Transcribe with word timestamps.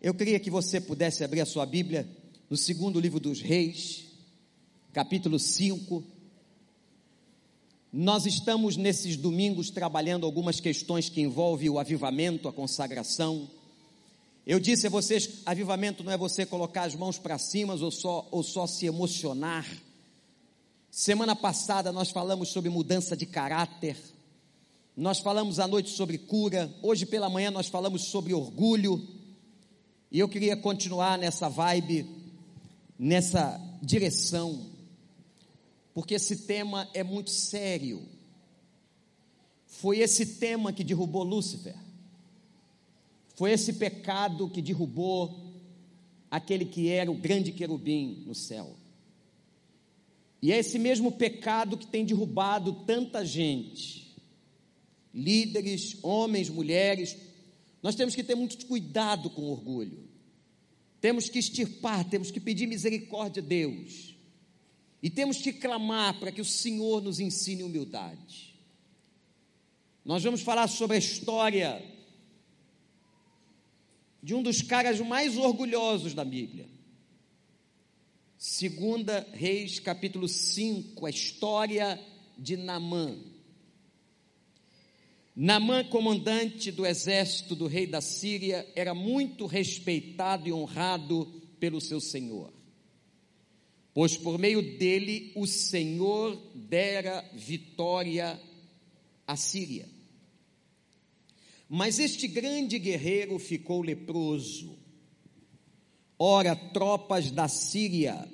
Eu 0.00 0.14
queria 0.14 0.38
que 0.38 0.48
você 0.48 0.80
pudesse 0.80 1.24
abrir 1.24 1.40
a 1.40 1.46
sua 1.46 1.66
Bíblia 1.66 2.08
no 2.48 2.56
segundo 2.56 3.00
livro 3.00 3.18
dos 3.18 3.40
Reis, 3.40 4.04
capítulo 4.92 5.40
5. 5.40 6.04
Nós 7.92 8.24
estamos 8.24 8.76
nesses 8.76 9.16
domingos 9.16 9.70
trabalhando 9.70 10.24
algumas 10.24 10.60
questões 10.60 11.08
que 11.08 11.20
envolvem 11.20 11.68
o 11.68 11.80
avivamento, 11.80 12.46
a 12.46 12.52
consagração. 12.52 13.50
Eu 14.46 14.60
disse 14.60 14.86
a 14.86 14.90
vocês, 14.90 15.42
avivamento 15.44 16.04
não 16.04 16.12
é 16.12 16.16
você 16.16 16.46
colocar 16.46 16.84
as 16.84 16.94
mãos 16.94 17.18
para 17.18 17.36
cima 17.36 17.74
ou 17.74 17.90
só, 17.90 18.28
ou 18.30 18.44
só 18.44 18.68
se 18.68 18.86
emocionar. 18.86 19.66
Semana 20.92 21.34
passada 21.34 21.90
nós 21.90 22.10
falamos 22.10 22.50
sobre 22.50 22.70
mudança 22.70 23.16
de 23.16 23.26
caráter. 23.26 23.96
Nós 24.96 25.18
falamos 25.18 25.58
à 25.58 25.66
noite 25.66 25.90
sobre 25.90 26.18
cura. 26.18 26.72
Hoje 26.82 27.04
pela 27.04 27.28
manhã 27.28 27.50
nós 27.50 27.66
falamos 27.66 28.04
sobre 28.04 28.32
orgulho. 28.32 29.17
E 30.10 30.18
eu 30.18 30.28
queria 30.28 30.56
continuar 30.56 31.18
nessa 31.18 31.48
vibe, 31.48 32.06
nessa 32.98 33.60
direção, 33.82 34.66
porque 35.92 36.14
esse 36.14 36.46
tema 36.46 36.88
é 36.94 37.02
muito 37.02 37.30
sério. 37.30 38.02
Foi 39.66 39.98
esse 39.98 40.24
tema 40.24 40.72
que 40.72 40.82
derrubou 40.82 41.22
Lúcifer. 41.22 41.76
Foi 43.34 43.52
esse 43.52 43.74
pecado 43.74 44.48
que 44.48 44.62
derrubou 44.62 45.48
aquele 46.30 46.64
que 46.64 46.88
era 46.88 47.10
o 47.10 47.14
grande 47.14 47.52
querubim 47.52 48.24
no 48.26 48.34
céu. 48.34 48.76
E 50.40 50.52
é 50.52 50.58
esse 50.58 50.78
mesmo 50.78 51.12
pecado 51.12 51.76
que 51.76 51.86
tem 51.86 52.04
derrubado 52.04 52.72
tanta 52.86 53.24
gente, 53.24 54.16
líderes, 55.12 55.98
homens, 56.02 56.48
mulheres. 56.48 57.16
Nós 57.82 57.94
temos 57.94 58.14
que 58.14 58.24
ter 58.24 58.34
muito 58.34 58.66
cuidado 58.66 59.30
com 59.30 59.42
o 59.42 59.50
orgulho. 59.50 60.08
Temos 61.00 61.28
que 61.28 61.38
extirpar, 61.38 62.04
temos 62.08 62.30
que 62.30 62.40
pedir 62.40 62.66
misericórdia 62.66 63.42
a 63.42 63.46
Deus. 63.46 64.16
E 65.02 65.08
temos 65.08 65.38
que 65.38 65.52
clamar 65.52 66.18
para 66.18 66.32
que 66.32 66.40
o 66.40 66.44
Senhor 66.44 67.00
nos 67.00 67.20
ensine 67.20 67.62
humildade. 67.62 68.54
Nós 70.04 70.24
vamos 70.24 70.40
falar 70.40 70.66
sobre 70.68 70.96
a 70.96 70.98
história 70.98 71.84
de 74.22 74.34
um 74.34 74.42
dos 74.42 74.62
caras 74.62 75.00
mais 75.00 75.36
orgulhosos 75.36 76.14
da 76.14 76.24
Bíblia. 76.24 76.68
Segunda 78.36 79.26
Reis, 79.32 79.78
capítulo 79.78 80.28
5, 80.28 81.06
a 81.06 81.10
história 81.10 82.00
de 82.36 82.56
Namã. 82.56 83.16
Namã, 85.40 85.84
comandante 85.84 86.72
do 86.72 86.84
exército 86.84 87.54
do 87.54 87.68
rei 87.68 87.86
da 87.86 88.00
Síria, 88.00 88.68
era 88.74 88.92
muito 88.92 89.46
respeitado 89.46 90.48
e 90.48 90.52
honrado 90.52 91.26
pelo 91.60 91.80
seu 91.80 92.00
senhor, 92.00 92.52
pois 93.94 94.16
por 94.16 94.36
meio 94.36 94.76
dele 94.76 95.30
o 95.36 95.46
Senhor 95.46 96.36
dera 96.56 97.24
vitória 97.32 98.36
à 99.28 99.36
Síria. 99.36 99.88
Mas 101.68 102.00
este 102.00 102.26
grande 102.26 102.76
guerreiro 102.76 103.38
ficou 103.38 103.80
leproso. 103.80 104.76
Ora, 106.18 106.56
tropas 106.56 107.30
da 107.30 107.46
Síria 107.46 108.28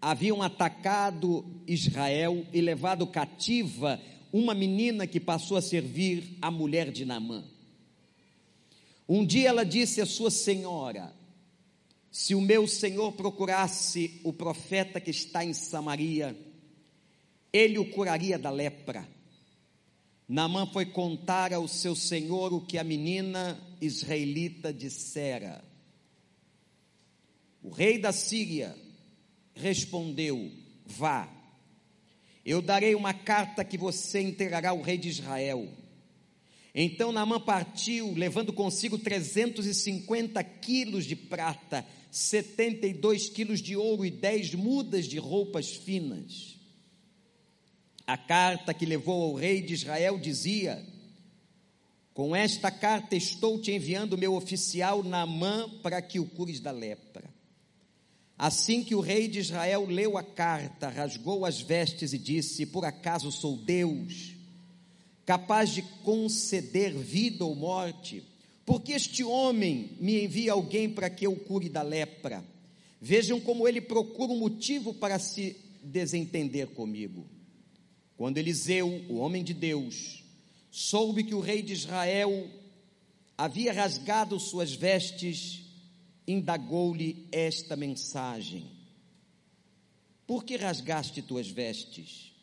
haviam 0.00 0.40
atacado 0.40 1.44
Israel 1.66 2.46
e 2.54 2.62
levado 2.62 3.06
cativa 3.06 4.00
uma 4.32 4.54
menina 4.54 5.06
que 5.06 5.20
passou 5.20 5.56
a 5.56 5.62
servir 5.62 6.36
a 6.40 6.50
mulher 6.50 6.90
de 6.90 7.04
Naamã. 7.04 7.44
Um 9.08 9.24
dia 9.24 9.48
ela 9.48 9.64
disse 9.64 10.00
à 10.00 10.06
sua 10.06 10.30
senhora: 10.30 11.14
Se 12.10 12.34
o 12.34 12.40
meu 12.40 12.66
senhor 12.66 13.12
procurasse 13.12 14.20
o 14.22 14.32
profeta 14.32 15.00
que 15.00 15.10
está 15.10 15.44
em 15.44 15.54
Samaria, 15.54 16.36
ele 17.52 17.78
o 17.78 17.90
curaria 17.90 18.38
da 18.38 18.50
lepra. 18.50 19.08
Naamã 20.28 20.66
foi 20.66 20.84
contar 20.84 21.54
ao 21.54 21.66
seu 21.66 21.96
senhor 21.96 22.52
o 22.52 22.60
que 22.60 22.76
a 22.76 22.84
menina 22.84 23.58
israelita 23.80 24.72
dissera. 24.72 25.64
O 27.62 27.70
rei 27.70 27.98
da 27.98 28.12
Síria 28.12 28.76
respondeu: 29.54 30.52
Vá 30.84 31.37
eu 32.50 32.62
darei 32.62 32.94
uma 32.94 33.12
carta 33.12 33.62
que 33.62 33.76
você 33.76 34.22
entregará 34.22 34.70
ao 34.70 34.80
rei 34.80 34.96
de 34.96 35.10
Israel. 35.10 35.68
Então 36.74 37.12
Naamã 37.12 37.38
partiu, 37.38 38.14
levando 38.14 38.54
consigo 38.54 38.96
350 38.96 40.42
quilos 40.42 41.04
de 41.04 41.14
prata, 41.14 41.84
72 42.10 43.28
quilos 43.28 43.60
de 43.60 43.76
ouro 43.76 44.02
e 44.02 44.10
10 44.10 44.54
mudas 44.54 45.04
de 45.04 45.18
roupas 45.18 45.72
finas. 45.72 46.58
A 48.06 48.16
carta 48.16 48.72
que 48.72 48.86
levou 48.86 49.24
ao 49.24 49.34
rei 49.34 49.60
de 49.60 49.74
Israel 49.74 50.18
dizia: 50.18 50.82
Com 52.14 52.34
esta 52.34 52.70
carta 52.70 53.14
estou 53.14 53.60
te 53.60 53.72
enviando 53.72 54.16
meu 54.16 54.34
oficial 54.34 55.02
Naamã 55.02 55.68
para 55.82 56.00
que 56.00 56.18
o 56.18 56.24
cures 56.24 56.60
da 56.60 56.70
lepra. 56.70 57.28
Assim 58.38 58.84
que 58.84 58.94
o 58.94 59.00
rei 59.00 59.26
de 59.26 59.40
Israel 59.40 59.84
leu 59.86 60.16
a 60.16 60.22
carta, 60.22 60.88
rasgou 60.88 61.44
as 61.44 61.60
vestes 61.60 62.12
e 62.12 62.18
disse: 62.18 62.64
Por 62.64 62.84
acaso 62.84 63.32
sou 63.32 63.56
Deus, 63.56 64.34
capaz 65.26 65.70
de 65.70 65.82
conceder 65.82 66.94
vida 66.94 67.44
ou 67.44 67.56
morte? 67.56 68.22
Porque 68.64 68.92
este 68.92 69.24
homem 69.24 69.96
me 69.98 70.24
envia 70.24 70.52
alguém 70.52 70.88
para 70.88 71.10
que 71.10 71.26
eu 71.26 71.34
cure 71.34 71.68
da 71.68 71.82
lepra. 71.82 72.44
Vejam 73.00 73.40
como 73.40 73.66
ele 73.66 73.80
procura 73.80 74.32
um 74.32 74.38
motivo 74.38 74.94
para 74.94 75.18
se 75.18 75.56
desentender 75.82 76.68
comigo. 76.68 77.26
Quando 78.16 78.38
Eliseu, 78.38 79.04
o 79.08 79.16
homem 79.16 79.42
de 79.42 79.54
Deus, 79.54 80.22
soube 80.70 81.24
que 81.24 81.34
o 81.34 81.40
rei 81.40 81.62
de 81.62 81.72
Israel 81.72 82.48
havia 83.36 83.72
rasgado 83.72 84.38
suas 84.38 84.74
vestes, 84.74 85.67
indagou-lhe 86.28 87.26
esta 87.32 87.74
mensagem: 87.74 88.70
Por 90.26 90.44
que 90.44 90.56
rasgaste 90.56 91.22
tuas 91.22 91.48
vestes? 91.48 92.34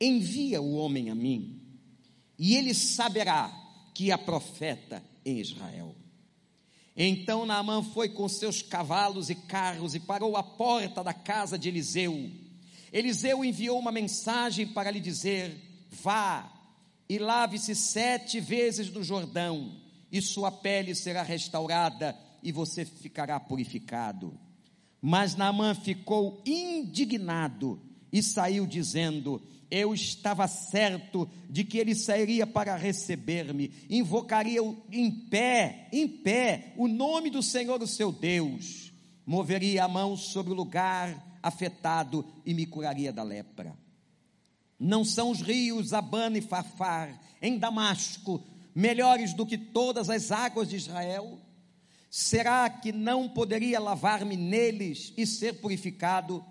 Envia 0.00 0.60
o 0.60 0.74
homem 0.74 1.10
a 1.10 1.14
mim, 1.14 1.62
e 2.36 2.56
ele 2.56 2.74
saberá 2.74 3.50
que 3.94 4.10
há 4.10 4.18
profeta 4.18 5.02
em 5.24 5.38
Israel. 5.38 5.94
Então 6.96 7.46
Naamã 7.46 7.82
foi 7.82 8.08
com 8.08 8.28
seus 8.28 8.60
cavalos 8.60 9.30
e 9.30 9.34
carros 9.34 9.94
e 9.94 10.00
parou 10.00 10.36
à 10.36 10.42
porta 10.42 11.04
da 11.04 11.14
casa 11.14 11.56
de 11.56 11.68
Eliseu. 11.68 12.30
Eliseu 12.92 13.44
enviou 13.44 13.78
uma 13.78 13.92
mensagem 13.92 14.66
para 14.66 14.90
lhe 14.90 15.00
dizer: 15.00 15.56
Vá 15.88 16.52
e 17.08 17.18
lave-se 17.18 17.76
sete 17.76 18.40
vezes 18.40 18.90
no 18.90 19.04
Jordão, 19.04 19.76
e 20.10 20.20
sua 20.20 20.50
pele 20.50 20.94
será 20.94 21.22
restaurada 21.22 22.18
e 22.42 22.52
você 22.52 22.84
ficará 22.84 23.38
purificado. 23.38 24.38
Mas 25.00 25.34
Naamã 25.34 25.74
ficou 25.74 26.42
indignado 26.44 27.80
e 28.12 28.22
saiu 28.22 28.66
dizendo: 28.66 29.40
Eu 29.70 29.94
estava 29.94 30.46
certo 30.46 31.28
de 31.48 31.64
que 31.64 31.78
ele 31.78 31.94
sairia 31.94 32.46
para 32.46 32.76
receber-me, 32.76 33.72
invocaria 33.88 34.60
em 34.90 35.10
pé, 35.10 35.88
em 35.92 36.06
pé, 36.06 36.74
o 36.76 36.86
nome 36.86 37.30
do 37.30 37.42
Senhor, 37.42 37.82
o 37.82 37.86
seu 37.86 38.12
Deus, 38.12 38.92
moveria 39.24 39.84
a 39.84 39.88
mão 39.88 40.16
sobre 40.16 40.52
o 40.52 40.56
lugar 40.56 41.38
afetado 41.42 42.24
e 42.44 42.52
me 42.52 42.66
curaria 42.66 43.12
da 43.12 43.22
lepra. 43.22 43.76
Não 44.78 45.04
são 45.04 45.30
os 45.30 45.40
rios 45.40 45.92
Abana 45.92 46.38
e 46.38 46.42
Farfar, 46.42 47.20
em 47.40 47.58
Damasco, 47.58 48.42
melhores 48.74 49.34
do 49.34 49.46
que 49.46 49.58
todas 49.58 50.08
as 50.08 50.30
águas 50.30 50.68
de 50.68 50.76
Israel? 50.76 51.38
Será 52.10 52.68
que 52.68 52.90
não 52.90 53.28
poderia 53.28 53.78
lavar-me 53.78 54.36
neles 54.36 55.12
e 55.16 55.24
ser 55.24 55.60
purificado? 55.60 56.44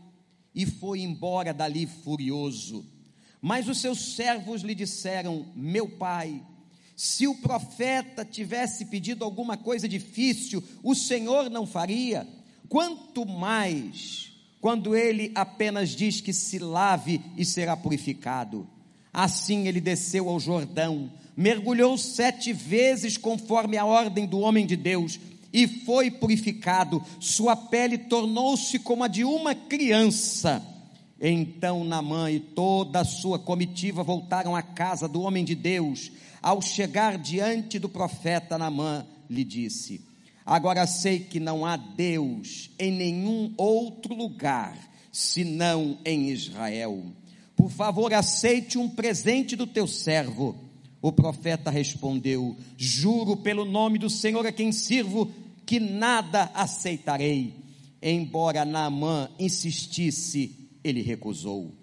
E 0.56 0.66
foi 0.66 1.02
embora 1.02 1.54
dali 1.54 1.86
furioso. 1.86 2.86
Mas 3.42 3.68
os 3.68 3.82
seus 3.82 4.16
servos 4.16 4.62
lhe 4.62 4.74
disseram: 4.74 5.46
Meu 5.54 5.90
pai, 5.90 6.42
se 6.96 7.28
o 7.28 7.36
profeta 7.36 8.24
tivesse 8.24 8.86
pedido 8.86 9.26
alguma 9.26 9.58
coisa 9.58 9.88
difícil, 9.88 10.64
o 10.82 10.96
Senhor 10.96 11.50
não 11.50 11.68
faria. 11.68 12.26
Quanto 12.70 13.26
mais 13.26 14.32
quando 14.62 14.96
ele 14.96 15.32
apenas 15.36 15.90
diz 15.90 16.22
que 16.22 16.34
se 16.34 16.60
lave 16.60 17.22
e 17.38 17.46
será 17.46 17.76
purificado. 17.76 18.68
Assim 19.12 19.68
ele 19.68 19.82
desceu 19.82 20.30
ao 20.30 20.40
Jordão, 20.40 21.12
mergulhou 21.36 21.98
sete 21.98 22.54
vezes 22.54 23.18
conforme 23.18 23.78
a 23.78 23.86
ordem 23.86 24.26
do 24.26 24.40
homem 24.40 24.66
de 24.66 24.76
Deus 24.76 25.20
e 25.52 25.68
foi 25.68 26.12
purificado, 26.12 27.04
sua 27.20 27.56
pele 27.56 27.98
tornou-se 27.98 28.78
como 28.80 29.04
a 29.04 29.08
de 29.08 29.24
uma 29.24 29.56
criança. 29.56 30.64
Então 31.20 31.84
Namã 31.84 32.32
e 32.32 32.40
toda 32.40 33.02
a 33.02 33.06
sua 33.06 33.38
comitiva 33.38 34.04
voltaram 34.04 34.56
à 34.56 34.62
casa 34.62 35.08
do 35.08 35.22
homem 35.22 35.44
de 35.44 35.56
Deus. 35.56 36.12
Ao 36.42 36.62
chegar 36.62 37.18
diante 37.18 37.78
do 37.78 37.90
profeta, 37.90 38.58
Namã 38.58 39.06
lhe 39.30 39.44
disse: 39.44 40.02
Agora 40.46 40.88
sei 40.88 41.20
que 41.20 41.40
não 41.40 41.66
há 41.66 41.76
Deus 41.76 42.70
em 42.80 42.92
nenhum 42.92 43.54
outro 43.58 44.16
lugar 44.16 44.78
senão 45.12 45.98
em 46.06 46.30
Israel. 46.30 47.04
Por 47.56 47.70
favor, 47.70 48.14
aceite 48.14 48.78
um 48.78 48.88
presente 48.88 49.56
do 49.56 49.68
teu 49.68 49.86
servo. 49.86 50.69
O 51.02 51.12
profeta 51.12 51.70
respondeu: 51.70 52.56
Juro 52.78 53.38
pelo 53.38 53.66
nome 53.66 53.98
do 53.98 54.10
Senhor 54.10 54.46
a 54.46 54.52
quem 54.52 54.72
sirvo 54.72 55.32
que 55.66 55.80
nada 55.80 56.52
aceitarei. 56.54 57.54
Embora 58.02 58.66
Naamã 58.66 59.30
insistisse, 59.38 60.70
ele 60.84 61.02
recusou. 61.02 61.74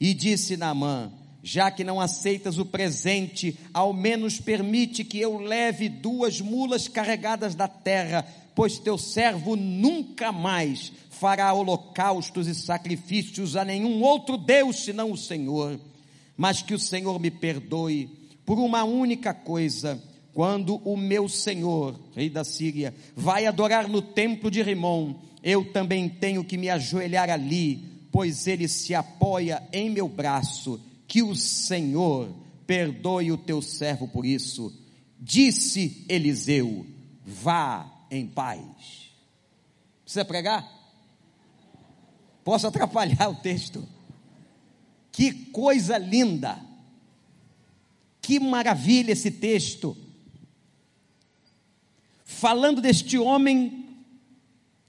E 0.00 0.12
disse 0.12 0.56
Naamã: 0.56 1.12
Já 1.42 1.70
que 1.70 1.84
não 1.84 2.00
aceitas 2.00 2.58
o 2.58 2.64
presente, 2.64 3.56
ao 3.72 3.92
menos 3.92 4.40
permite 4.40 5.04
que 5.04 5.18
eu 5.18 5.38
leve 5.38 5.88
duas 5.88 6.40
mulas 6.40 6.88
carregadas 6.88 7.54
da 7.54 7.68
terra, 7.68 8.26
pois 8.54 8.78
teu 8.78 8.98
servo 8.98 9.54
nunca 9.54 10.32
mais 10.32 10.92
fará 11.10 11.52
holocaustos 11.52 12.48
e 12.48 12.54
sacrifícios 12.54 13.56
a 13.56 13.64
nenhum 13.64 14.02
outro 14.02 14.36
Deus 14.36 14.84
senão 14.84 15.12
o 15.12 15.16
Senhor. 15.16 15.78
Mas 16.36 16.60
que 16.60 16.74
o 16.74 16.78
Senhor 16.78 17.20
me 17.20 17.30
perdoe 17.30 18.23
por 18.44 18.58
uma 18.58 18.84
única 18.84 19.32
coisa 19.32 20.02
quando 20.34 20.76
o 20.84 20.96
meu 20.96 21.28
senhor, 21.28 21.98
rei 22.14 22.28
da 22.28 22.42
Síria, 22.42 22.92
vai 23.14 23.46
adorar 23.46 23.88
no 23.88 24.02
templo 24.02 24.50
de 24.50 24.60
Rimon, 24.62 25.14
eu 25.44 25.72
também 25.72 26.08
tenho 26.08 26.42
que 26.42 26.58
me 26.58 26.68
ajoelhar 26.68 27.30
ali, 27.30 27.84
pois 28.10 28.46
ele 28.48 28.66
se 28.66 28.94
apoia 28.94 29.62
em 29.72 29.88
meu 29.90 30.08
braço. 30.08 30.80
Que 31.06 31.22
o 31.22 31.36
Senhor 31.36 32.34
perdoe 32.66 33.30
o 33.30 33.36
teu 33.36 33.62
servo 33.62 34.08
por 34.08 34.26
isso. 34.26 34.72
Disse 35.20 36.04
Eliseu: 36.08 36.84
Vá 37.24 37.86
em 38.10 38.26
paz. 38.26 38.60
Precisa 40.02 40.24
pregar? 40.24 40.66
Posso 42.42 42.66
atrapalhar 42.66 43.28
o 43.28 43.36
texto? 43.36 43.86
Que 45.12 45.32
coisa 45.32 45.96
linda! 45.96 46.73
Que 48.24 48.40
maravilha 48.40 49.12
esse 49.12 49.30
texto! 49.30 49.96
falando 52.34 52.80
deste 52.80 53.16
homem 53.16 53.86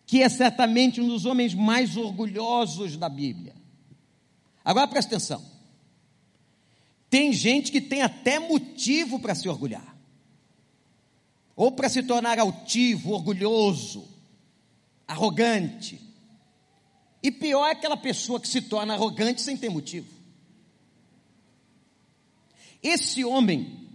que 0.05 0.21
é 0.21 0.29
certamente 0.29 0.99
um 0.99 1.07
dos 1.07 1.25
homens 1.25 1.53
mais 1.53 1.95
orgulhosos 1.95 2.97
da 2.97 3.07
Bíblia. 3.07 3.55
Agora 4.63 4.87
presta 4.87 5.15
atenção. 5.15 5.43
Tem 7.09 7.31
gente 7.31 7.71
que 7.71 7.79
tem 7.79 8.01
até 8.01 8.39
motivo 8.39 9.19
para 9.19 9.33
se 9.33 9.47
orgulhar, 9.47 9.95
ou 11.55 11.71
para 11.71 11.87
se 11.87 12.03
tornar 12.03 12.39
altivo, 12.39 13.11
orgulhoso, 13.11 14.05
arrogante. 15.07 16.01
E 17.23 17.31
pior 17.31 17.67
é 17.67 17.71
aquela 17.71 17.95
pessoa 17.95 18.39
que 18.39 18.47
se 18.47 18.63
torna 18.63 18.95
arrogante 18.95 19.41
sem 19.41 19.55
ter 19.55 19.69
motivo. 19.69 20.14
Esse 22.85 23.25
homem 23.25 23.89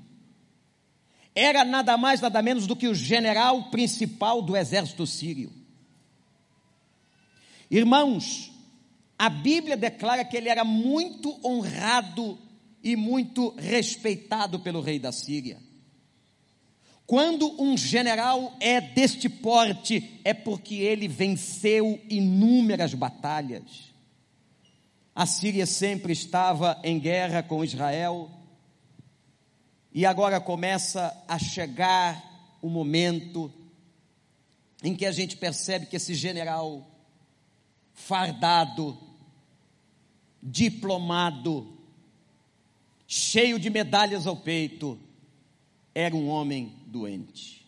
era 1.32 1.64
nada 1.64 1.96
mais, 1.96 2.20
nada 2.20 2.42
menos 2.42 2.66
do 2.66 2.74
que 2.74 2.88
o 2.88 2.94
general 2.94 3.70
principal 3.70 4.42
do 4.42 4.56
exército 4.56 5.06
sírio. 5.06 5.52
Irmãos, 7.70 8.50
a 9.16 9.28
Bíblia 9.28 9.76
declara 9.76 10.24
que 10.24 10.36
ele 10.36 10.48
era 10.48 10.64
muito 10.64 11.38
honrado 11.46 12.36
e 12.82 12.96
muito 12.96 13.54
respeitado 13.56 14.58
pelo 14.58 14.80
rei 14.80 14.98
da 14.98 15.12
Síria. 15.12 15.58
Quando 17.06 17.62
um 17.62 17.76
general 17.76 18.56
é 18.58 18.80
deste 18.80 19.28
porte, 19.28 20.20
é 20.24 20.34
porque 20.34 20.74
ele 20.74 21.06
venceu 21.06 22.00
inúmeras 22.10 22.92
batalhas. 22.92 23.94
A 25.14 25.26
Síria 25.26 25.66
sempre 25.66 26.12
estava 26.12 26.80
em 26.82 26.98
guerra 26.98 27.40
com 27.40 27.64
Israel, 27.64 28.39
e 29.92 30.06
agora 30.06 30.40
começa 30.40 31.16
a 31.26 31.38
chegar 31.38 32.58
o 32.62 32.68
momento 32.68 33.52
em 34.82 34.94
que 34.94 35.04
a 35.04 35.12
gente 35.12 35.36
percebe 35.36 35.86
que 35.86 35.96
esse 35.96 36.14
general 36.14 36.86
fardado, 37.92 38.98
diplomado, 40.42 41.76
cheio 43.06 43.58
de 43.58 43.68
medalhas 43.68 44.26
ao 44.26 44.36
peito, 44.36 44.98
era 45.94 46.14
um 46.14 46.28
homem 46.28 46.74
doente. 46.86 47.60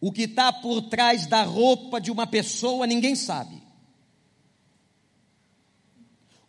O 0.00 0.12
que 0.12 0.22
está 0.22 0.52
por 0.52 0.82
trás 0.82 1.26
da 1.26 1.44
roupa 1.44 2.00
de 2.00 2.10
uma 2.10 2.26
pessoa 2.26 2.86
ninguém 2.86 3.14
sabe. 3.14 3.62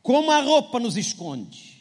Como 0.01 0.29
a 0.29 0.41
roupa 0.41 0.79
nos 0.79 0.97
esconde. 0.97 1.74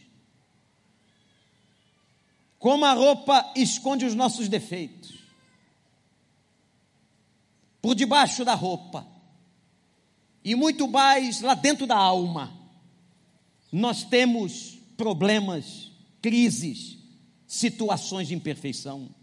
Como 2.64 2.86
a 2.86 2.94
roupa 2.94 3.52
esconde 3.54 4.06
os 4.06 4.14
nossos 4.14 4.48
defeitos. 4.48 5.18
Por 7.82 7.94
debaixo 7.94 8.42
da 8.42 8.54
roupa. 8.54 9.06
E 10.42 10.54
muito 10.54 10.88
mais 10.88 11.42
lá 11.42 11.52
dentro 11.52 11.86
da 11.86 11.94
alma. 11.94 12.58
Nós 13.70 14.04
temos 14.04 14.78
problemas, 14.96 15.92
crises, 16.22 16.96
situações 17.46 18.28
de 18.28 18.34
imperfeição. 18.34 19.14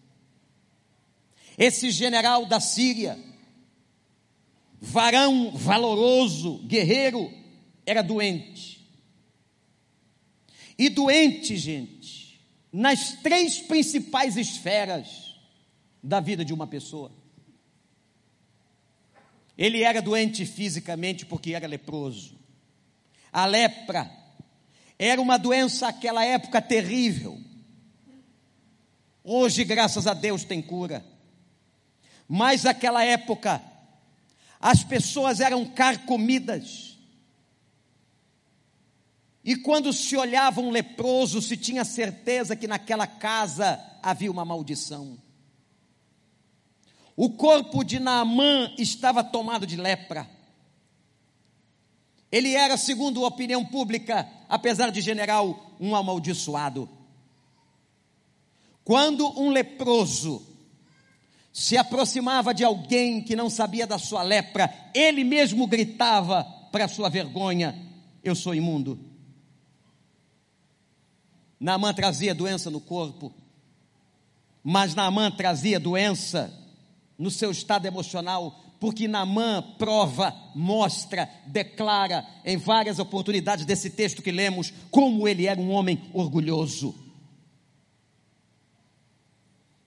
Esse 1.58 1.90
general 1.90 2.46
da 2.46 2.60
Síria, 2.60 3.18
varão 4.80 5.50
valoroso, 5.50 6.60
guerreiro, 6.60 7.34
era 7.88 8.04
doente. 8.04 8.88
E 10.78 10.90
doente, 10.90 11.58
gente, 11.58 12.01
nas 12.72 13.14
três 13.22 13.60
principais 13.60 14.38
esferas 14.38 15.36
da 16.02 16.20
vida 16.20 16.46
de 16.46 16.54
uma 16.54 16.66
pessoa. 16.66 17.12
Ele 19.58 19.84
era 19.84 20.02
doente 20.02 20.46
fisicamente 20.46 21.26
porque 21.26 21.54
era 21.54 21.68
leproso. 21.68 22.40
A 23.32 23.46
lepra 23.46 24.10
era 24.98 25.22
uma 25.22 25.38
doença 25.38 25.88
naquela 25.88 26.24
época 26.24 26.62
terrível. 26.62 27.40
Hoje, 29.24 29.64
graças 29.64 30.08
a 30.08 30.14
Deus, 30.14 30.44
tem 30.44 30.62
cura. 30.62 31.06
Mas 32.28 32.64
naquela 32.64 33.04
época, 33.04 33.62
as 34.60 34.84
pessoas 34.84 35.40
eram 35.40 35.66
carcomidas 35.66 36.91
e 39.44 39.56
quando 39.56 39.92
se 39.92 40.16
olhava 40.16 40.62
um 40.62 40.70
leproso, 40.70 41.42
se 41.42 41.58
tinha 41.58 41.84
certeza 41.84 42.56
que 42.56 42.68
naquela 42.68 43.08
casa 43.08 43.80
havia 44.02 44.32
uma 44.32 44.46
maldição. 44.46 45.18
O 47.16 47.32
corpo 47.32 47.84
de 47.84 48.00
Naamã 48.00 48.72
estava 48.78 49.24
tomado 49.24 49.66
de 49.66 49.76
lepra. 49.76 50.30
Ele 52.32 52.54
era, 52.54 52.78
segundo 52.78 53.26
a 53.26 53.28
opinião 53.28 53.66
pública, 53.66 54.30
apesar 54.48 54.92
de 54.92 55.02
general, 55.02 55.76
um 55.80 55.96
amaldiçoado. 55.96 56.88
Quando 58.84 59.28
um 59.40 59.50
leproso 59.50 60.46
se 61.52 61.78
aproximava 61.78 62.54
de 62.54 62.64
alguém 62.64 63.22
que 63.22 63.36
não 63.36 63.50
sabia 63.50 63.86
da 63.86 63.98
sua 63.98 64.24
lepra, 64.24 64.74
ele 64.94 65.24
mesmo 65.24 65.68
gritava 65.68 66.44
para 66.72 66.88
sua 66.88 67.10
vergonha: 67.10 67.78
Eu 68.24 68.36
sou 68.36 68.56
imundo. 68.56 69.11
Naamã 71.62 71.94
trazia 71.94 72.34
doença 72.34 72.72
no 72.72 72.82
corpo, 72.82 73.32
mas 74.64 74.96
Naamã 74.96 75.30
trazia 75.30 75.80
doença 75.80 76.52
no 77.20 77.30
seu 77.30 77.52
estado 77.52 77.86
emocional, 77.86 78.60
porque 78.80 79.08
Naamã 79.08 79.62
prova, 79.78 80.36
mostra, 80.56 81.30
declara 81.46 82.28
em 82.44 82.58
várias 82.58 82.98
oportunidades 82.98 83.64
desse 83.64 83.92
texto 83.92 84.24
que 84.24 84.32
lemos, 84.32 84.74
como 84.90 85.28
ele 85.28 85.46
era 85.46 85.62
um 85.62 85.70
homem 85.70 86.02
orgulhoso. 86.16 86.96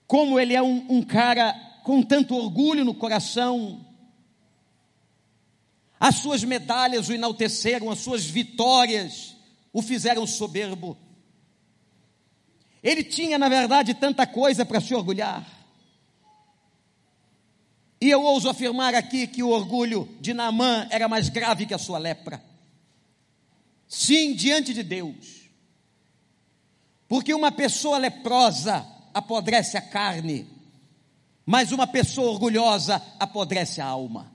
Como 0.07 0.39
ele 0.39 0.53
é 0.55 0.63
um, 0.63 0.85
um 0.89 1.01
cara 1.01 1.53
com 1.83 2.01
tanto 2.01 2.37
orgulho 2.37 2.85
no 2.85 2.93
coração. 2.93 3.85
As 5.99 6.15
suas 6.15 6.41
medalhas 6.41 7.09
o 7.09 7.13
enalteceram, 7.13 7.91
as 7.91 7.99
suas 7.99 8.23
vitórias 8.23 9.35
o 9.73 9.81
fizeram 9.81 10.25
soberbo. 10.25 10.97
Ele 12.85 13.03
tinha, 13.03 13.39
na 13.39 13.49
verdade, 13.49 13.95
tanta 13.95 14.27
coisa 14.27 14.63
para 14.63 14.79
se 14.79 14.93
orgulhar. 14.93 15.43
E 17.99 18.11
eu 18.11 18.21
ouso 18.21 18.47
afirmar 18.47 18.93
aqui 18.93 19.25
que 19.25 19.41
o 19.41 19.49
orgulho 19.49 20.07
de 20.21 20.35
Naamã 20.35 20.87
era 20.91 21.07
mais 21.07 21.27
grave 21.27 21.65
que 21.65 21.73
a 21.73 21.79
sua 21.79 21.97
lepra. 21.97 22.45
Sim, 23.87 24.35
diante 24.35 24.71
de 24.71 24.83
Deus. 24.83 25.49
Porque 27.07 27.33
uma 27.33 27.51
pessoa 27.51 27.97
leprosa 27.97 28.85
apodrece 29.15 29.77
a 29.77 29.81
carne. 29.81 30.47
Mas 31.43 31.71
uma 31.71 31.87
pessoa 31.87 32.29
orgulhosa 32.29 33.01
apodrece 33.19 33.81
a 33.81 33.87
alma. 33.87 34.31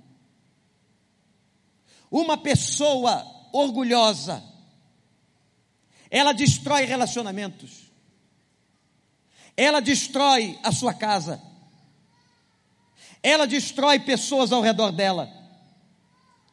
Uma 2.10 2.36
pessoa 2.36 3.24
orgulhosa, 3.52 4.42
ela 6.10 6.32
destrói 6.32 6.84
relacionamentos, 6.84 7.89
ela 9.60 9.80
destrói 9.80 10.58
a 10.62 10.72
sua 10.72 10.94
casa, 10.94 11.38
ela 13.22 13.46
destrói 13.46 14.00
pessoas 14.00 14.52
ao 14.52 14.62
redor 14.62 14.90
dela, 14.90 15.30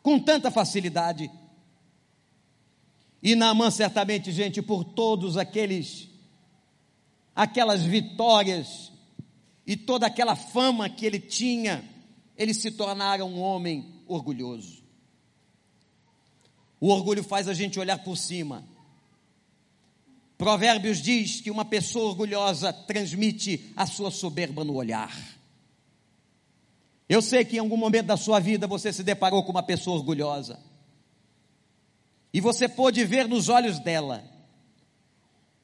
com 0.04 0.20
tanta 0.20 0.52
facilidade. 0.52 1.32
E 3.24 3.34
Naamã, 3.34 3.72
certamente, 3.72 4.30
gente, 4.34 4.62
por 4.62 4.84
todos 4.84 5.38
aqueles, 5.38 6.10
aquelas 7.34 7.82
vitórias 7.82 8.92
e 9.66 9.78
toda 9.78 10.06
aquela 10.06 10.36
fama 10.36 10.90
que 10.90 11.06
ele 11.06 11.22
tinha, 11.22 11.88
ele 12.36 12.54
se 12.54 12.72
tornara 12.72 13.24
um 13.24 13.40
homem 13.40 14.04
orgulhoso. 14.06 14.84
O 16.78 16.90
orgulho 16.90 17.24
faz 17.24 17.48
a 17.48 17.54
gente 17.54 17.80
olhar 17.80 18.00
por 18.00 18.18
cima. 18.18 18.68
Provérbios 20.38 21.02
diz 21.02 21.42
que 21.42 21.50
uma 21.50 21.66
pessoa 21.66 22.10
orgulhosa 22.10 22.72
transmite 22.72 23.72
a 23.76 23.88
sua 23.88 24.12
soberba 24.12 24.64
no 24.64 24.76
olhar. 24.76 25.16
Eu 27.10 27.22
sei 27.22 27.44
que 27.44 27.56
em 27.56 27.60
algum 27.60 27.78
momento 27.78 28.08
da 28.08 28.18
sua 28.18 28.40
vida 28.40 28.68
você 28.68 28.94
se 28.94 29.04
deparou 29.04 29.44
com 29.44 29.52
uma 29.52 29.64
pessoa 29.64 29.98
orgulhosa. 29.98 30.60
E 32.34 32.40
você 32.40 32.68
pôde 32.68 33.04
ver 33.04 33.28
nos 33.28 33.50
olhos 33.50 33.80
dela 33.80 34.24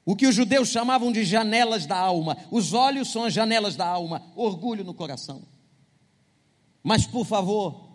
o 0.05 0.15
que 0.15 0.25
os 0.25 0.35
judeus 0.35 0.69
chamavam 0.69 1.11
de 1.11 1.23
janelas 1.23 1.85
da 1.85 1.97
alma. 1.97 2.37
Os 2.49 2.73
olhos 2.73 3.09
são 3.11 3.25
as 3.25 3.33
janelas 3.33 3.75
da 3.75 3.85
alma, 3.85 4.23
orgulho 4.35 4.83
no 4.83 4.93
coração. 4.93 5.43
Mas 6.81 7.05
por 7.05 7.25
favor, 7.25 7.89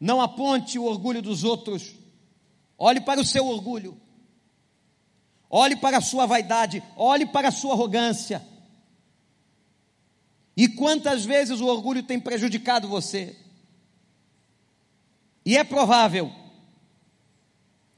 não 0.00 0.20
aponte 0.20 0.78
o 0.78 0.84
orgulho 0.84 1.20
dos 1.20 1.44
outros. 1.44 1.94
Olhe 2.78 3.00
para 3.00 3.20
o 3.20 3.24
seu 3.24 3.46
orgulho. 3.46 4.00
Olhe 5.50 5.76
para 5.76 5.98
a 5.98 6.00
sua 6.00 6.26
vaidade, 6.26 6.82
olhe 6.96 7.26
para 7.26 7.48
a 7.48 7.52
sua 7.52 7.72
arrogância. 7.72 8.46
E 10.56 10.68
quantas 10.68 11.24
vezes 11.24 11.60
o 11.60 11.66
orgulho 11.66 12.02
tem 12.02 12.18
prejudicado 12.18 12.88
você? 12.88 13.36
E 15.44 15.56
é 15.56 15.64
provável 15.64 16.30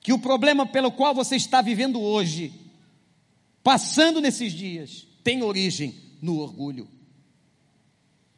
que 0.00 0.12
o 0.12 0.18
problema 0.18 0.66
pelo 0.66 0.92
qual 0.92 1.14
você 1.14 1.36
está 1.36 1.60
vivendo 1.60 2.00
hoje, 2.00 2.52
passando 3.62 4.20
nesses 4.20 4.52
dias, 4.52 5.06
tem 5.24 5.42
origem 5.42 5.94
no 6.22 6.38
orgulho. 6.38 6.88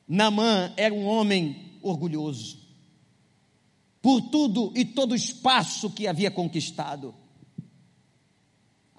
Namã 0.08 0.72
era 0.76 0.94
um 0.94 1.04
homem 1.04 1.78
orgulhoso 1.82 2.62
por 4.02 4.20
tudo 4.20 4.72
e 4.74 4.84
todo 4.84 5.12
o 5.12 5.16
espaço 5.16 5.88
que 5.88 6.08
havia 6.08 6.30
conquistado. 6.30 7.14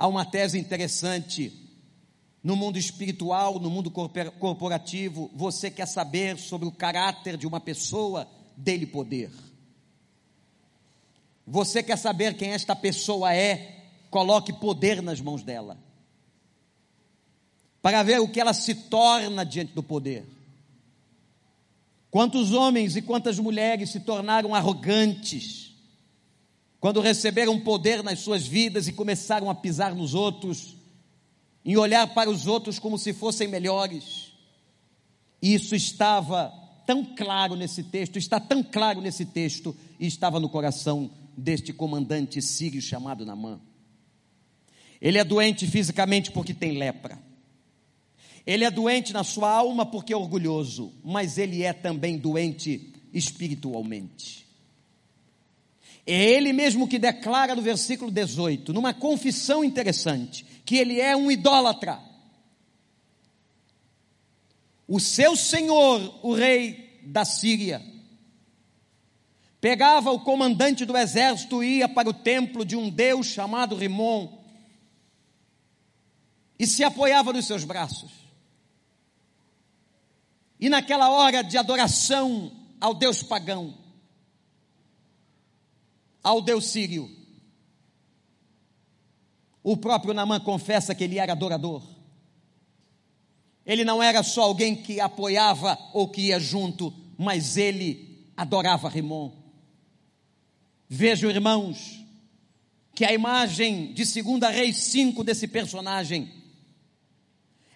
Há 0.04 0.08
uma 0.10 0.26
tese 0.26 0.60
interessante. 0.60 1.50
No 2.44 2.58
mundo 2.58 2.78
espiritual, 2.78 3.58
no 3.58 3.70
mundo 3.70 3.90
corporativo, 3.90 5.32
você 5.34 5.72
quer 5.72 5.86
saber 5.88 6.38
sobre 6.38 6.68
o 6.68 6.74
caráter 6.74 7.38
de 7.38 7.48
uma 7.48 7.62
pessoa, 7.62 8.28
dele 8.58 8.86
poder. 8.86 9.32
Você 11.48 11.82
quer 11.82 11.98
saber 11.98 12.36
quem 12.36 12.50
esta 12.50 12.76
pessoa 12.76 13.34
é, 13.34 13.86
coloque 14.10 14.52
poder 14.52 15.02
nas 15.02 15.22
mãos 15.22 15.42
dela. 15.42 15.78
Para 17.82 18.04
ver 18.04 18.20
o 18.20 18.28
que 18.28 18.42
ela 18.42 18.54
se 18.54 18.76
torna 18.76 19.46
diante 19.46 19.72
do 19.72 19.82
poder. 19.82 20.26
Quantos 22.12 22.52
homens 22.52 22.98
e 22.98 23.02
quantas 23.02 23.40
mulheres 23.40 23.92
se 23.92 24.02
tornaram 24.02 24.54
arrogantes 24.54 25.63
quando 26.84 27.00
receberam 27.00 27.58
poder 27.58 28.04
nas 28.04 28.20
suas 28.20 28.46
vidas 28.46 28.90
e 28.90 28.92
começaram 28.92 29.50
a 29.50 29.56
pisar 29.56 29.96
nos 29.96 30.14
outros, 30.14 30.76
em 31.64 31.78
olhar 31.78 32.14
para 32.14 32.30
os 32.30 32.46
outros 32.46 32.78
como 32.78 32.98
se 32.98 33.14
fossem 33.14 33.48
melhores. 33.48 34.34
Isso 35.42 35.76
estava 35.76 36.54
tão 36.86 37.06
claro 37.16 37.56
nesse 37.56 37.84
texto, 37.84 38.18
está 38.18 38.38
tão 38.38 38.62
claro 38.62 39.00
nesse 39.00 39.26
texto, 39.26 39.74
e 39.98 40.06
estava 40.06 40.42
no 40.42 40.50
coração 40.50 41.10
deste 41.38 41.72
comandante 41.72 42.42
sírio 42.42 42.82
chamado 42.82 43.26
Namã. 43.26 43.62
Ele 45.00 45.18
é 45.18 45.24
doente 45.24 45.66
fisicamente 45.66 46.32
porque 46.32 46.54
tem 46.54 46.74
lepra. 46.74 47.18
Ele 48.46 48.66
é 48.66 48.70
doente 48.70 49.14
na 49.14 49.24
sua 49.24 49.50
alma 49.50 49.86
porque 49.86 50.12
é 50.12 50.18
orgulhoso, 50.18 50.92
mas 51.02 51.38
ele 51.38 51.64
é 51.64 51.72
também 51.72 52.18
doente 52.18 52.92
espiritualmente. 53.14 54.44
É 56.06 56.14
ele 56.14 56.52
mesmo 56.52 56.88
que 56.88 57.00
declara 57.00 57.56
no 57.56 57.62
versículo 57.62 58.12
18, 58.12 58.74
numa 58.74 58.94
confissão 58.94 59.64
interessante, 59.64 60.46
que 60.66 60.76
ele 60.76 61.00
é 61.00 61.16
um 61.16 61.32
idólatra. 61.32 62.00
O 64.88 65.00
seu 65.00 65.36
senhor, 65.36 66.20
o 66.22 66.34
rei 66.34 67.00
da 67.04 67.24
Síria, 67.24 67.82
pegava 69.62 70.12
o 70.12 70.20
comandante 70.20 70.84
do 70.84 70.98
exército 70.98 71.64
e 71.64 71.78
ia 71.78 71.88
para 71.88 72.10
o 72.10 72.14
templo 72.14 72.66
de 72.66 72.76
um 72.76 72.90
deus 72.90 73.28
chamado 73.28 73.76
Rimon 73.76 74.44
e 76.60 76.68
se 76.68 76.84
apoiava 76.84 77.32
nos 77.32 77.46
seus 77.46 77.64
braços. 77.64 78.12
E 80.60 80.70
naquela 80.70 81.10
hora 81.10 81.42
de 81.42 81.58
adoração 81.58 82.52
ao 82.80 82.94
Deus 82.94 83.24
pagão, 83.24 83.74
ao 86.24 86.42
Deus 86.42 86.68
sírio, 86.68 87.10
o 89.62 89.78
próprio 89.78 90.14
Namã 90.14 90.40
confessa 90.40 90.96
que 90.96 91.04
ele 91.04 91.20
era 91.20 91.34
adorador. 91.34 91.84
Ele 93.66 93.86
não 93.86 94.04
era 94.04 94.24
só 94.24 94.44
alguém 94.44 94.76
que 94.76 95.00
apoiava 95.00 95.78
ou 95.94 96.10
que 96.10 96.28
ia 96.28 96.40
junto, 96.40 96.94
mas 97.18 97.56
ele 97.56 98.30
adorava 98.36 98.90
Rimon. 98.90 99.32
Vejam, 100.90 101.30
irmãos, 101.30 102.04
que 102.94 103.06
a 103.06 103.14
imagem 103.14 103.94
de 103.94 104.04
2 104.04 104.54
Reis 104.54 104.78
5 104.78 105.24
desse 105.24 105.48
personagem 105.48 106.32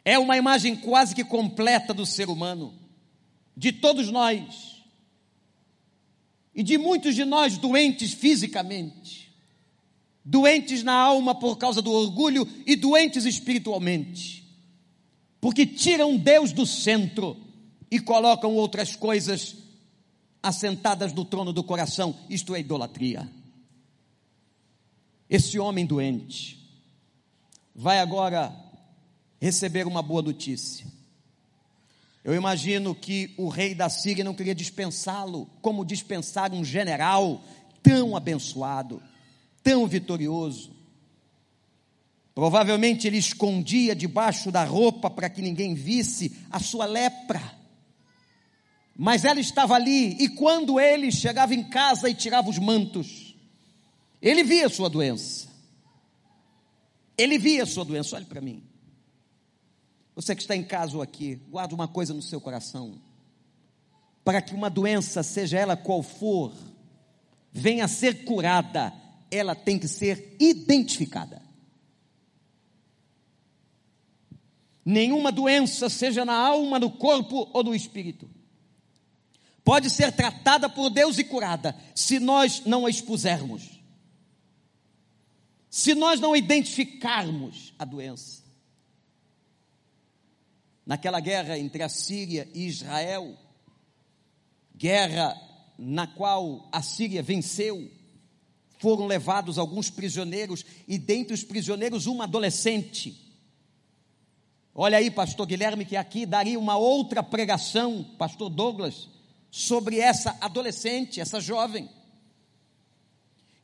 é 0.04 0.20
uma 0.20 0.38
imagem 0.38 0.76
quase 0.76 1.16
que 1.16 1.24
completa 1.24 1.94
do 1.94 2.06
ser 2.06 2.30
humano, 2.30 2.74
de 3.56 3.72
todos 3.72 4.10
nós, 4.12 4.77
e 6.58 6.64
de 6.64 6.76
muitos 6.76 7.14
de 7.14 7.24
nós 7.24 7.56
doentes 7.56 8.14
fisicamente, 8.14 9.32
doentes 10.26 10.82
na 10.82 10.94
alma 10.94 11.36
por 11.36 11.56
causa 11.56 11.84
do 11.84 11.92
orgulho 11.92 12.50
e 12.66 12.76
doentes 12.76 13.26
espiritualmente, 13.26 14.44
porque 15.40 15.68
tiram 15.68 16.18
Deus 16.18 16.52
do 16.52 16.66
centro 16.66 17.38
e 17.92 18.00
colocam 18.00 18.56
outras 18.56 18.96
coisas 18.96 19.56
assentadas 20.42 21.14
no 21.14 21.24
trono 21.24 21.54
do 21.54 21.64
coração, 21.64 22.18
isto 22.28 22.56
é 22.56 22.60
idolatria. 22.60 23.32
Esse 25.30 25.60
homem 25.60 25.86
doente 25.86 26.58
vai 27.76 28.00
agora 28.00 28.52
receber 29.40 29.86
uma 29.86 30.02
boa 30.02 30.24
notícia. 30.24 30.97
Eu 32.28 32.36
imagino 32.36 32.94
que 32.94 33.34
o 33.38 33.48
rei 33.48 33.74
da 33.74 33.88
Síria 33.88 34.22
não 34.22 34.34
queria 34.34 34.54
dispensá-lo, 34.54 35.50
como 35.62 35.86
dispensar 35.86 36.52
um 36.52 36.62
general 36.62 37.42
tão 37.82 38.18
abençoado, 38.18 39.02
tão 39.64 39.88
vitorioso. 39.88 40.76
Provavelmente 42.36 43.08
ele 43.08 43.16
escondia 43.16 43.96
debaixo 43.96 44.52
da 44.52 44.66
roupa 44.66 45.10
para 45.10 45.30
que 45.30 45.42
ninguém 45.42 45.74
visse 45.74 46.36
a 46.52 46.60
sua 46.60 46.84
lepra. 46.86 47.42
Mas 48.94 49.24
ela 49.24 49.40
estava 49.40 49.76
ali, 49.76 50.22
e 50.22 50.28
quando 50.28 50.82
ele 50.82 51.10
chegava 51.14 51.56
em 51.56 51.64
casa 51.64 52.10
e 52.10 52.14
tirava 52.14 52.50
os 52.50 52.60
mantos, 52.60 53.38
ele 54.22 54.44
via 54.44 54.66
a 54.66 54.70
sua 54.70 54.90
doença. 54.90 55.48
Ele 57.18 57.38
via 57.38 57.64
a 57.64 57.66
sua 57.66 57.86
doença, 57.86 58.18
olhe 58.18 58.26
para 58.26 58.42
mim. 58.42 58.68
Você 60.18 60.36
que 60.36 60.42
está 60.42 60.56
em 60.56 60.64
casa 60.64 60.96
ou 60.96 61.04
aqui, 61.04 61.36
guarde 61.48 61.76
uma 61.76 61.88
coisa 61.88 62.12
no 62.12 62.24
seu 62.24 62.42
coração. 62.42 63.00
Para 64.24 64.42
que 64.42 64.56
uma 64.56 64.68
doença, 64.68 65.22
seja 65.22 65.60
ela 65.60 65.78
qual 65.78 66.02
for, 66.02 66.52
venha 67.52 67.86
a 67.86 67.88
ser 67.88 68.26
curada, 68.26 68.92
ela 69.30 69.54
tem 69.54 69.78
que 69.78 69.88
ser 69.88 70.36
identificada. 70.40 71.40
Nenhuma 74.84 75.32
doença, 75.32 75.88
seja 75.88 76.26
na 76.26 76.34
alma, 76.36 76.80
no 76.80 76.90
corpo 76.90 77.48
ou 77.54 77.64
no 77.64 77.76
espírito, 77.76 78.28
pode 79.64 79.92
ser 79.92 80.12
tratada 80.12 80.68
por 80.68 80.90
Deus 80.90 81.20
e 81.20 81.24
curada, 81.24 81.78
se 81.94 82.20
nós 82.20 82.64
não 82.66 82.88
a 82.88 82.90
expusermos, 82.90 83.80
se 85.70 85.94
nós 85.94 86.20
não 86.20 86.36
identificarmos 86.36 87.72
a 87.78 87.86
doença. 87.86 88.47
Naquela 90.88 91.20
guerra 91.20 91.60
entre 91.60 91.84
a 91.84 91.90
Síria 91.90 92.50
e 92.54 92.66
Israel, 92.66 93.38
guerra 94.74 95.36
na 95.78 96.08
qual 96.08 96.70
a 96.72 96.82
Síria 96.82 97.22
venceu, 97.22 97.92
foram 98.80 99.06
levados 99.06 99.58
alguns 99.58 99.90
prisioneiros 99.90 100.64
e 100.88 100.98
dentre 100.98 101.34
os 101.34 101.44
prisioneiros 101.44 102.06
uma 102.06 102.24
adolescente. 102.24 103.22
Olha 104.74 104.98
aí, 104.98 105.12
pastor 105.12 105.46
Guilherme, 105.46 105.84
que 105.84 105.98
aqui 105.98 106.26
daria 106.26 106.58
uma 106.58 106.78
outra 106.78 107.22
pregação, 107.22 108.06
pastor 108.18 108.50
Douglas, 108.50 109.10
sobre 109.52 110.00
essa 110.00 110.38
adolescente, 110.40 111.20
essa 111.20 111.42
jovem, 111.42 111.90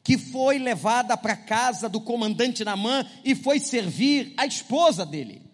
que 0.03 0.17
foi 0.17 0.59
levada 0.59 1.15
para 1.15 1.33
a 1.33 1.37
casa 1.37 1.87
do 1.87 2.01
comandante 2.01 2.65
Namã 2.65 3.09
e 3.23 3.33
foi 3.33 3.61
servir 3.61 4.33
a 4.35 4.45
esposa 4.45 5.05
dele. 5.05 5.52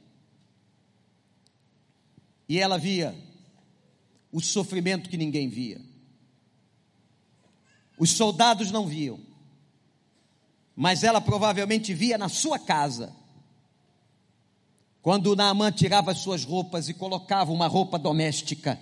E 2.49 2.59
ela 2.59 2.79
via 2.79 3.15
o 4.31 4.41
sofrimento 4.41 5.07
que 5.07 5.17
ninguém 5.17 5.47
via. 5.47 5.79
Os 7.97 8.11
soldados 8.11 8.71
não 8.71 8.87
viam, 8.87 9.19
mas 10.75 11.03
ela 11.03 11.21
provavelmente 11.21 11.93
via 11.93 12.17
na 12.17 12.27
sua 12.27 12.57
casa. 12.57 13.15
Quando 15.01 15.35
Naamã 15.35 15.71
tirava 15.71 16.11
as 16.11 16.19
suas 16.19 16.43
roupas 16.43 16.89
e 16.89 16.93
colocava 16.93 17.51
uma 17.51 17.67
roupa 17.67 17.99
doméstica, 17.99 18.79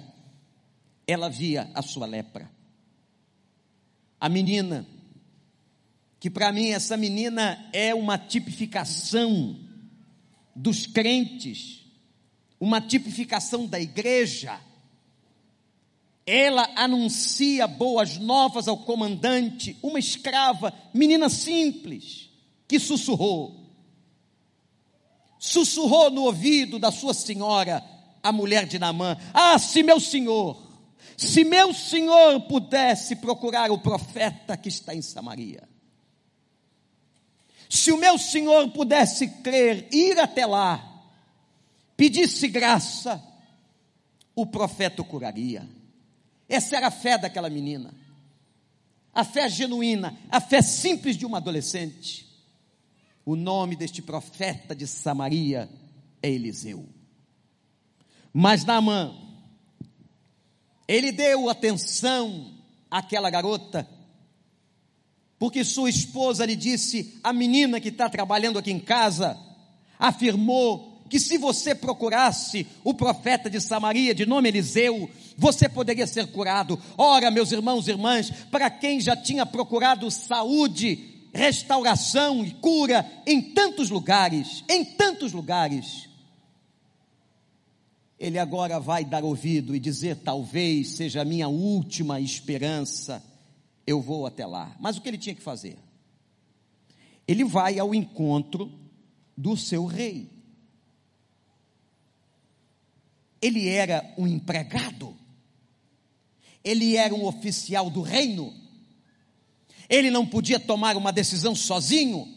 ela 1.05 1.29
via 1.29 1.69
a 1.73 1.81
sua 1.81 2.05
lepra. 2.05 2.49
A 4.19 4.29
menina, 4.29 4.87
que 6.19 6.29
para 6.29 6.51
mim 6.51 6.69
essa 6.69 6.95
menina 6.95 7.69
é 7.73 7.93
uma 7.93 8.17
tipificação 8.17 9.59
dos 10.55 10.87
crentes, 10.87 11.86
uma 12.59 12.81
tipificação 12.81 13.65
da 13.65 13.79
igreja, 13.79 14.59
ela 16.25 16.69
anuncia 16.75 17.67
boas 17.67 18.17
novas 18.17 18.67
ao 18.67 18.77
comandante, 18.77 19.77
uma 19.81 19.99
escrava, 19.99 20.73
menina 20.93 21.29
simples, 21.29 22.29
que 22.67 22.79
sussurrou. 22.79 23.65
Sussurrou 25.39 26.11
no 26.11 26.23
ouvido 26.23 26.79
da 26.79 26.91
sua 26.91 27.13
senhora, 27.13 27.83
a 28.21 28.31
mulher 28.31 28.65
de 28.65 28.77
Namã: 28.77 29.17
Ah, 29.33 29.57
se 29.57 29.83
meu 29.83 29.99
senhor, 29.99 30.61
se 31.15 31.43
meu 31.43 31.73
senhor 31.73 32.41
pudesse 32.41 33.15
procurar 33.15 33.71
o 33.71 33.79
profeta 33.79 34.57
que 34.57 34.69
está 34.69 34.93
em 34.93 35.01
Samaria. 35.01 35.67
Se 37.69 37.91
o 37.91 37.97
meu 37.97 38.17
senhor 38.17 38.69
pudesse 38.69 39.27
crer, 39.27 39.87
ir 39.91 40.17
até 40.19 40.45
lá, 40.45 40.86
pedisse 41.97 42.47
graça, 42.47 43.21
o 44.35 44.45
profeta 44.45 45.01
o 45.01 45.05
curaria. 45.05 45.67
Essa 46.47 46.77
era 46.77 46.87
a 46.87 46.91
fé 46.91 47.17
daquela 47.17 47.49
menina. 47.49 47.93
A 49.11 49.23
fé 49.23 49.49
genuína, 49.49 50.15
a 50.29 50.39
fé 50.39 50.61
simples 50.61 51.17
de 51.17 51.25
uma 51.25 51.39
adolescente. 51.39 52.27
O 53.25 53.35
nome 53.35 53.75
deste 53.75 54.01
profeta 54.01 54.75
de 54.75 54.85
Samaria 54.85 55.67
é 56.21 56.29
Eliseu. 56.29 56.87
Mas 58.31 58.63
Naamã, 58.63 59.13
ele 60.87 61.11
deu 61.11 61.49
atenção 61.49 62.53
àquela 62.89 63.29
garota, 63.31 63.89
porque 65.39 65.63
sua 65.63 65.89
esposa 65.89 66.45
lhe 66.45 66.55
disse: 66.55 67.19
a 67.23 67.33
menina 67.33 67.81
que 67.81 67.89
está 67.89 68.07
trabalhando 68.07 68.59
aqui 68.59 68.71
em 68.71 68.79
casa 68.79 69.37
afirmou 69.99 70.96
que 71.09 71.19
se 71.19 71.37
você 71.37 71.73
procurasse 71.73 72.67
o 72.83 72.93
profeta 72.93 73.49
de 73.49 73.59
Samaria, 73.61 74.13
de 74.13 74.25
nome 74.25 74.49
Eliseu, 74.49 75.09
você 75.37 75.69
poderia 75.69 76.07
ser 76.07 76.27
curado. 76.27 76.79
Ora, 76.97 77.31
meus 77.31 77.51
irmãos 77.51 77.87
e 77.87 77.91
irmãs, 77.91 78.31
para 78.51 78.69
quem 78.69 78.99
já 78.99 79.15
tinha 79.15 79.45
procurado 79.45 80.09
saúde, 80.11 81.27
restauração 81.33 82.43
e 82.43 82.51
cura 82.51 83.09
em 83.25 83.41
tantos 83.41 83.89
lugares, 83.89 84.63
em 84.69 84.83
tantos 84.83 85.33
lugares, 85.33 86.07
ele 88.19 88.39
agora 88.39 88.79
vai 88.79 89.05
dar 89.05 89.23
ouvido 89.23 89.75
e 89.75 89.79
dizer: 89.79 90.17
talvez 90.17 90.89
seja 90.95 91.21
a 91.21 91.25
minha 91.25 91.47
última 91.47 92.19
esperança, 92.19 93.23
eu 93.85 94.01
vou 94.01 94.25
até 94.25 94.45
lá. 94.45 94.75
Mas 94.79 94.97
o 94.97 95.01
que 95.01 95.07
ele 95.07 95.17
tinha 95.17 95.35
que 95.35 95.41
fazer? 95.41 95.77
Ele 97.27 97.43
vai 97.43 97.77
ao 97.77 97.93
encontro 97.93 98.71
do 99.35 99.55
seu 99.55 99.85
rei 99.85 100.36
ele 103.41 103.67
era 103.67 104.13
um 104.17 104.27
empregado, 104.27 105.15
ele 106.63 106.95
era 106.95 107.13
um 107.13 107.25
oficial 107.25 107.89
do 107.89 108.01
reino, 108.01 108.53
ele 109.89 110.11
não 110.11 110.25
podia 110.25 110.59
tomar 110.59 110.97
uma 110.97 111.11
decisão 111.11 111.55
sozinho. 111.55 112.35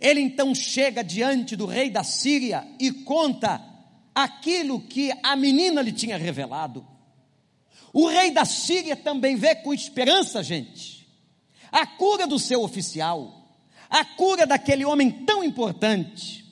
Ele 0.00 0.20
então 0.20 0.54
chega 0.54 1.02
diante 1.02 1.56
do 1.56 1.66
rei 1.66 1.88
da 1.88 2.04
Síria 2.04 2.66
e 2.78 2.92
conta 2.92 3.62
aquilo 4.14 4.80
que 4.80 5.10
a 5.22 5.34
menina 5.34 5.80
lhe 5.80 5.92
tinha 5.92 6.16
revelado. 6.16 6.86
O 7.92 8.06
rei 8.06 8.30
da 8.30 8.44
Síria 8.44 8.96
também 8.96 9.36
vê 9.36 9.54
com 9.54 9.72
esperança, 9.72 10.42
gente, 10.42 11.08
a 11.70 11.86
cura 11.86 12.26
do 12.26 12.38
seu 12.38 12.62
oficial, 12.62 13.48
a 13.88 14.04
cura 14.04 14.46
daquele 14.46 14.84
homem 14.84 15.10
tão 15.10 15.42
importante. 15.42 16.43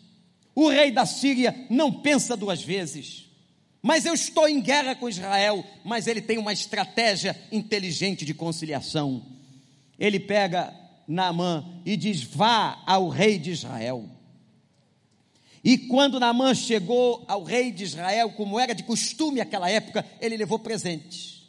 O 0.55 0.69
rei 0.69 0.91
da 0.91 1.07
Síria 1.07 1.67
não 1.71 1.93
pensa 1.93 2.37
duas 2.37 2.63
vezes. 2.63 3.31
Mas 3.83 4.07
eu 4.07 4.15
estou 4.15 4.49
em 4.49 4.61
guerra 4.61 4.95
com 4.95 5.09
Israel, 5.09 5.65
mas 5.85 6.07
ele 6.07 6.21
tem 6.21 6.39
uma 6.39 6.53
estratégia 6.53 7.37
inteligente 7.51 8.25
de 8.25 8.33
conciliação. 8.33 9.27
Ele 9.99 10.21
pega 10.21 10.73
Naamã 11.09 11.65
e 11.85 11.97
diz: 11.97 12.23
Vá 12.23 12.81
ao 12.87 13.09
rei 13.09 13.39
de 13.39 13.51
Israel. 13.51 14.09
E 15.65 15.79
quando 15.79 16.19
Naamã 16.21 16.55
chegou 16.55 17.25
ao 17.27 17.43
rei 17.43 17.71
de 17.71 17.85
Israel, 17.85 18.33
como 18.33 18.59
era 18.59 18.75
de 18.75 18.83
costume 18.83 19.39
naquela 19.39 19.71
época, 19.71 20.05
ele 20.21 20.37
levou 20.37 20.59
presentes. 20.59 21.43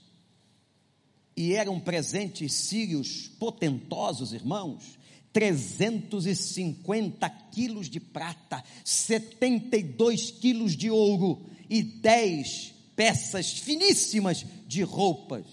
E 1.36 1.54
eram 1.54 1.80
presentes 1.80 2.54
sírios 2.54 3.28
potentosos, 3.40 4.34
irmãos. 4.34 5.00
350 5.34 7.30
quilos 7.52 7.90
de 7.90 8.00
prata, 8.00 8.64
72 8.86 10.32
quilos 10.32 10.78
de 10.78 10.90
ouro 10.92 11.46
e 11.68 11.82
10 11.82 12.74
peças 12.96 13.52
finíssimas 13.52 14.46
de 14.68 14.84
roupas, 14.84 15.46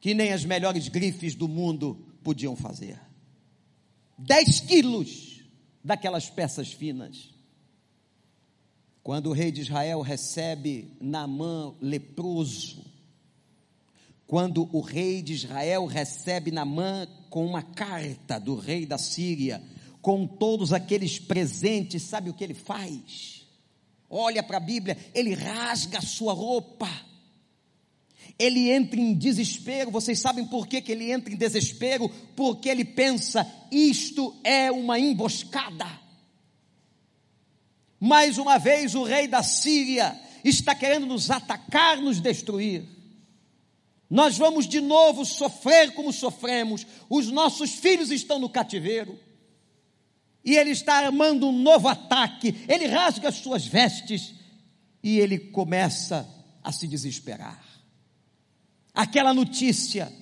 que 0.00 0.12
nem 0.12 0.32
as 0.32 0.44
melhores 0.44 0.88
grifes 0.88 1.36
do 1.36 1.46
mundo 1.46 2.04
podiam 2.22 2.56
fazer. 2.56 3.00
10 4.18 4.60
quilos 4.60 5.44
daquelas 5.84 6.28
peças 6.28 6.72
finas. 6.72 7.30
Quando 9.02 9.28
o 9.28 9.32
rei 9.32 9.52
de 9.52 9.60
Israel 9.60 10.00
recebe 10.00 10.90
Naamã 11.00 11.72
leproso, 11.80 12.84
quando 14.26 14.68
o 14.72 14.80
rei 14.80 15.22
de 15.22 15.32
Israel 15.34 15.86
recebe 15.86 16.50
Namã 16.50 17.06
com 17.30 17.46
uma 17.46 17.62
carta 17.62 18.40
do 18.40 18.56
rei 18.56 18.84
da 18.84 18.98
Síria, 18.98 19.62
com 20.02 20.26
todos 20.26 20.72
aqueles 20.72 21.18
presentes, 21.18 22.02
sabe 22.02 22.30
o 22.30 22.34
que 22.34 22.42
ele 22.42 22.54
faz? 22.54 23.46
Olha 24.10 24.42
para 24.42 24.56
a 24.56 24.60
Bíblia, 24.60 24.96
ele 25.14 25.34
rasga 25.34 25.98
a 25.98 26.02
sua 26.02 26.32
roupa. 26.32 26.88
Ele 28.38 28.70
entra 28.70 29.00
em 29.00 29.14
desespero. 29.14 29.90
Vocês 29.90 30.18
sabem 30.18 30.44
por 30.44 30.66
que, 30.66 30.80
que 30.80 30.92
ele 30.92 31.10
entra 31.10 31.32
em 31.32 31.36
desespero? 31.36 32.08
Porque 32.34 32.68
ele 32.68 32.84
pensa: 32.84 33.46
isto 33.70 34.36
é 34.44 34.70
uma 34.70 34.98
emboscada. 34.98 35.86
Mais 37.98 38.38
uma 38.38 38.58
vez, 38.58 38.94
o 38.94 39.04
rei 39.04 39.26
da 39.26 39.42
Síria 39.42 40.20
está 40.44 40.74
querendo 40.74 41.06
nos 41.06 41.30
atacar, 41.30 41.96
nos 41.96 42.20
destruir. 42.20 42.95
Nós 44.08 44.38
vamos 44.38 44.68
de 44.68 44.80
novo 44.80 45.24
sofrer 45.24 45.92
como 45.94 46.12
sofremos. 46.12 46.86
Os 47.08 47.28
nossos 47.30 47.74
filhos 47.74 48.10
estão 48.10 48.38
no 48.38 48.48
cativeiro. 48.48 49.18
E 50.44 50.56
ele 50.56 50.70
está 50.70 50.94
armando 51.04 51.48
um 51.48 51.52
novo 51.52 51.88
ataque. 51.88 52.54
Ele 52.68 52.86
rasga 52.86 53.28
as 53.28 53.36
suas 53.36 53.66
vestes 53.66 54.34
e 55.02 55.18
ele 55.18 55.38
começa 55.38 56.28
a 56.62 56.70
se 56.70 56.86
desesperar. 56.86 57.62
Aquela 58.94 59.34
notícia 59.34 60.12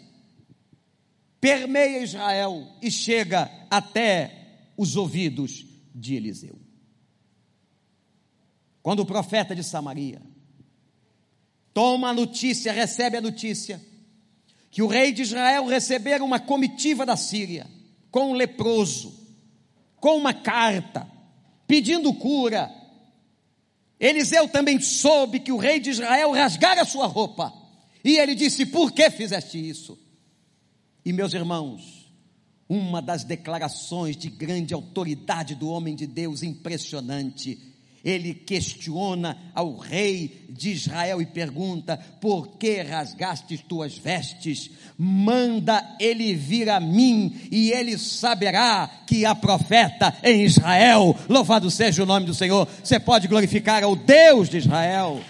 permeia 1.40 2.03
Israel 2.03 2.66
e 2.81 2.90
chega 2.90 3.51
até 3.70 4.70
os 4.77 4.97
ouvidos 4.97 5.64
de 5.94 6.14
Eliseu. 6.14 6.59
Quando 8.83 9.01
o 9.01 9.07
profeta 9.07 9.55
de 9.55 9.62
Samaria 9.62 10.20
toma 11.75 12.11
a 12.11 12.15
notícia, 12.15 12.73
recebe 12.73 13.17
a 13.17 13.21
notícia, 13.21 13.83
que 14.71 14.81
o 14.81 14.87
rei 14.87 15.13
de 15.13 15.23
Israel 15.23 15.67
recebera 15.67 16.25
uma 16.25 16.39
comitiva 16.39 17.05
da 17.05 17.17
Síria, 17.17 17.67
com 18.11 18.31
um 18.31 18.35
leproso, 18.35 19.13
com 19.97 20.17
uma 20.17 20.33
carta, 20.33 21.07
pedindo 21.67 22.15
cura. 22.15 22.73
Eliseu 23.99 24.49
também 24.49 24.81
soube 24.81 25.41
que 25.41 25.53
o 25.53 25.57
rei 25.57 25.81
de 25.81 25.91
Israel 25.91 26.31
rasgara 26.33 26.83
a 26.83 26.87
sua 26.87 27.07
roupa. 27.07 27.53
E 28.05 28.19
ele 28.19 28.35
disse: 28.35 28.67
Por 28.67 28.93
que 28.93 29.11
fizeste 29.11 29.59
isso? 29.59 29.99
E 31.05 31.13
meus 31.13 31.35
irmãos, 31.35 32.13
uma 32.69 33.03
das 33.03 33.25
declarações 33.25 34.17
de 34.17 34.31
grande 34.31 34.75
autoridade 34.75 35.55
do 35.55 35.69
homem 35.69 35.95
de 35.95 36.07
Deus 36.07 36.43
impressionante 36.43 37.74
ele 38.05 38.35
questiona 38.35 39.38
ao 39.55 39.79
rei 39.79 40.45
de 40.51 40.73
Israel 40.73 41.23
e 41.23 41.27
pergunta: 41.27 41.97
Por 42.21 42.59
que 42.59 42.83
rasgastes 42.83 43.62
tuas 43.62 43.97
vestes? 43.97 44.71
Manda 44.99 45.97
ele 45.99 46.35
vir 46.35 46.69
a 46.69 46.79
mim 46.79 47.49
e 47.51 47.73
ele 47.73 47.97
saberá 47.97 48.88
que 49.07 49.25
há 49.25 49.35
profeta 49.35 50.14
em 50.23 50.45
Israel. 50.45 51.17
Louvado 51.29 51.71
seja 51.71 52.03
o 52.03 52.07
nome 52.07 52.27
do 52.27 52.35
Senhor. 52.35 52.69
Você 52.83 53.01
pode 53.01 53.27
glorificar 53.27 53.83
ao 53.83 53.97
Deus 53.97 54.51
de 54.51 54.59
Israel. 54.59 55.21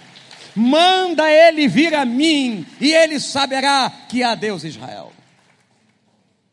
Manda 0.53 1.29
ele 1.31 1.67
vir 1.67 1.93
a 1.93 2.05
mim 2.05 2.65
e 2.81 2.93
ele 2.93 3.19
saberá 3.21 3.89
que 4.09 4.21
há 4.21 4.35
Deus 4.35 4.65
em 4.65 4.69
Israel. 4.69 5.13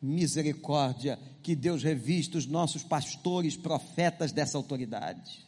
Misericórdia, 0.00 1.18
que 1.42 1.54
Deus 1.54 1.82
revista 1.82 2.38
os 2.38 2.46
nossos 2.46 2.82
pastores, 2.82 3.56
profetas 3.56 4.32
dessa 4.32 4.56
autoridade 4.56 5.41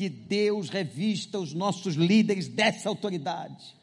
que 0.00 0.08
Deus 0.08 0.70
revista 0.70 1.38
os 1.38 1.52
nossos 1.52 1.94
líderes 1.94 2.48
dessa 2.48 2.88
autoridade. 2.88 3.76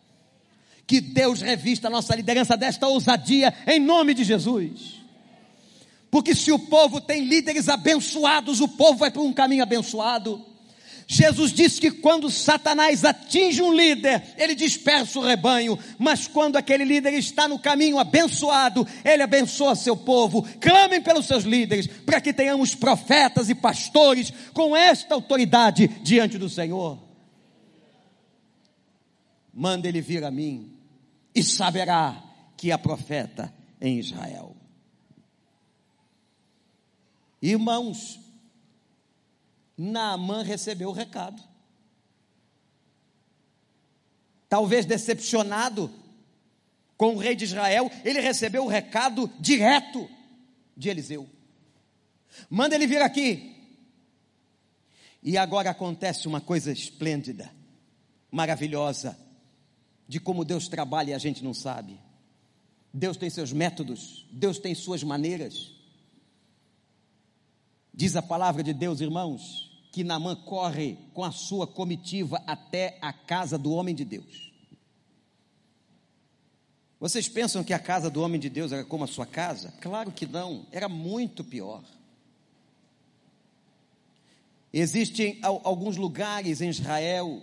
Que 0.88 1.00
Deus 1.00 1.42
revista 1.42 1.90
a 1.90 1.92
nossa 1.92 2.16
liderança 2.16 2.58
desta 2.58 2.88
ousadia 2.88 3.54
em 3.68 3.80
nome 3.80 4.16
de 4.16 4.24
Jesus. 4.24 4.96
Porque 6.10 6.34
se 6.34 6.52
o 6.52 6.58
povo 6.58 7.00
tem 7.00 7.24
líderes 7.24 7.70
abençoados, 7.70 8.62
o 8.62 8.68
povo 8.68 8.98
vai 8.98 9.12
por 9.12 9.22
um 9.22 9.32
caminho 9.32 9.62
abençoado. 9.62 10.44
Jesus 11.10 11.54
disse 11.54 11.80
que 11.80 11.90
quando 11.90 12.30
Satanás 12.30 13.06
atinge 13.06 13.62
um 13.62 13.74
líder, 13.74 14.36
ele 14.36 14.54
dispersa 14.54 15.18
o 15.18 15.24
rebanho, 15.24 15.80
mas 15.98 16.28
quando 16.28 16.58
aquele 16.58 16.84
líder 16.84 17.14
está 17.14 17.48
no 17.48 17.58
caminho 17.58 17.98
abençoado, 17.98 18.86
ele 19.06 19.24
abençoa 19.24 19.74
seu 19.74 19.96
povo. 19.96 20.44
Clamem 20.60 21.02
pelos 21.02 21.26
seus 21.26 21.46
líderes, 21.46 21.88
para 21.88 22.20
que 22.20 22.34
tenhamos 22.34 22.76
profetas 22.76 23.50
e 23.50 23.56
pastores 23.56 24.34
com 24.54 24.76
esta 24.76 25.16
autoridade 25.16 25.88
diante 26.04 26.38
do 26.38 26.50
Senhor. 26.50 27.02
Manda 29.54 29.88
ele 29.88 30.02
vir 30.02 30.26
a 30.26 30.30
mim 30.30 30.78
e 31.34 31.42
saberá 31.42 32.22
que 32.58 32.70
há 32.70 32.78
profeta 32.78 33.54
em 33.80 33.98
Israel. 33.98 34.58
Irmãos, 37.42 38.27
Naamã 39.78 40.42
recebeu 40.42 40.90
o 40.90 40.94
recado. 40.94 41.42
Talvez 44.50 44.86
decepcionado 44.86 45.92
com 46.98 47.16
o 47.16 47.18
rei 47.18 47.36
de 47.36 47.44
Israel, 47.44 47.92
ele 48.04 48.20
recebeu 48.20 48.66
o 48.66 48.68
recado 48.68 49.30
direto 49.40 50.10
de 50.76 50.90
Eliseu. 50.90 51.30
Manda 52.50 52.76
ele 52.76 52.88
vir 52.88 53.02
aqui. 53.02 53.56
E 55.22 55.38
agora 55.38 55.70
acontece 55.70 56.28
uma 56.28 56.40
coisa 56.40 56.72
esplêndida, 56.72 57.52
maravilhosa, 58.32 59.18
de 60.08 60.20
como 60.20 60.46
Deus 60.46 60.68
trabalha 60.68 61.12
e 61.12 61.14
a 61.14 61.18
gente 61.18 61.44
não 61.44 61.54
sabe. 61.54 62.00
Deus 62.94 63.18
tem 63.18 63.30
seus 63.30 63.52
métodos, 63.52 64.26
Deus 64.32 64.58
tem 64.58 64.74
suas 64.74 65.04
maneiras. 65.04 65.74
Diz 67.94 68.16
a 68.16 68.22
palavra 68.22 68.64
de 68.64 68.74
Deus, 68.74 69.02
irmãos, 69.02 69.67
que 69.92 70.04
Namã 70.04 70.36
corre 70.36 70.98
com 71.14 71.24
a 71.24 71.32
sua 71.32 71.66
comitiva 71.66 72.42
até 72.46 72.98
a 73.02 73.12
casa 73.12 73.58
do 73.58 73.72
homem 73.72 73.96
de 73.96 74.06
Deus. 74.06 74.52
Vocês 77.00 77.30
pensam 77.30 77.64
que 77.64 77.74
a 77.74 77.80
casa 77.80 78.10
do 78.10 78.22
homem 78.22 78.40
de 78.40 78.50
Deus 78.50 78.72
era 78.72 78.84
como 78.84 79.04
a 79.04 79.08
sua 79.08 79.26
casa? 79.26 79.74
Claro 79.80 80.12
que 80.12 80.26
não, 80.26 80.66
era 80.72 80.90
muito 80.90 81.44
pior. 81.44 81.84
Existem 84.74 85.40
alguns 85.42 85.96
lugares 85.96 86.60
em 86.60 86.70
Israel 86.70 87.42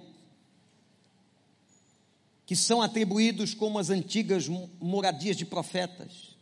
que 2.46 2.54
são 2.54 2.82
atribuídos 2.82 3.54
como 3.54 3.78
as 3.78 3.90
antigas 3.90 4.48
moradias 4.80 5.36
de 5.36 5.46
profetas. 5.46 6.33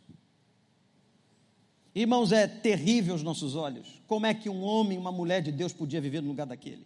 Irmãos, 1.95 2.31
é 2.31 2.47
terrível 2.47 3.13
aos 3.13 3.23
nossos 3.23 3.55
olhos. 3.55 4.01
Como 4.07 4.25
é 4.25 4.33
que 4.33 4.49
um 4.49 4.63
homem, 4.63 4.97
uma 4.97 5.11
mulher 5.11 5.41
de 5.41 5.51
Deus 5.51 5.71
podia 5.71 6.01
viver 6.01 6.21
no 6.21 6.29
lugar 6.29 6.47
daquele? 6.47 6.85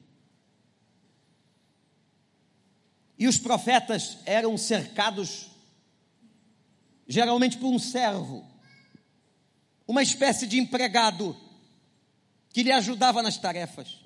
E 3.18 3.28
os 3.28 3.38
profetas 3.38 4.18
eram 4.26 4.58
cercados 4.58 5.48
geralmente 7.08 7.58
por 7.58 7.68
um 7.68 7.80
servo, 7.80 8.46
uma 9.88 10.04
espécie 10.04 10.46
de 10.46 10.60
empregado 10.60 11.36
que 12.50 12.64
lhe 12.64 12.72
ajudava 12.72 13.24
nas 13.24 13.38
tarefas. 13.38 14.00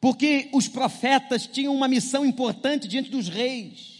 Porque 0.00 0.48
os 0.52 0.68
profetas 0.68 1.46
tinham 1.46 1.74
uma 1.74 1.88
missão 1.88 2.24
importante 2.24 2.86
diante 2.86 3.10
dos 3.10 3.28
reis. 3.28 3.95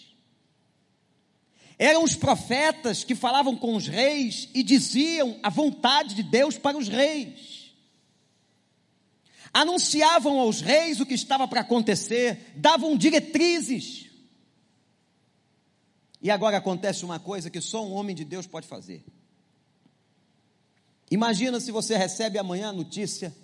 Eram 1.78 2.02
os 2.02 2.14
profetas 2.14 3.04
que 3.04 3.14
falavam 3.14 3.56
com 3.56 3.76
os 3.76 3.86
reis 3.86 4.48
e 4.54 4.62
diziam 4.62 5.38
a 5.42 5.50
vontade 5.50 6.14
de 6.14 6.22
Deus 6.22 6.56
para 6.56 6.76
os 6.76 6.88
reis. 6.88 7.74
Anunciavam 9.52 10.38
aos 10.38 10.60
reis 10.60 11.00
o 11.00 11.06
que 11.06 11.14
estava 11.14 11.46
para 11.46 11.60
acontecer, 11.60 12.52
davam 12.56 12.96
diretrizes. 12.96 14.06
E 16.20 16.30
agora 16.30 16.56
acontece 16.56 17.04
uma 17.04 17.18
coisa 17.18 17.50
que 17.50 17.60
só 17.60 17.84
um 17.84 17.92
homem 17.92 18.16
de 18.16 18.24
Deus 18.24 18.46
pode 18.46 18.66
fazer. 18.66 19.04
Imagina 21.10 21.60
se 21.60 21.70
você 21.70 21.96
recebe 21.96 22.38
amanhã 22.38 22.70
a 22.70 22.72
notícia 22.72 23.34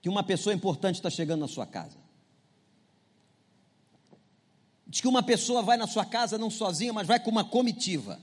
que 0.00 0.08
uma 0.08 0.22
pessoa 0.22 0.54
importante 0.54 0.96
está 0.96 1.10
chegando 1.10 1.40
na 1.40 1.48
sua 1.48 1.66
casa. 1.66 2.07
Diz 4.88 5.02
que 5.02 5.08
uma 5.08 5.22
pessoa 5.22 5.62
vai 5.62 5.76
na 5.76 5.86
sua 5.86 6.04
casa 6.04 6.38
não 6.38 6.48
sozinha, 6.48 6.92
mas 6.94 7.06
vai 7.06 7.20
com 7.20 7.30
uma 7.30 7.44
comitiva. 7.44 8.18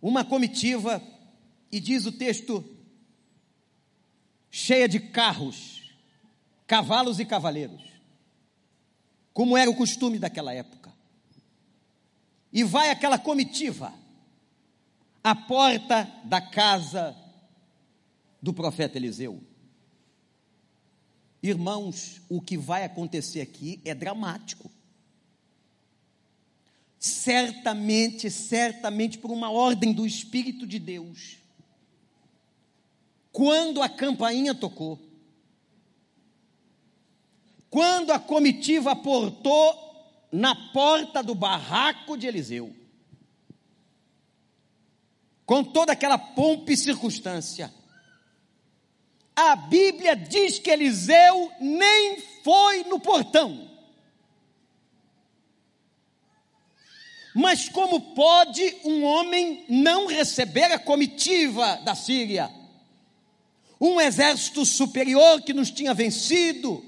Uma 0.00 0.24
comitiva, 0.24 1.02
e 1.70 1.78
diz 1.78 2.06
o 2.06 2.12
texto, 2.12 2.64
cheia 4.50 4.88
de 4.88 4.98
carros, 4.98 5.92
cavalos 6.66 7.20
e 7.20 7.24
cavaleiros, 7.26 7.82
como 9.34 9.56
era 9.56 9.70
o 9.70 9.76
costume 9.76 10.18
daquela 10.18 10.54
época. 10.54 10.90
E 12.50 12.64
vai 12.64 12.90
aquela 12.90 13.18
comitiva 13.18 13.92
à 15.22 15.34
porta 15.34 16.10
da 16.24 16.40
casa 16.40 17.16
do 18.40 18.52
profeta 18.52 18.98
Eliseu. 18.98 19.51
Irmãos, 21.42 22.20
o 22.28 22.40
que 22.40 22.56
vai 22.56 22.84
acontecer 22.84 23.40
aqui 23.40 23.80
é 23.84 23.94
dramático. 23.94 24.70
Certamente, 26.98 28.30
certamente 28.30 29.18
por 29.18 29.32
uma 29.32 29.50
ordem 29.50 29.92
do 29.92 30.06
Espírito 30.06 30.64
de 30.66 30.78
Deus. 30.78 31.38
Quando 33.32 33.82
a 33.82 33.88
campainha 33.88 34.54
tocou, 34.54 35.00
quando 37.68 38.12
a 38.12 38.20
comitiva 38.20 38.94
portou 38.94 39.74
na 40.30 40.54
porta 40.72 41.22
do 41.22 41.34
barraco 41.34 42.16
de 42.16 42.26
Eliseu, 42.26 42.76
com 45.44 45.64
toda 45.64 45.92
aquela 45.92 46.18
pompa 46.18 46.70
e 46.70 46.76
circunstância, 46.76 47.72
a 49.50 49.56
Bíblia 49.56 50.14
diz 50.14 50.58
que 50.58 50.70
Eliseu 50.70 51.50
nem 51.60 52.18
foi 52.42 52.84
no 52.84 53.00
portão. 53.00 53.70
Mas 57.34 57.68
como 57.68 58.14
pode 58.14 58.76
um 58.84 59.04
homem 59.04 59.64
não 59.68 60.06
receber 60.06 60.70
a 60.70 60.78
comitiva 60.78 61.76
da 61.84 61.94
Síria? 61.94 62.50
Um 63.80 64.00
exército 64.00 64.64
superior 64.64 65.40
que 65.42 65.54
nos 65.54 65.70
tinha 65.70 65.94
vencido, 65.94 66.84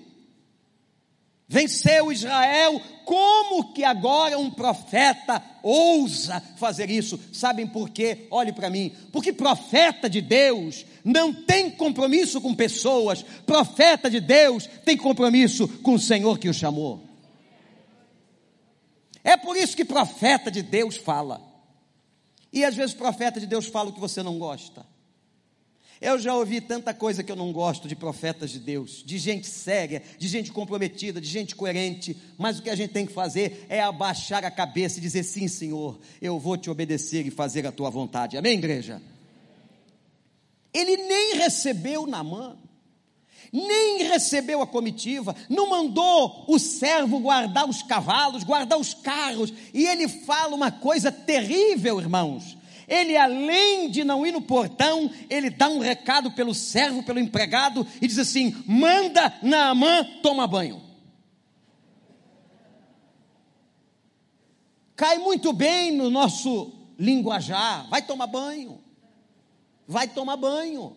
venceu 1.49 2.13
Israel, 2.13 2.81
como 3.05 3.73
que 3.73 3.85
agora 3.85 4.39
um 4.39 4.51
profeta 4.51 5.43
ousa 5.63 6.41
fazer 6.57 6.91
isso? 6.91 7.19
Sabem 7.33 7.67
por 7.67 7.91
quê? 7.91 8.27
Olhe 8.31 8.53
para 8.53 8.71
mim. 8.71 8.95
Porque 9.11 9.33
profeta 9.33 10.09
de 10.09 10.21
Deus 10.21 10.85
não 11.05 11.33
tem 11.33 11.71
compromisso 11.71 12.41
com 12.41 12.55
pessoas, 12.55 13.23
profeta 13.45 14.11
de 14.11 14.21
Deus 14.21 14.67
tem 14.85 14.97
compromisso 14.97 15.69
com 15.69 15.95
o 15.95 15.99
Senhor 15.99 16.39
que 16.39 16.49
o 16.49 16.55
chamou. 16.55 17.07
É 19.23 19.37
por 19.37 19.57
isso 19.57 19.77
que 19.77 19.85
profeta 19.85 20.51
de 20.51 20.63
Deus 20.63 20.97
fala. 20.97 21.41
E 22.53 22.65
às 22.65 22.75
vezes 22.75 22.95
profeta 22.95 23.39
de 23.39 23.47
Deus 23.47 23.67
fala 23.67 23.91
o 23.91 23.93
que 23.93 24.01
você 24.01 24.23
não 24.23 24.39
gosta. 24.39 24.87
Eu 26.01 26.19
já 26.19 26.35
ouvi 26.35 26.61
tanta 26.61 26.93
coisa 26.93 27.23
que 27.23 27.33
eu 27.33 27.37
não 27.37 27.53
gosto 27.53 27.89
de 27.89 27.97
profetas 27.97 28.51
de 28.51 28.59
Deus, 28.59 29.03
de 29.05 29.17
gente 29.17 29.47
séria, 29.47 30.03
de 30.19 30.29
gente 30.29 30.53
comprometida, 30.53 31.21
de 31.21 31.29
gente 31.29 31.55
coerente, 31.55 32.17
mas 32.37 32.59
o 32.59 32.63
que 32.63 32.69
a 32.69 32.75
gente 32.75 32.93
tem 32.93 33.07
que 33.07 33.13
fazer 33.13 33.65
é 33.69 33.81
abaixar 33.81 34.45
a 34.45 34.51
cabeça 34.51 34.99
e 34.99 35.03
dizer: 35.03 35.23
sim, 35.23 35.49
Senhor, 35.49 35.99
eu 36.21 36.39
vou 36.39 36.57
te 36.57 36.69
obedecer 36.69 37.27
e 37.27 37.31
fazer 37.31 37.67
a 37.67 37.73
tua 37.73 37.91
vontade. 37.91 38.37
Amém, 38.37 38.59
igreja? 38.59 39.01
Ele 40.75 40.97
nem 40.97 41.37
recebeu 41.37 42.05
Namã, 42.05 42.57
nem 43.53 44.03
recebeu 44.03 44.61
a 44.61 44.67
comitiva, 44.67 45.37
não 45.49 45.71
mandou 45.71 46.45
o 46.49 46.59
servo 46.59 47.21
guardar 47.21 47.69
os 47.69 47.81
cavalos, 47.85 48.43
guardar 48.43 48.77
os 48.77 48.93
carros, 48.93 49.53
e 49.73 49.87
ele 49.87 50.09
fala 50.09 50.57
uma 50.57 50.73
coisa 50.73 51.13
terrível, 51.13 52.01
irmãos. 52.01 52.59
Ele, 52.89 53.17
além 53.17 53.89
de 53.89 54.03
não 54.03 54.27
ir 54.27 54.33
no 54.33 54.43
portão, 54.43 55.09
ele 55.31 55.49
dá 55.49 55.69
um 55.69 55.79
recado 55.79 56.33
pelo 56.33 56.53
servo, 56.53 57.05
pelo 57.05 57.21
empregado, 57.21 57.87
e 58.03 58.09
diz 58.09 58.19
assim: 58.19 58.55
manda 58.67 59.33
Naamã 59.43 60.05
tomar 60.21 60.49
banho. 60.49 60.83
Cai 64.97 65.19
muito 65.19 65.53
bem 65.53 65.93
no 65.93 66.11
nosso 66.11 66.73
linguajar, 66.99 67.89
vai 67.89 68.03
tomar 68.03 68.27
banho 68.27 68.84
vai 69.87 70.09
tomar 70.09 70.37
banho. 70.37 70.97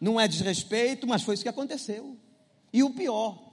Não 0.00 0.20
é 0.20 0.28
desrespeito, 0.28 1.06
mas 1.06 1.22
foi 1.22 1.34
isso 1.34 1.42
que 1.42 1.48
aconteceu. 1.48 2.16
E 2.72 2.82
o 2.82 2.90
pior, 2.90 3.52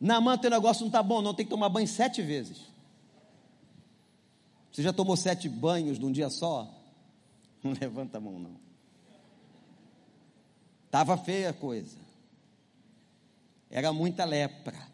na 0.00 0.20
manta 0.20 0.48
o 0.48 0.50
negócio 0.50 0.80
não 0.80 0.88
está 0.88 1.02
bom, 1.02 1.20
não 1.20 1.34
tem 1.34 1.44
que 1.44 1.50
tomar 1.50 1.68
banho 1.68 1.86
sete 1.86 2.22
vezes. 2.22 2.70
Você 4.72 4.82
já 4.82 4.92
tomou 4.92 5.16
sete 5.16 5.48
banhos 5.48 5.98
num 5.98 6.12
dia 6.12 6.30
só? 6.30 6.76
Não 7.62 7.72
levanta 7.78 8.16
a 8.16 8.20
mão, 8.20 8.38
não. 8.38 8.56
Estava 10.86 11.18
feia 11.18 11.50
a 11.50 11.52
coisa. 11.52 11.98
Era 13.68 13.92
muita 13.92 14.24
lepra. 14.24 14.88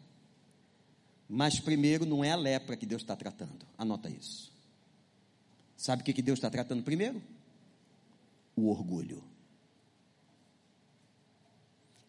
Mas 1.29 1.59
primeiro 1.59 2.05
não 2.05 2.23
é 2.23 2.31
a 2.31 2.35
lepra 2.35 2.75
que 2.75 2.85
Deus 2.85 3.01
está 3.01 3.15
tratando. 3.15 3.65
Anota 3.77 4.09
isso. 4.09 4.51
Sabe 5.77 6.01
o 6.01 6.05
que 6.05 6.21
Deus 6.23 6.39
está 6.39 6.49
tratando 6.49 6.81
primeiro? 6.81 7.21
O 8.55 8.69
orgulho. 8.69 9.23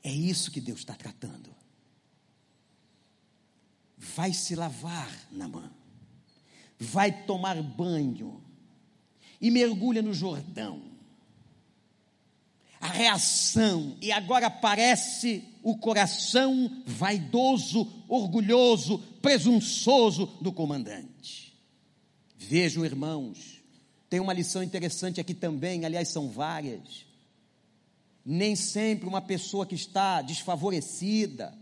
É 0.02 0.10
isso 0.10 0.50
que 0.50 0.60
Deus 0.60 0.78
está 0.78 0.94
tratando. 0.94 1.54
Vai 3.98 4.32
se 4.32 4.54
lavar 4.54 5.12
na 5.30 5.46
mão, 5.46 5.70
vai 6.78 7.26
tomar 7.26 7.60
banho 7.62 8.42
e 9.40 9.50
mergulha 9.50 10.00
no 10.00 10.14
Jordão. 10.14 10.82
A 12.80 12.86
reação, 12.86 13.98
e 14.00 14.12
agora 14.12 14.46
aparece 14.46 15.44
o 15.64 15.76
coração 15.76 16.82
vaidoso, 16.86 18.04
orgulhoso, 18.08 19.00
presunçoso 19.20 20.26
do 20.40 20.52
comandante. 20.52 21.52
Vejam, 22.36 22.84
irmãos, 22.84 23.57
tem 24.08 24.20
uma 24.20 24.32
lição 24.32 24.62
interessante 24.62 25.20
aqui 25.20 25.34
também, 25.34 25.84
aliás, 25.84 26.08
são 26.08 26.28
várias. 26.28 27.06
Nem 28.24 28.56
sempre 28.56 29.08
uma 29.08 29.20
pessoa 29.20 29.66
que 29.66 29.74
está 29.74 30.22
desfavorecida, 30.22 31.56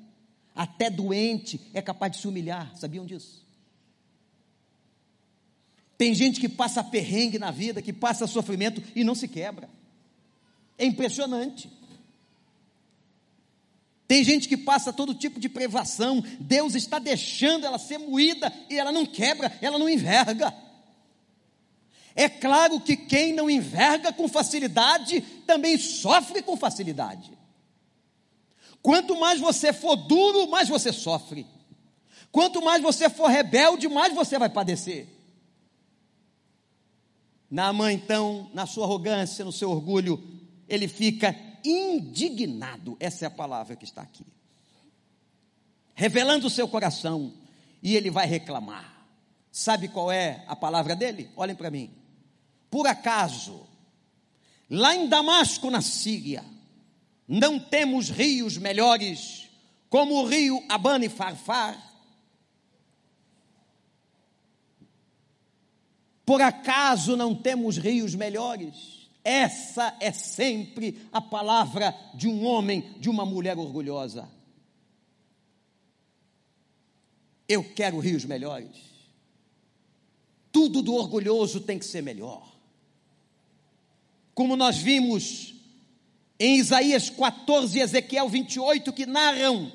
até 0.55 0.89
doente, 0.89 1.61
é 1.75 1.83
capaz 1.83 2.13
de 2.13 2.19
se 2.19 2.29
humilhar, 2.29 2.75
sabiam 2.77 3.05
disso? 3.05 3.45
Tem 5.99 6.15
gente 6.15 6.41
que 6.41 6.49
passa 6.49 6.85
perrengue 6.85 7.39
na 7.39 7.51
vida, 7.51 7.83
que 7.83 7.93
passa 7.93 8.27
sofrimento 8.27 8.83
e 8.95 9.03
não 9.03 9.15
se 9.15 9.27
quebra. 9.27 9.69
É 10.79 10.85
impressionante. 10.85 11.71
Tem 14.07 14.23
gente 14.23 14.49
que 14.49 14.57
passa 14.57 14.93
todo 14.93 15.15
tipo 15.15 15.41
de 15.41 15.49
privação, 15.49 16.23
Deus 16.39 16.75
está 16.75 16.99
deixando 16.99 17.67
ela 17.67 17.79
ser 17.79 17.99
moída 17.99 18.53
e 18.71 18.79
ela 18.79 18.93
não 18.93 19.05
quebra, 19.05 19.53
ela 19.61 19.79
não 19.79 19.89
enverga. 19.89 20.55
É 22.19 22.31
claro 22.31 22.81
que 22.81 22.97
quem 22.97 23.35
não 23.35 23.51
enverga 23.51 24.11
com 24.11 24.27
facilidade 24.27 25.21
também 25.47 25.77
sofre 25.77 26.41
com 26.41 26.57
facilidade. 26.57 27.31
Quanto 28.81 29.21
mais 29.21 29.39
você 29.39 29.71
for 29.71 29.97
duro, 29.97 30.49
mais 30.49 30.67
você 30.67 30.95
sofre. 30.95 31.47
Quanto 32.33 32.65
mais 32.65 32.83
você 32.83 33.11
for 33.11 33.27
rebelde, 33.27 33.87
mais 33.87 34.15
você 34.15 34.39
vai 34.39 34.49
padecer. 34.49 35.07
Naamã, 37.51 37.93
então, 37.93 38.51
na 38.55 38.65
sua 38.65 38.87
arrogância, 38.87 39.45
no 39.45 39.53
seu 39.53 39.71
orgulho, 39.71 40.19
ele 40.67 40.89
fica 40.89 41.37
indignado. 41.63 42.97
Essa 42.99 43.27
é 43.27 43.29
a 43.29 43.31
palavra 43.31 43.77
que 43.77 43.85
está 43.85 44.01
aqui. 44.01 44.25
Revelando 45.95 46.47
o 46.47 46.51
seu 46.51 46.67
coração, 46.67 47.35
e 47.83 47.95
ele 47.95 48.11
vai 48.11 48.27
reclamar. 48.27 49.07
Sabe 49.53 49.89
qual 49.89 50.11
é 50.11 50.45
a 50.49 50.57
palavra 50.57 50.97
dele? 50.97 51.31
Olhem 51.37 51.55
para 51.55 51.71
mim 51.71 52.06
por 52.71 52.87
acaso, 52.87 53.67
lá 54.69 54.95
em 54.95 55.09
Damasco, 55.09 55.71
na 55.71 55.81
Síria, 55.81 56.45
não 57.27 57.59
temos 57.59 58.11
rios 58.11 58.57
melhores 58.57 59.49
como 59.89 60.17
o 60.17 60.27
rio 60.27 60.63
Abana 60.69 61.05
e 61.05 61.09
Farfar? 61.09 61.83
Por 66.25 66.43
acaso 66.43 67.17
não 67.17 67.35
temos 67.35 67.77
rios 67.77 68.15
melhores? 68.15 69.09
Essa 69.23 69.97
é 70.01 70.13
sempre 70.13 71.09
a 71.13 71.21
palavra 71.21 71.97
de 72.15 72.29
um 72.29 72.45
homem, 72.45 72.95
de 72.99 73.09
uma 73.09 73.25
mulher 73.25 73.57
orgulhosa. 73.59 74.29
Eu 77.49 77.63
quero 77.63 78.01
rios 78.01 78.25
melhores. 78.25 78.77
Tudo 80.51 80.83
do 80.83 80.95
orgulhoso 80.95 81.61
tem 81.61 81.79
que 81.79 81.85
ser 81.85 82.03
melhor 82.03 82.56
como 84.37 84.55
nós 84.55 84.77
vimos 84.77 85.55
em 86.39 86.59
Isaías 86.59 87.09
14 87.09 87.79
e 87.79 87.81
Ezequiel 87.81 88.29
28, 88.29 88.93
que 88.93 89.07
narram 89.07 89.73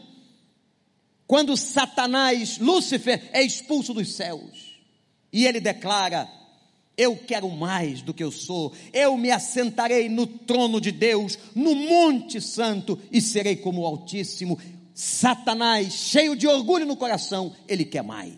quando 1.26 1.58
Satanás, 1.58 2.60
Lúcifer, 2.60 3.28
é 3.34 3.42
expulso 3.42 3.92
dos 3.92 4.14
céus. 4.14 4.80
E 5.34 5.48
ele 5.48 5.60
declara: 5.60 6.30
Eu 6.96 7.18
quero 7.18 7.50
mais 7.50 8.04
do 8.04 8.14
que 8.14 8.24
eu 8.24 8.32
sou, 8.32 8.72
eu 8.94 9.18
me 9.18 9.32
assentarei 9.32 10.08
no 10.08 10.28
trono 10.28 10.80
de 10.80 10.92
Deus, 10.92 11.40
no 11.56 11.74
Monte 11.74 12.40
Santo, 12.40 13.00
e 13.12 13.20
serei 13.20 13.56
como 13.56 13.82
o 13.82 13.86
Altíssimo. 13.88 14.60
Satanás, 14.94 15.92
cheio 15.92 16.36
de 16.36 16.48
orgulho 16.48 16.86
no 16.86 16.96
coração, 16.96 17.56
ele 17.68 17.84
quer 17.84 18.04
mais. 18.04 18.38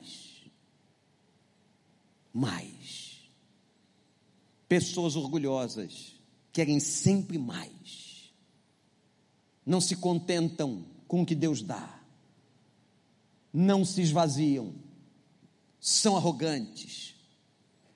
Mais. 2.32 3.28
Pessoas 4.70 5.18
orgulhosas 5.18 6.13
querem 6.54 6.80
sempre 6.80 7.38
mais. 7.38 8.32
Não 9.66 9.82
se 9.82 9.96
contentam 9.96 10.86
com 11.08 11.24
o 11.24 11.26
que 11.26 11.34
Deus 11.36 11.62
dá. 11.62 12.00
Não 13.52 13.84
se 13.84 14.02
esvaziam. 14.02 14.74
São 15.80 16.16
arrogantes. 16.16 17.16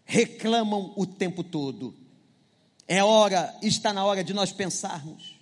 Reclamam 0.03 0.93
o 0.97 1.05
tempo 1.05 1.43
todo. 1.43 1.95
É 2.87 3.03
hora, 3.03 3.55
está 3.61 3.93
na 3.93 4.03
hora 4.03 4.23
de 4.23 4.33
nós 4.33 4.51
pensarmos. 4.51 5.37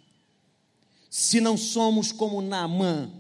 Se 1.10 1.40
não 1.40 1.56
somos 1.56 2.12
como 2.12 2.42
Naamã, 2.42 3.12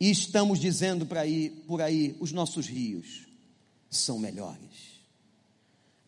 e 0.00 0.10
estamos 0.10 0.58
dizendo 0.58 1.04
por 1.04 1.18
aí, 1.18 1.50
por 1.66 1.82
aí, 1.82 2.16
os 2.20 2.32
nossos 2.32 2.66
rios 2.66 3.26
são 3.90 4.18
melhores. 4.18 5.00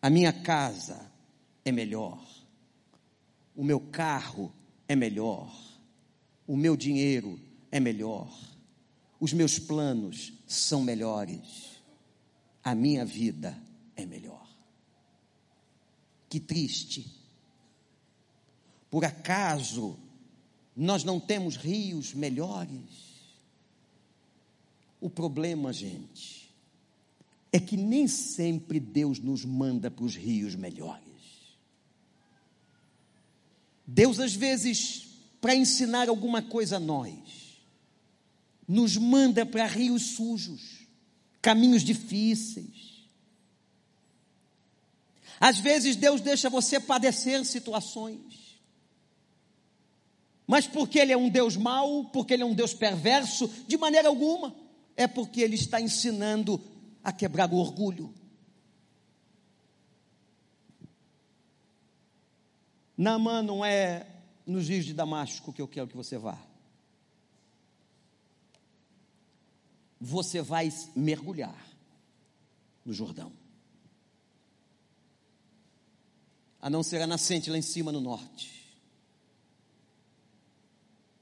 A 0.01 0.09
minha 0.09 0.31
casa 0.31 1.10
é 1.63 1.71
melhor, 1.71 2.23
o 3.55 3.63
meu 3.63 3.79
carro 3.79 4.51
é 4.87 4.95
melhor, 4.95 5.53
o 6.47 6.57
meu 6.57 6.75
dinheiro 6.75 7.39
é 7.71 7.79
melhor, 7.79 8.31
os 9.19 9.33
meus 9.33 9.59
planos 9.59 10.33
são 10.47 10.81
melhores, 10.81 11.81
a 12.63 12.73
minha 12.73 13.05
vida 13.05 13.57
é 13.95 14.05
melhor. 14.05 14.47
Que 16.29 16.39
triste. 16.39 17.05
Por 18.89 19.05
acaso 19.05 19.97
nós 20.75 21.03
não 21.03 21.19
temos 21.19 21.55
rios 21.55 22.13
melhores? 22.13 23.11
O 24.99 25.09
problema, 25.09 25.73
gente, 25.73 26.53
é 27.51 27.59
que 27.59 27.75
nem 27.75 28.07
sempre 28.07 28.79
Deus 28.79 29.19
nos 29.19 29.43
manda 29.43 29.91
para 29.91 30.05
os 30.05 30.15
rios 30.15 30.55
melhores. 30.55 31.10
Deus, 33.93 34.21
às 34.21 34.33
vezes, 34.33 35.09
para 35.41 35.53
ensinar 35.53 36.07
alguma 36.07 36.41
coisa 36.41 36.77
a 36.77 36.79
nós, 36.79 37.59
nos 38.65 38.95
manda 38.95 39.45
para 39.45 39.65
rios 39.65 40.15
sujos, 40.15 40.87
caminhos 41.41 41.83
difíceis. 41.83 43.09
Às 45.41 45.57
vezes 45.57 45.97
Deus 45.97 46.21
deixa 46.21 46.49
você 46.49 46.79
padecer 46.79 47.43
situações. 47.45 48.61
Mas 50.47 50.67
porque 50.67 50.97
Ele 50.97 51.11
é 51.11 51.17
um 51.17 51.29
Deus 51.29 51.57
mau, 51.57 52.05
porque 52.05 52.33
Ele 52.33 52.43
é 52.43 52.45
um 52.45 52.53
Deus 52.53 52.73
perverso, 52.73 53.49
de 53.67 53.77
maneira 53.77 54.07
alguma. 54.07 54.55
É 54.95 55.05
porque 55.05 55.41
Ele 55.41 55.55
está 55.55 55.81
ensinando 55.81 56.61
a 57.03 57.11
quebrar 57.11 57.51
o 57.51 57.57
orgulho. 57.57 58.13
Naamã 63.01 63.41
não 63.41 63.65
é 63.65 64.05
nos 64.45 64.69
rios 64.69 64.85
de 64.85 64.93
Damasco 64.93 65.51
que 65.51 65.59
eu 65.59 65.67
quero 65.67 65.87
que 65.87 65.97
você 65.97 66.19
vá. 66.19 66.37
Você 69.99 70.39
vai 70.39 70.71
mergulhar 70.95 71.67
no 72.85 72.93
Jordão. 72.93 73.33
A 76.61 76.69
não 76.69 76.83
ser 76.83 77.01
a 77.01 77.07
nascente 77.07 77.49
lá 77.49 77.57
em 77.57 77.63
cima 77.63 77.91
no 77.91 77.99
norte, 77.99 78.71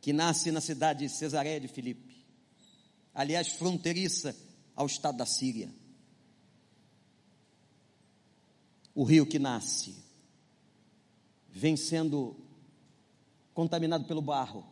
que 0.02 0.12
nasce 0.12 0.52
na 0.52 0.60
cidade 0.60 1.08
de 1.08 1.10
Cesareia 1.10 1.62
de 1.62 1.70
Filipe, 1.70 2.26
aliás, 3.14 3.48
fronteiriça 3.54 4.36
ao 4.76 4.86
estado 4.86 5.20
da 5.20 5.26
Síria. 5.26 5.74
O 8.94 9.06
rio 9.06 9.26
que 9.26 9.40
nasce 9.40 10.09
vem 11.52 11.76
sendo 11.76 12.36
contaminado 13.54 14.06
pelo 14.06 14.22
barro. 14.22 14.66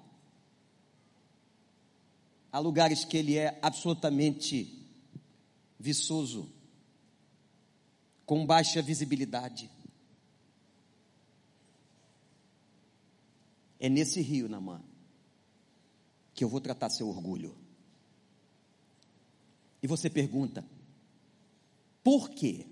Há 2.51 2.59
lugares 2.59 3.03
que 3.03 3.17
ele 3.17 3.37
é 3.37 3.59
absolutamente 3.61 4.77
viçoso, 5.79 6.49
com 8.25 8.45
baixa 8.45 8.81
visibilidade. 8.81 9.69
É 13.79 13.89
nesse 13.89 14.21
rio, 14.21 14.49
Namã, 14.49 14.81
que 16.33 16.43
eu 16.43 16.49
vou 16.49 16.59
tratar 16.59 16.89
seu 16.89 17.07
orgulho. 17.07 17.55
E 19.81 19.87
você 19.87 20.09
pergunta, 20.09 20.65
por 22.03 22.29
quê? 22.29 22.65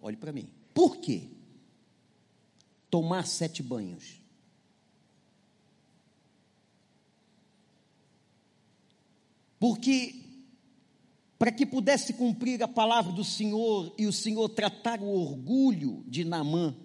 Olhe 0.00 0.16
para 0.16 0.32
mim, 0.32 0.50
por 0.72 0.96
quê? 0.98 1.28
Tomar 2.90 3.26
sete 3.26 3.62
banhos. 3.62 4.18
Porque, 9.58 10.14
para 11.38 11.50
que 11.50 11.66
pudesse 11.66 12.12
cumprir 12.12 12.62
a 12.62 12.68
palavra 12.68 13.12
do 13.12 13.24
Senhor 13.24 13.92
e 13.98 14.06
o 14.06 14.12
Senhor 14.12 14.48
tratar 14.48 15.00
o 15.00 15.08
orgulho 15.08 16.04
de 16.06 16.24
Naamã, 16.24 16.76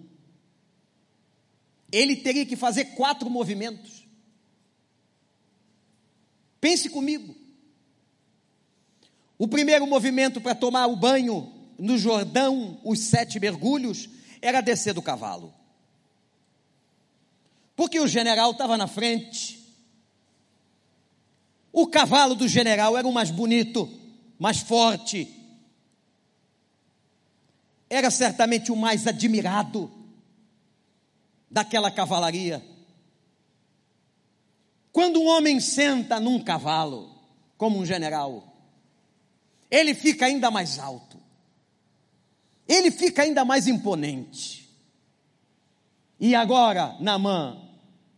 ele 1.92 2.16
teria 2.16 2.44
que 2.44 2.56
fazer 2.56 2.86
quatro 2.96 3.30
movimentos. 3.30 4.04
Pense 6.60 6.90
comigo. 6.90 7.36
O 9.38 9.46
primeiro 9.46 9.86
movimento 9.86 10.40
para 10.40 10.54
tomar 10.54 10.86
o 10.86 10.96
banho 10.96 11.52
no 11.78 11.98
Jordão, 11.98 12.80
os 12.84 12.98
sete 13.00 13.38
mergulhos, 13.38 14.08
era 14.40 14.60
descer 14.60 14.94
do 14.94 15.02
cavalo. 15.02 15.54
Porque 17.76 17.98
o 17.98 18.06
general 18.06 18.52
estava 18.52 18.76
na 18.76 18.86
frente. 18.86 19.60
O 21.72 21.88
cavalo 21.88 22.34
do 22.34 22.46
general 22.46 22.96
era 22.96 23.06
o 23.06 23.12
mais 23.12 23.30
bonito, 23.30 23.90
mais 24.38 24.60
forte. 24.60 25.28
Era 27.90 28.10
certamente 28.10 28.70
o 28.70 28.76
mais 28.76 29.06
admirado 29.06 29.90
daquela 31.50 31.90
cavalaria. 31.90 32.64
Quando 34.92 35.20
um 35.20 35.26
homem 35.26 35.58
senta 35.58 36.20
num 36.20 36.42
cavalo, 36.42 37.12
como 37.58 37.78
um 37.78 37.84
general, 37.84 38.54
ele 39.68 39.92
fica 39.94 40.26
ainda 40.26 40.52
mais 40.52 40.78
alto, 40.78 41.18
ele 42.68 42.92
fica 42.92 43.22
ainda 43.22 43.44
mais 43.44 43.66
imponente. 43.66 44.70
E 46.20 46.32
agora, 46.34 46.96
Namã, 47.00 47.63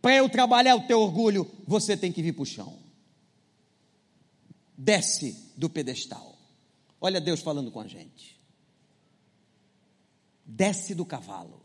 para 0.07 0.15
eu 0.15 0.29
trabalhar 0.29 0.73
o 0.77 0.87
teu 0.87 1.01
orgulho, 1.01 1.45
você 1.67 1.97
tem 1.97 2.13
que 2.13 2.21
vir 2.21 2.31
para 2.31 2.43
o 2.43 2.45
chão. 2.45 2.79
Desce 4.77 5.51
do 5.57 5.69
pedestal. 5.69 6.33
Olha 7.01 7.19
Deus 7.19 7.41
falando 7.41 7.69
com 7.69 7.81
a 7.81 7.87
gente. 7.89 8.39
Desce 10.45 10.95
do 10.95 11.03
cavalo. 11.03 11.61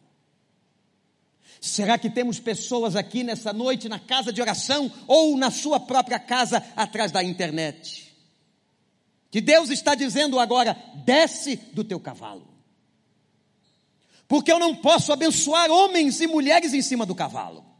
Será 1.60 1.96
que 1.96 2.10
temos 2.10 2.40
pessoas 2.40 2.96
aqui 2.96 3.22
nessa 3.22 3.52
noite 3.52 3.88
na 3.88 4.00
casa 4.00 4.32
de 4.32 4.42
oração 4.42 4.90
ou 5.06 5.36
na 5.36 5.52
sua 5.52 5.78
própria 5.78 6.18
casa 6.18 6.66
atrás 6.74 7.12
da 7.12 7.22
internet? 7.22 8.12
Que 9.30 9.40
Deus 9.40 9.70
está 9.70 9.94
dizendo 9.94 10.40
agora: 10.40 10.76
desce 11.04 11.54
do 11.72 11.84
teu 11.84 12.00
cavalo. 12.00 12.48
Porque 14.26 14.50
eu 14.50 14.58
não 14.58 14.74
posso 14.74 15.12
abençoar 15.12 15.70
homens 15.70 16.20
e 16.20 16.26
mulheres 16.26 16.74
em 16.74 16.82
cima 16.82 17.06
do 17.06 17.14
cavalo. 17.14 17.70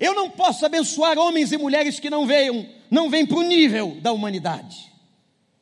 Eu 0.00 0.14
não 0.14 0.30
posso 0.30 0.64
abençoar 0.64 1.18
homens 1.18 1.52
e 1.52 1.58
mulheres 1.58 2.00
que 2.00 2.08
não 2.08 2.26
venham, 2.26 2.66
não 2.90 3.10
vêm 3.10 3.26
para 3.26 3.36
o 3.36 3.42
nível 3.42 4.00
da 4.00 4.12
humanidade. 4.12 4.90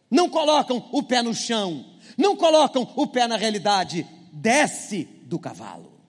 Não 0.08 0.30
colocam 0.30 0.88
o 0.92 1.02
pé 1.02 1.20
no 1.20 1.34
chão, 1.34 1.84
não 2.16 2.36
colocam 2.36 2.90
o 2.96 3.06
pé 3.06 3.26
na 3.26 3.36
realidade. 3.36 4.06
Desce 4.32 5.04
do 5.22 5.40
cavalo. 5.40 6.00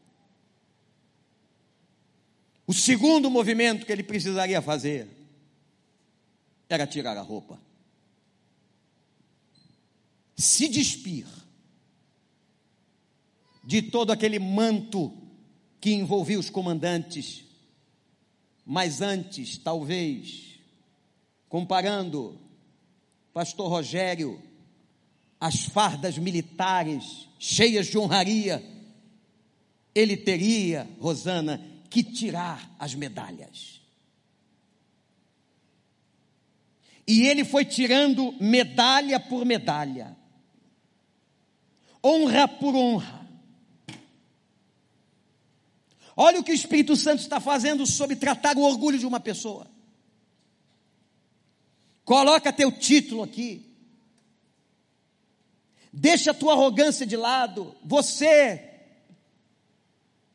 O 2.68 2.74
segundo 2.74 3.32
movimento 3.32 3.84
que 3.84 3.92
ele 3.92 4.04
precisaria 4.04 4.62
fazer 4.62 5.08
era 6.70 6.86
tirar 6.86 7.18
a 7.18 7.22
roupa. 7.22 7.60
Se 10.38 10.70
despir 10.70 11.26
de 13.64 13.82
todo 13.82 14.12
aquele 14.12 14.38
manto 14.38 15.12
que 15.82 15.92
envolvia 15.92 16.40
os 16.40 16.50
comandantes. 16.50 17.49
Mas 18.72 19.02
antes, 19.02 19.58
talvez, 19.58 20.60
comparando 21.48 22.40
pastor 23.34 23.68
Rogério, 23.68 24.40
as 25.40 25.64
fardas 25.64 26.20
militares 26.20 27.28
cheias 27.40 27.88
de 27.88 27.98
honraria, 27.98 28.64
ele 29.96 30.16
teria, 30.16 30.88
Rosana, 31.00 31.60
que 31.90 32.04
tirar 32.04 32.72
as 32.78 32.94
medalhas. 32.94 33.82
E 37.08 37.26
ele 37.26 37.44
foi 37.44 37.66
tirando 37.66 38.36
medalha 38.40 39.20
por 39.20 39.48
medalha, 39.48 40.16
honra 42.04 42.48
por 42.48 42.76
honra. 42.76 43.19
Olha 46.22 46.42
o 46.42 46.44
que 46.44 46.52
o 46.52 46.54
Espírito 46.54 46.98
Santo 46.98 47.22
está 47.22 47.40
fazendo 47.40 47.86
sobre 47.88 48.14
tratar 48.14 48.58
o 48.58 48.64
orgulho 48.64 49.00
de 49.00 49.06
uma 49.06 49.22
pessoa. 49.22 49.66
Coloca 52.04 52.52
teu 52.52 52.74
título 52.74 53.24
aqui. 53.24 53.74
Deixa 55.94 56.32
a 56.32 56.34
tua 56.34 56.52
arrogância 56.52 57.06
de 57.06 57.16
lado. 57.16 57.74
Você 57.86 58.70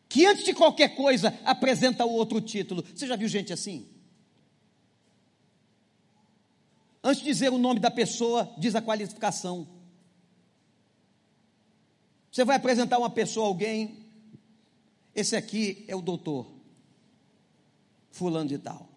que 0.08 0.24
antes 0.24 0.44
de 0.44 0.54
qualquer 0.54 0.94
coisa 0.96 1.38
apresenta 1.44 2.06
o 2.06 2.12
outro 2.12 2.40
título. 2.40 2.82
Você 2.94 3.06
já 3.06 3.14
viu 3.14 3.28
gente 3.28 3.52
assim? 3.52 3.86
Antes 7.02 7.18
de 7.18 7.26
dizer 7.26 7.52
o 7.52 7.58
nome 7.58 7.78
da 7.78 7.90
pessoa, 7.90 8.54
diz 8.56 8.74
a 8.74 8.80
qualificação. 8.80 9.68
Você 12.32 12.42
vai 12.42 12.56
apresentar 12.56 12.96
uma 12.96 13.10
pessoa 13.10 13.44
a 13.44 13.48
alguém, 13.48 14.03
esse 15.14 15.36
aqui 15.36 15.84
é 15.86 15.94
o 15.94 16.02
doutor, 16.02 16.46
fulano 18.10 18.48
de 18.48 18.58
tal. 18.58 18.88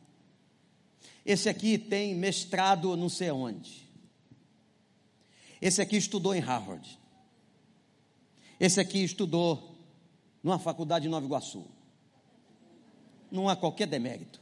Esse 1.25 1.49
aqui 1.49 1.77
tem 1.77 2.15
mestrado 2.15 2.95
não 2.95 3.09
sei 3.09 3.29
onde. 3.31 3.87
Esse 5.61 5.81
aqui 5.81 5.97
estudou 5.97 6.33
em 6.33 6.39
Harvard. 6.39 6.97
Esse 8.59 8.79
aqui 8.79 9.03
estudou 9.03 9.75
numa 10.41 10.57
faculdade 10.57 11.03
de 11.03 11.09
Nova 11.09 11.25
Iguaçu. 11.25 11.65
Não 13.29 13.49
há 13.49 13.55
qualquer 13.55 13.87
demérito. 13.87 14.39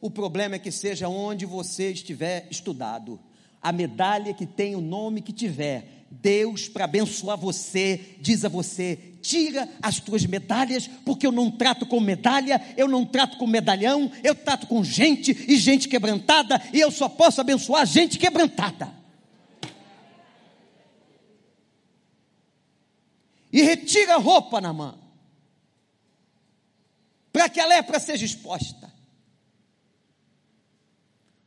O 0.00 0.10
problema 0.10 0.56
é 0.56 0.58
que 0.58 0.70
seja 0.70 1.08
onde 1.08 1.44
você 1.44 1.90
estiver 1.90 2.46
estudado, 2.50 3.20
a 3.60 3.72
medalha 3.72 4.32
que 4.32 4.46
tem 4.46 4.74
o 4.74 4.80
nome 4.80 5.20
que 5.20 5.32
tiver, 5.32 6.06
Deus, 6.10 6.68
para 6.68 6.84
abençoar 6.84 7.36
você, 7.36 8.16
diz 8.20 8.44
a 8.44 8.48
você: 8.48 9.15
tira 9.28 9.68
as 9.82 9.98
tuas 10.00 10.24
medalhas, 10.26 10.88
porque 11.04 11.26
eu 11.26 11.32
não 11.32 11.50
trato 11.50 11.86
com 11.86 12.00
medalha, 12.00 12.60
eu 12.76 12.88
não 12.88 13.04
trato 13.04 13.36
com 13.36 13.46
medalhão, 13.46 14.10
eu 14.22 14.34
trato 14.34 14.66
com 14.66 14.84
gente 14.84 15.46
e 15.48 15.56
gente 15.56 15.88
quebrantada, 15.88 16.62
e 16.72 16.80
eu 16.80 16.90
só 16.90 17.08
posso 17.08 17.40
abençoar 17.40 17.86
gente 17.86 18.18
quebrantada. 18.18 18.96
e 23.56 23.62
retira 23.62 24.16
a 24.16 24.18
roupa 24.18 24.60
na 24.60 24.70
mão, 24.70 24.98
para 27.32 27.48
que 27.48 27.58
a 27.58 27.64
lepra 27.64 27.98
seja 27.98 28.22
exposta, 28.22 28.92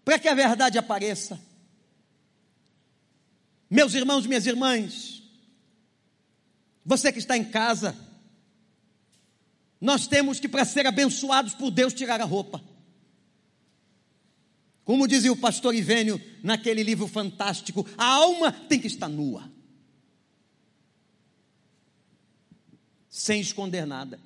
para 0.03 0.17
que 0.17 0.27
a 0.27 0.33
verdade 0.33 0.79
apareça. 0.79 1.39
Meus 3.69 3.93
irmãos, 3.93 4.25
minhas 4.25 4.47
irmãs, 4.47 5.18
você 6.89 7.11
que 7.11 7.19
está 7.19 7.37
em 7.37 7.43
casa, 7.43 7.95
nós 9.79 10.07
temos 10.07 10.39
que, 10.39 10.49
para 10.49 10.65
ser 10.65 10.87
abençoados 10.87 11.53
por 11.53 11.69
Deus, 11.69 11.93
tirar 11.93 12.19
a 12.19 12.25
roupa. 12.25 12.59
Como 14.83 15.07
dizia 15.07 15.31
o 15.31 15.37
pastor 15.37 15.75
Ivênio 15.75 16.19
naquele 16.41 16.81
livro 16.81 17.07
fantástico, 17.07 17.85
a 17.95 18.05
alma 18.05 18.51
tem 18.51 18.79
que 18.79 18.87
estar 18.87 19.07
nua. 19.07 19.47
Sem 23.07 23.39
esconder 23.39 23.85
nada. 23.85 24.19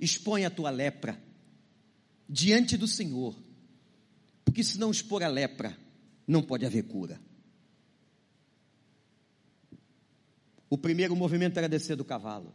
Expõe 0.00 0.44
a 0.44 0.50
tua 0.50 0.70
lepra 0.70 1.22
diante 2.28 2.76
do 2.76 2.88
Senhor. 2.88 3.36
Porque 4.44 4.64
se 4.64 4.76
não 4.76 4.90
expor 4.90 5.22
a 5.22 5.28
lepra, 5.28 5.78
não 6.26 6.42
pode 6.42 6.66
haver 6.66 6.82
cura. 6.82 7.20
O 10.72 10.78
primeiro 10.78 11.14
movimento 11.14 11.58
era 11.58 11.68
descer 11.68 11.96
do 11.96 12.02
cavalo. 12.02 12.50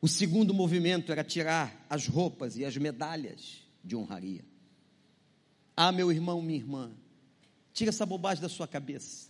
O 0.00 0.08
segundo 0.08 0.54
movimento 0.54 1.12
era 1.12 1.22
tirar 1.22 1.86
as 1.90 2.06
roupas 2.06 2.56
e 2.56 2.64
as 2.64 2.78
medalhas 2.78 3.62
de 3.84 3.94
honraria. 3.94 4.42
Ah, 5.76 5.92
meu 5.92 6.10
irmão, 6.10 6.40
minha 6.40 6.58
irmã, 6.58 6.92
tira 7.74 7.90
essa 7.90 8.06
bobagem 8.06 8.40
da 8.40 8.48
sua 8.48 8.66
cabeça. 8.66 9.28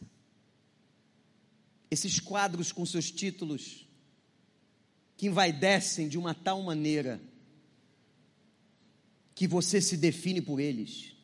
Esses 1.91 2.21
quadros 2.21 2.71
com 2.71 2.87
seus 2.87 3.11
títulos 3.11 3.89
que 5.17 5.27
envaidecem 5.27 6.09
de 6.09 6.17
uma 6.17 6.33
tal 6.33 6.63
maneira 6.63 7.21
que 9.35 9.49
você 9.49 9.81
se 9.81 9.97
define 9.97 10.41
por 10.41 10.61
eles. 10.61 11.17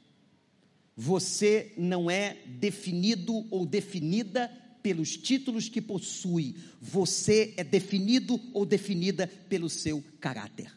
Você 0.96 1.72
não 1.76 2.10
é 2.10 2.44
definido 2.44 3.46
ou 3.52 3.64
definida 3.64 4.65
pelos 4.86 5.16
títulos 5.16 5.68
que 5.68 5.82
possui, 5.82 6.54
você 6.80 7.52
é 7.56 7.64
definido 7.64 8.40
ou 8.52 8.64
definida 8.64 9.26
pelo 9.26 9.68
seu 9.68 10.00
caráter. 10.20 10.72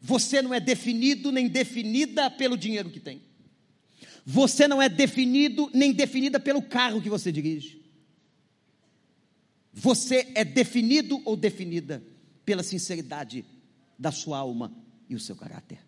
Você 0.00 0.40
não 0.40 0.54
é 0.54 0.60
definido 0.60 1.32
nem 1.32 1.48
definida 1.48 2.30
pelo 2.30 2.56
dinheiro 2.56 2.90
que 2.90 3.00
tem. 3.00 3.20
Você 4.24 4.68
não 4.68 4.80
é 4.80 4.88
definido 4.88 5.68
nem 5.74 5.92
definida 5.92 6.38
pelo 6.38 6.62
carro 6.62 7.02
que 7.02 7.10
você 7.10 7.32
dirige. 7.32 7.82
Você 9.72 10.30
é 10.36 10.44
definido 10.44 11.20
ou 11.24 11.36
definida 11.36 12.04
pela 12.44 12.62
sinceridade 12.62 13.44
da 13.98 14.12
sua 14.12 14.38
alma 14.38 14.72
e 15.10 15.16
o 15.16 15.20
seu 15.20 15.34
caráter. 15.34 15.80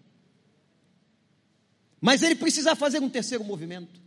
Mas 2.00 2.22
ele 2.22 2.34
precisa 2.34 2.74
fazer 2.74 3.00
um 3.00 3.08
terceiro 3.08 3.44
movimento 3.44 4.04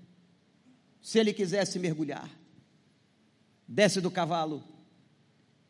se 1.02 1.20
ele 1.20 1.34
quisesse 1.34 1.80
mergulhar. 1.80 2.30
Desce 3.68 4.02
do 4.02 4.10
cavalo, 4.10 4.64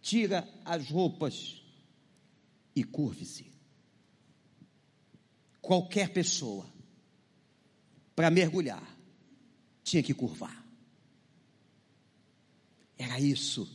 tira 0.02 0.48
as 0.64 0.90
roupas 0.90 1.62
e 2.76 2.84
curve-se. 2.84 3.52
Qualquer 5.62 6.12
pessoa, 6.14 6.66
para 8.16 8.32
mergulhar, 8.32 8.84
tinha 9.84 10.02
que 10.02 10.14
curvar. 10.14 10.66
Era 12.98 13.20
isso 13.20 13.68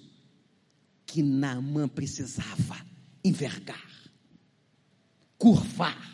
que 1.06 1.22
Naamã 1.22 1.86
precisava 1.86 2.84
envergar, 3.22 4.10
curvar 5.38 6.13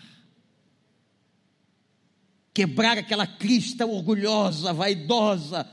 quebrar 2.53 2.98
aquela 2.98 3.26
crista 3.26 3.86
orgulhosa, 3.86 4.72
vaidosa, 4.72 5.68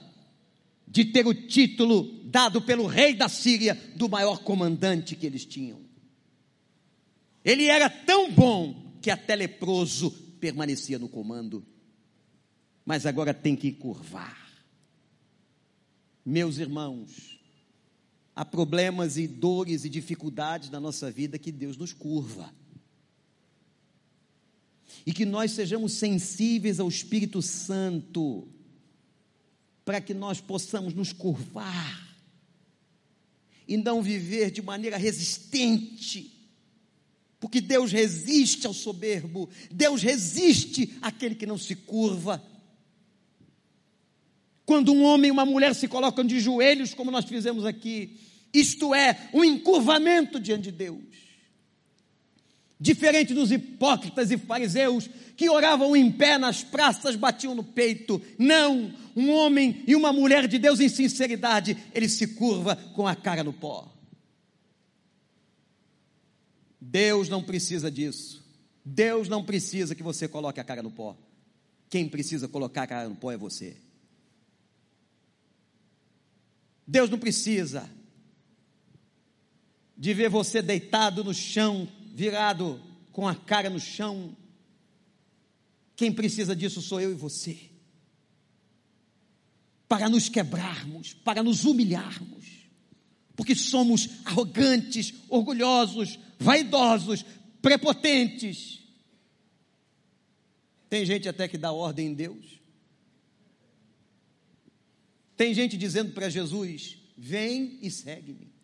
de 0.88 1.06
ter 1.06 1.28
o 1.28 1.34
título 1.34 2.24
dado 2.26 2.62
pelo 2.62 2.86
rei 2.86 3.14
da 3.14 3.28
Síria 3.28 3.76
do 3.96 4.08
maior 4.08 4.40
comandante 4.40 5.16
que 5.16 5.26
eles 5.26 5.46
tinham. 5.46 5.82
Ele 7.44 7.66
era 7.66 7.90
tão 7.90 8.32
bom 8.32 8.98
que 9.02 9.10
até 9.10 9.36
leproso 9.36 10.12
permanecia 10.40 11.00
no 11.00 11.10
comando, 11.10 11.66
mas 12.86 13.06
agora 13.06 13.34
tem 13.34 13.56
que 13.56 13.72
curvar. 13.72 14.48
Meus 16.26 16.58
irmãos, 16.58 17.40
há 18.36 18.46
problemas 18.46 19.18
e 19.18 19.28
dores 19.28 19.84
e 19.86 19.90
dificuldades 19.90 20.70
na 20.70 20.80
nossa 20.80 21.10
vida 21.10 21.40
que 21.40 21.52
Deus 21.52 21.78
nos 21.78 21.94
curva 21.94 22.54
e 25.08 25.14
que 25.14 25.26
nós 25.26 25.54
sejamos 25.54 25.94
sensíveis 25.94 26.82
ao 26.82 26.90
Espírito 26.90 27.42
Santo, 27.42 28.46
para 29.86 30.02
que 30.02 30.14
nós 30.14 30.42
possamos 30.42 30.94
nos 30.94 31.14
curvar 31.14 32.14
e 33.66 33.78
não 33.78 34.02
viver 34.02 34.52
de 34.52 34.62
maneira 34.62 34.98
resistente, 34.98 36.30
porque 37.40 37.62
Deus 37.62 37.90
resiste 37.90 38.68
ao 38.68 38.74
soberbo, 38.74 39.50
Deus 39.72 40.02
resiste 40.02 40.98
àquele 41.02 41.36
que 41.36 41.46
não 41.46 41.58
se 41.58 41.74
curva. 41.74 42.44
Quando 44.66 44.92
um 44.92 45.06
homem 45.06 45.30
e 45.30 45.32
uma 45.32 45.46
mulher 45.46 45.74
se 45.74 45.88
colocam 45.88 46.26
de 46.26 46.42
joelhos, 46.42 46.94
como 46.94 47.12
nós 47.12 47.24
fizemos 47.24 47.64
aqui, 47.64 48.20
isto 48.54 48.94
é, 48.94 49.30
um 49.34 49.42
encurvamento 49.42 50.38
diante 50.38 50.64
de 50.64 50.72
Deus. 50.74 51.27
Diferente 52.80 53.34
dos 53.34 53.52
hipócritas 53.52 54.30
e 54.30 54.38
fariseus 54.38 55.10
que 55.36 55.50
oravam 55.50 55.96
em 55.96 56.12
pé 56.12 56.38
nas 56.38 56.64
praças, 56.64 57.16
batiam 57.16 57.56
no 57.56 57.64
peito. 57.64 58.22
Não, 58.38 58.94
um 59.16 59.32
homem 59.32 59.84
e 59.88 59.96
uma 59.96 60.14
mulher 60.14 60.48
de 60.48 60.60
Deus 60.60 60.80
em 60.80 60.90
sinceridade, 60.90 61.78
ele 61.94 62.08
se 62.08 62.28
curva 62.28 62.76
com 62.76 63.08
a 63.08 63.16
cara 63.16 63.44
no 63.44 63.54
pó. 63.54 63.92
Deus 66.80 67.28
não 67.28 67.44
precisa 67.44 67.92
disso. 67.92 68.46
Deus 68.86 69.28
não 69.28 69.44
precisa 69.44 69.94
que 69.94 70.04
você 70.04 70.28
coloque 70.28 70.60
a 70.60 70.64
cara 70.64 70.82
no 70.82 70.92
pó. 70.92 71.18
Quem 71.90 72.08
precisa 72.08 72.48
colocar 72.48 72.84
a 72.84 72.88
cara 72.88 73.10
no 73.10 73.16
pó 73.16 73.32
é 73.32 73.38
você. 73.38 73.76
Deus 76.86 77.10
não 77.10 77.20
precisa 77.20 77.90
de 79.98 80.14
ver 80.14 80.30
você 80.30 80.62
deitado 80.62 81.24
no 81.24 81.34
chão, 81.34 81.88
virado 82.18 82.82
com 83.12 83.28
a 83.28 83.36
cara 83.36 83.70
no 83.70 83.80
chão. 83.80 84.36
Quem 85.96 86.12
precisa 86.12 86.56
disso 86.56 86.82
sou 86.82 87.00
eu 87.00 87.12
e 87.12 87.14
você. 87.14 87.70
Para 89.88 90.10
nos 90.10 90.28
quebrarmos, 90.28 91.14
para 91.14 91.44
nos 91.44 91.64
humilharmos, 91.64 92.44
porque 93.36 93.54
somos 93.54 94.10
arrogantes, 94.26 95.14
orgulhosos, 95.30 96.18
vaidosos, 96.40 97.24
prepotentes. 97.62 98.80
Tem 100.90 101.06
gente 101.06 101.30
até 101.30 101.48
que 101.48 101.58
dá 101.58 101.72
ordem 101.72 102.08
em 102.08 102.14
Deus. 102.16 102.60
Tem 105.36 105.54
gente 105.54 105.78
dizendo 105.78 106.14
para 106.14 106.30
Jesus: 106.30 106.98
vem 107.16 107.78
e 107.80 107.92
segue-me. 107.92 108.57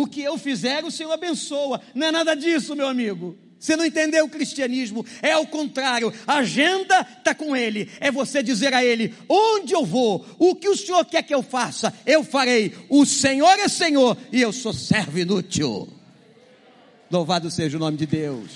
O 0.00 0.06
que 0.06 0.22
eu 0.22 0.38
fizer, 0.38 0.82
o 0.82 0.90
Senhor 0.90 1.12
abençoa. 1.12 1.78
Não 1.94 2.06
é 2.06 2.10
nada 2.10 2.34
disso, 2.34 2.74
meu 2.74 2.88
amigo. 2.88 3.36
Você 3.58 3.76
não 3.76 3.84
entendeu 3.84 4.24
o 4.24 4.30
cristianismo? 4.30 5.04
É 5.20 5.32
ao 5.32 5.46
contrário. 5.46 6.10
A 6.26 6.36
agenda 6.36 7.06
está 7.18 7.34
com 7.34 7.54
Ele. 7.54 7.86
É 8.00 8.10
você 8.10 8.42
dizer 8.42 8.72
a 8.72 8.82
Ele: 8.82 9.14
onde 9.28 9.74
eu 9.74 9.84
vou, 9.84 10.24
o 10.38 10.56
que 10.56 10.70
o 10.70 10.74
Senhor 10.74 11.04
quer 11.04 11.22
que 11.22 11.34
eu 11.34 11.42
faça, 11.42 11.92
eu 12.06 12.24
farei. 12.24 12.74
O 12.88 13.04
Senhor 13.04 13.58
é 13.58 13.68
Senhor 13.68 14.16
e 14.32 14.40
eu 14.40 14.54
sou 14.54 14.72
servo 14.72 15.18
inútil. 15.18 15.86
Louvado 17.10 17.50
seja 17.50 17.76
o 17.76 17.80
nome 17.80 17.98
de 17.98 18.06
Deus. 18.06 18.52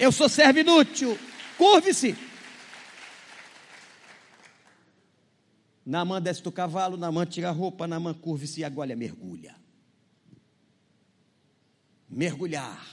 Eu 0.00 0.10
sou 0.10 0.28
servo 0.28 0.58
inútil. 0.58 1.16
Curve-se. 1.56 2.16
Namã 5.86 6.20
desce 6.20 6.42
do 6.42 6.50
cavalo, 6.50 6.96
Namã 6.96 7.24
tira 7.24 7.50
a 7.50 7.52
roupa, 7.52 7.86
Namã 7.86 8.12
curve-se 8.12 8.62
e 8.62 8.64
agora 8.64 8.96
mergulha 8.96 9.62
mergulhar 12.14 12.86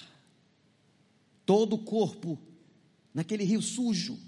todo 1.45 1.73
o 1.73 1.83
corpo 1.83 2.39
naquele 3.13 3.43
rio 3.43 3.61
sujo. 3.61 4.19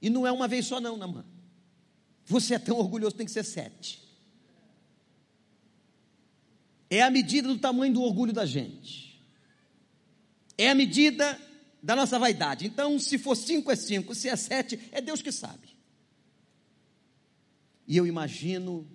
E 0.00 0.08
não 0.08 0.26
é 0.26 0.32
uma 0.32 0.48
vez 0.48 0.66
só, 0.66 0.80
não, 0.80 0.96
Namã. 0.96 1.24
Você 2.26 2.54
é 2.54 2.58
tão 2.58 2.78
orgulhoso, 2.78 3.16
tem 3.16 3.26
que 3.26 3.32
ser 3.32 3.44
sete. 3.44 4.02
É 6.88 7.02
a 7.02 7.10
medida 7.10 7.48
do 7.48 7.58
tamanho 7.58 7.92
do 7.92 8.02
orgulho 8.02 8.32
da 8.32 8.46
gente. 8.46 9.22
É 10.56 10.70
a 10.70 10.74
medida 10.74 11.38
da 11.82 11.94
nossa 11.94 12.18
vaidade. 12.18 12.66
Então, 12.66 12.98
se 12.98 13.18
for 13.18 13.34
cinco, 13.34 13.70
é 13.70 13.76
cinco, 13.76 14.14
se 14.14 14.28
é 14.28 14.36
sete, 14.36 14.78
é 14.92 15.00
Deus 15.00 15.20
que 15.20 15.32
sabe. 15.32 15.76
E 17.86 17.96
eu 17.96 18.06
imagino 18.06 18.88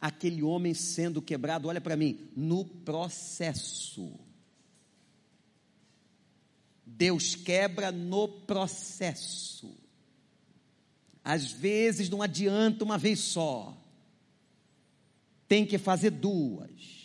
aquele 0.00 0.42
homem 0.42 0.74
sendo 0.74 1.22
quebrado, 1.22 1.68
olha 1.68 1.80
para 1.80 1.96
mim, 1.96 2.28
no 2.36 2.64
processo. 2.64 4.12
Deus 6.84 7.34
quebra 7.34 7.92
no 7.92 8.28
processo. 8.28 9.76
Às 11.22 11.50
vezes 11.50 12.08
não 12.08 12.22
adianta 12.22 12.84
uma 12.84 12.96
vez 12.96 13.20
só. 13.20 13.76
Tem 15.46 15.66
que 15.66 15.78
fazer 15.78 16.10
duas. 16.10 16.98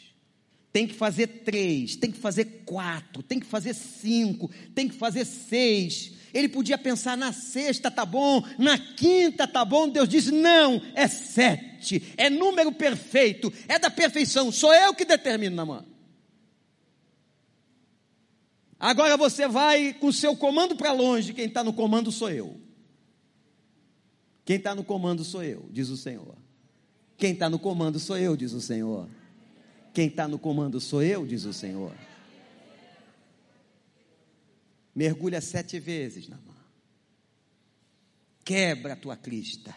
Tem 0.74 0.88
que 0.88 0.96
fazer 0.96 1.28
três, 1.28 1.96
tem 1.96 2.12
que 2.12 2.18
fazer 2.18 2.64
quatro, 2.66 3.22
tem 3.22 3.39
que 3.39 3.46
fazer 3.46 3.76
cinco, 3.76 4.50
tem 4.74 4.88
que 4.88 4.96
fazer 4.96 5.24
seis. 5.24 6.14
Ele 6.34 6.50
podia 6.50 6.80
pensar 6.80 7.16
na 7.16 7.32
sexta 7.32 7.91
tá 7.91 8.04
bom, 8.04 8.44
na 8.58 8.80
quinta 8.80 9.48
tá 9.48 9.64
bom. 9.64 9.88
Deus 9.88 10.10
disse: 10.10 10.32
não, 10.32 10.82
é 10.96 11.08
sete, 11.08 11.73
é 12.18 12.30
número 12.30 12.72
perfeito, 12.72 13.52
é 13.68 13.78
da 13.78 13.90
perfeição. 13.90 14.52
Sou 14.52 14.74
eu 14.74 14.94
que 14.94 15.06
determino 15.06 15.56
na 15.56 15.66
mão. 15.66 15.86
Agora 18.80 19.16
você 19.16 19.48
vai 19.48 19.94
com 19.94 20.08
o 20.08 20.14
seu 20.14 20.36
comando 20.36 20.76
para 20.76 20.92
longe, 20.92 21.34
quem 21.34 21.46
está 21.46 21.64
no 21.64 21.72
comando 21.72 22.12
sou 22.12 22.30
eu. 22.30 22.60
Quem 24.46 24.58
está 24.58 24.76
no 24.76 24.84
comando 24.84 25.24
sou 25.24 25.42
eu, 25.42 25.70
diz 25.72 25.90
o 25.90 25.96
Senhor. 25.96 26.36
Quem 27.18 27.32
está 27.32 27.50
no 27.50 27.58
comando 27.58 27.98
sou 28.00 28.18
eu, 28.18 28.36
diz 28.36 28.52
o 28.52 28.60
Senhor. 28.60 29.08
Quem 29.94 30.08
está 30.08 30.28
no 30.28 30.38
comando 30.38 30.82
sou 30.82 31.02
eu, 31.02 31.26
diz 31.26 31.46
o 31.46 31.54
Senhor. 31.54 31.96
Mergulha 34.94 35.40
sete 35.40 35.80
vezes 35.80 36.28
na 36.28 36.36
mão. 36.36 36.56
Quebra 38.44 38.94
a 38.94 38.98
tua 38.98 39.16
crista. 39.16 39.74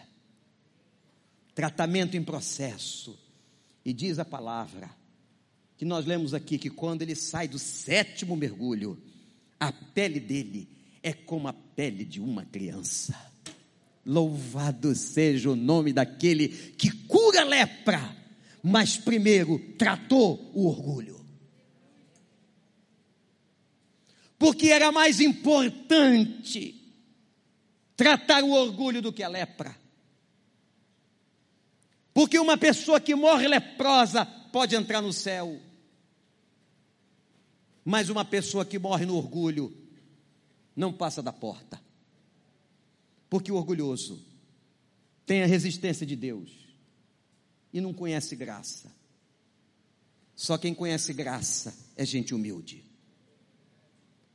Tratamento 1.57 2.15
em 2.15 2.23
processo. 2.23 3.17
E 3.83 3.91
diz 3.91 4.19
a 4.19 4.25
palavra 4.25 4.91
que 5.75 5.83
nós 5.83 6.05
lemos 6.05 6.35
aqui 6.35 6.55
que 6.59 6.69
quando 6.69 7.01
ele 7.01 7.15
sai 7.15 7.47
do 7.47 7.57
sétimo 7.57 8.35
mergulho, 8.35 9.01
a 9.59 9.71
pele 9.71 10.19
dele 10.19 10.69
é 11.01 11.11
como 11.13 11.47
a 11.47 11.53
pele 11.53 12.05
de 12.05 12.21
uma 12.21 12.45
criança. 12.45 13.19
Louvado 14.05 14.93
seja 14.93 15.49
o 15.49 15.55
nome 15.55 15.91
daquele 15.91 16.49
que 16.49 16.91
cura 16.91 17.41
a 17.41 17.45
lepra, 17.45 18.15
mas 18.61 18.95
primeiro 18.95 19.57
tratou 19.79 20.51
o 20.53 20.67
orgulho. 20.67 21.19
Porque 24.37 24.67
era 24.67 24.91
mais 24.91 25.19
importante 25.19 26.75
tratar 27.95 28.43
o 28.43 28.51
orgulho 28.51 29.01
do 29.01 29.11
que 29.11 29.23
a 29.23 29.27
lepra. 29.27 29.75
Porque 32.17 32.39
uma 32.39 32.57
pessoa 32.57 32.99
que 32.99 33.13
morre 33.13 33.47
leprosa 33.47 34.25
pode 34.25 34.75
entrar 34.75 35.03
no 35.03 35.13
céu, 35.13 35.61
mas 37.85 38.09
uma 38.09 38.25
pessoa 38.25 38.65
que 38.65 38.79
morre 38.79 39.05
no 39.05 39.15
orgulho 39.15 39.71
não 40.75 40.91
passa 40.91 41.21
da 41.21 41.31
porta. 41.31 41.79
Porque 43.29 43.51
o 43.51 43.55
orgulhoso 43.55 44.19
tem 45.27 45.43
a 45.43 45.45
resistência 45.45 46.07
de 46.07 46.15
Deus 46.15 46.49
e 47.71 47.79
não 47.79 47.93
conhece 47.93 48.35
graça. 48.35 48.91
Só 50.35 50.57
quem 50.57 50.73
conhece 50.73 51.13
graça 51.13 51.77
é 51.95 52.03
gente 52.03 52.33
humilde. 52.33 52.83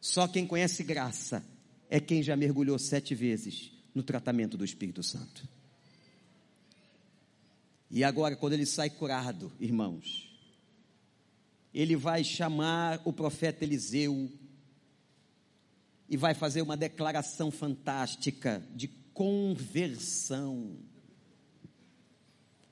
Só 0.00 0.28
quem 0.28 0.46
conhece 0.46 0.84
graça 0.84 1.44
é 1.90 1.98
quem 1.98 2.22
já 2.22 2.36
mergulhou 2.36 2.78
sete 2.78 3.12
vezes 3.12 3.72
no 3.92 4.04
tratamento 4.04 4.56
do 4.56 4.64
Espírito 4.64 5.02
Santo. 5.02 5.48
E 7.92 8.02
agora, 8.02 8.34
quando 8.34 8.54
ele 8.54 8.64
sai 8.64 8.88
curado, 8.88 9.52
irmãos, 9.60 10.26
ele 11.74 11.94
vai 11.94 12.24
chamar 12.24 13.02
o 13.04 13.12
profeta 13.12 13.64
Eliseu 13.64 14.32
e 16.08 16.16
vai 16.16 16.32
fazer 16.32 16.62
uma 16.62 16.74
declaração 16.74 17.50
fantástica 17.50 18.66
de 18.74 18.88
conversão. 19.12 20.78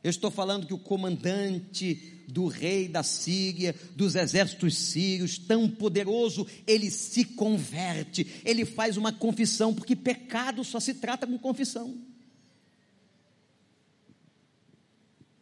Eu 0.02 0.08
estou 0.08 0.30
falando 0.30 0.66
que 0.66 0.72
o 0.72 0.78
comandante 0.78 2.24
do 2.26 2.46
rei 2.46 2.88
da 2.88 3.02
Síria, 3.02 3.74
dos 3.94 4.14
exércitos 4.14 4.74
sírios, 4.74 5.36
tão 5.36 5.68
poderoso, 5.68 6.46
ele 6.66 6.90
se 6.90 7.26
converte, 7.26 8.26
ele 8.42 8.64
faz 8.64 8.96
uma 8.96 9.12
confissão, 9.12 9.74
porque 9.74 9.94
pecado 9.94 10.64
só 10.64 10.80
se 10.80 10.94
trata 10.94 11.26
com 11.26 11.38
confissão. 11.38 12.08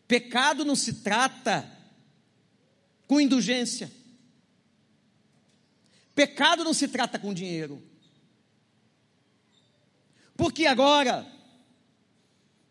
Pecado 0.08 0.64
não 0.64 0.74
se 0.74 0.94
trata 0.94 1.70
com 3.06 3.20
indulgência. 3.20 3.92
Pecado 6.14 6.64
não 6.64 6.72
se 6.72 6.88
trata 6.88 7.18
com 7.18 7.34
dinheiro. 7.34 7.82
Porque 10.34 10.66
agora, 10.66 11.30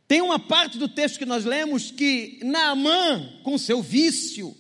tem 0.08 0.22
uma 0.22 0.40
parte 0.40 0.80
do 0.80 0.90
texto 0.90 1.20
que 1.20 1.26
nós 1.26 1.46
lemos 1.46 1.92
que 1.92 2.40
Naamã, 2.44 3.40
com 3.44 3.58
seu 3.58 3.84
vício, 3.84 4.58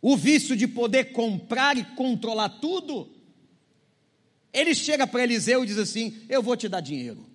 o 0.00 0.16
vício 0.16 0.56
de 0.56 0.66
poder 0.66 1.12
comprar 1.12 1.76
e 1.76 1.84
controlar 1.84 2.48
tudo, 2.48 3.14
ele 4.52 4.74
chega 4.74 5.06
para 5.06 5.22
Eliseu 5.22 5.62
e 5.62 5.66
diz 5.66 5.76
assim: 5.76 6.24
Eu 6.28 6.42
vou 6.42 6.56
te 6.56 6.68
dar 6.68 6.80
dinheiro. 6.80 7.29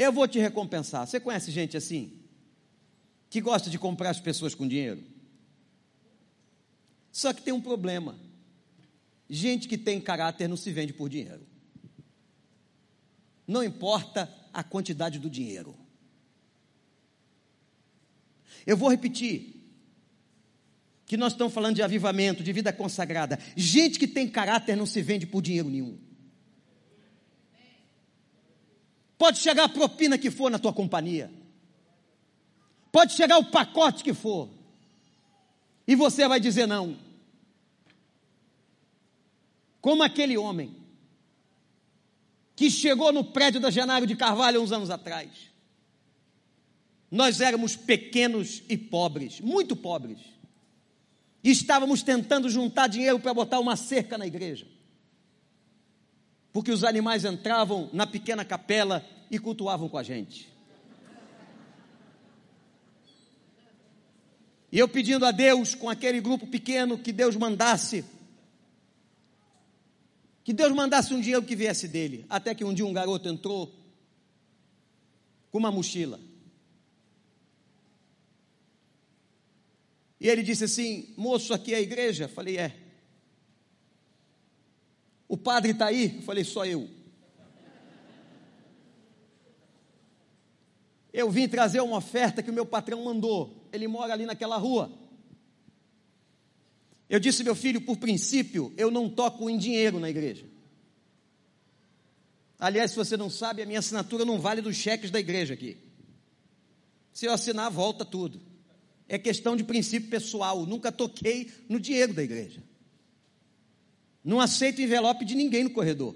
Eu 0.00 0.12
vou 0.12 0.26
te 0.26 0.38
recompensar. 0.38 1.06
Você 1.06 1.20
conhece 1.20 1.50
gente 1.50 1.76
assim? 1.76 2.20
que 3.30 3.40
gosta 3.40 3.70
de 3.70 3.78
comprar 3.78 4.10
as 4.10 4.20
pessoas 4.20 4.56
com 4.56 4.66
dinheiro. 4.66 5.02
Só 7.12 7.32
que 7.32 7.40
tem 7.40 7.54
um 7.54 7.60
problema. 7.60 8.18
Gente 9.28 9.68
que 9.68 9.78
tem 9.78 10.00
caráter 10.00 10.48
não 10.48 10.56
se 10.56 10.72
vende 10.72 10.92
por 10.92 11.08
dinheiro. 11.08 11.46
Não 13.46 13.62
importa 13.62 14.28
a 14.52 14.64
quantidade 14.64 15.20
do 15.20 15.30
dinheiro. 15.30 15.76
Eu 18.66 18.76
vou 18.76 18.90
repetir 18.90 19.56
que 21.06 21.16
nós 21.16 21.32
estamos 21.32 21.54
falando 21.54 21.76
de 21.76 21.82
avivamento, 21.82 22.42
de 22.42 22.52
vida 22.52 22.72
consagrada. 22.72 23.38
Gente 23.56 23.98
que 23.98 24.08
tem 24.08 24.28
caráter 24.28 24.76
não 24.76 24.86
se 24.86 25.00
vende 25.00 25.26
por 25.26 25.40
dinheiro 25.40 25.70
nenhum. 25.70 25.98
Pode 29.20 29.38
chegar 29.38 29.64
a 29.64 29.68
propina 29.68 30.16
que 30.16 30.30
for 30.30 30.50
na 30.50 30.58
tua 30.58 30.72
companhia. 30.72 31.30
Pode 32.90 33.12
chegar 33.12 33.36
o 33.36 33.50
pacote 33.50 34.02
que 34.02 34.14
for. 34.14 34.48
E 35.86 35.94
você 35.94 36.26
vai 36.26 36.40
dizer 36.40 36.66
não. 36.66 36.96
Como 39.78 40.02
aquele 40.02 40.38
homem 40.38 40.74
que 42.56 42.70
chegou 42.70 43.12
no 43.12 43.22
prédio 43.22 43.60
da 43.60 43.70
Genário 43.70 44.06
de 44.06 44.16
Carvalho 44.16 44.62
uns 44.62 44.72
anos 44.72 44.88
atrás. 44.88 45.28
Nós 47.10 47.42
éramos 47.42 47.76
pequenos 47.76 48.62
e 48.70 48.78
pobres, 48.78 49.38
muito 49.38 49.76
pobres. 49.76 50.18
E 51.44 51.50
estávamos 51.50 52.02
tentando 52.02 52.48
juntar 52.48 52.86
dinheiro 52.86 53.20
para 53.20 53.34
botar 53.34 53.60
uma 53.60 53.76
cerca 53.76 54.16
na 54.16 54.26
igreja. 54.26 54.66
Porque 56.52 56.72
os 56.72 56.84
animais 56.84 57.24
entravam 57.24 57.88
na 57.92 58.06
pequena 58.06 58.44
capela 58.44 59.04
e 59.30 59.38
cultuavam 59.38 59.88
com 59.88 59.96
a 59.96 60.02
gente. 60.02 60.50
E 64.72 64.78
eu 64.78 64.88
pedindo 64.88 65.26
a 65.26 65.30
Deus, 65.32 65.74
com 65.74 65.88
aquele 65.88 66.20
grupo 66.20 66.46
pequeno, 66.46 66.96
que 66.96 67.12
Deus 67.12 67.34
mandasse, 67.34 68.04
que 70.44 70.52
Deus 70.52 70.72
mandasse 70.72 71.12
um 71.12 71.20
dinheiro 71.20 71.42
que 71.44 71.56
viesse 71.56 71.88
dele. 71.88 72.24
Até 72.28 72.54
que 72.54 72.64
um 72.64 72.72
dia 72.72 72.86
um 72.86 72.92
garoto 72.92 73.28
entrou 73.28 73.72
com 75.50 75.58
uma 75.58 75.72
mochila. 75.72 76.20
E 80.20 80.28
ele 80.28 80.42
disse 80.42 80.64
assim: 80.64 81.12
Moço, 81.16 81.52
aqui 81.52 81.74
é 81.74 81.78
a 81.78 81.80
igreja? 81.80 82.28
Falei: 82.28 82.58
É. 82.58 82.79
O 85.30 85.36
padre 85.38 85.70
está 85.70 85.86
aí? 85.86 86.16
Eu 86.16 86.22
falei: 86.22 86.44
Só 86.44 86.66
eu. 86.66 86.90
Eu 91.12 91.30
vim 91.30 91.48
trazer 91.48 91.80
uma 91.80 91.96
oferta 91.96 92.42
que 92.42 92.50
o 92.50 92.52
meu 92.52 92.66
patrão 92.66 93.02
mandou 93.02 93.60
ele 93.72 93.86
mora 93.88 94.12
ali 94.12 94.26
naquela 94.26 94.56
rua. 94.56 94.90
Eu 97.08 97.18
disse, 97.18 97.42
meu 97.42 97.54
filho, 97.54 97.80
por 97.80 97.96
princípio, 97.96 98.72
eu 98.76 98.90
não 98.90 99.08
toco 99.08 99.48
em 99.50 99.58
dinheiro 99.58 99.98
na 99.98 100.08
igreja. 100.08 100.46
Aliás, 102.58 102.90
se 102.90 102.96
você 102.96 103.16
não 103.16 103.30
sabe, 103.30 103.62
a 103.62 103.66
minha 103.66 103.78
assinatura 103.78 104.24
não 104.24 104.38
vale 104.38 104.60
dos 104.60 104.76
cheques 104.76 105.10
da 105.10 105.18
igreja 105.18 105.54
aqui. 105.54 105.78
Se 107.12 107.26
eu 107.26 107.32
assinar, 107.32 107.70
volta 107.70 108.04
tudo. 108.04 108.40
é 109.08 109.18
questão 109.18 109.56
de 109.56 109.64
princípio 109.64 110.08
pessoal. 110.08 110.64
Nunca 110.66 110.92
toquei 110.92 111.50
no 111.68 111.80
dinheiro 111.80 112.12
da 112.12 112.22
igreja. 112.22 112.62
Não 114.24 114.40
aceito 114.40 114.82
envelope 114.82 115.24
de 115.24 115.34
ninguém 115.34 115.64
no 115.64 115.70
corredor. 115.70 116.14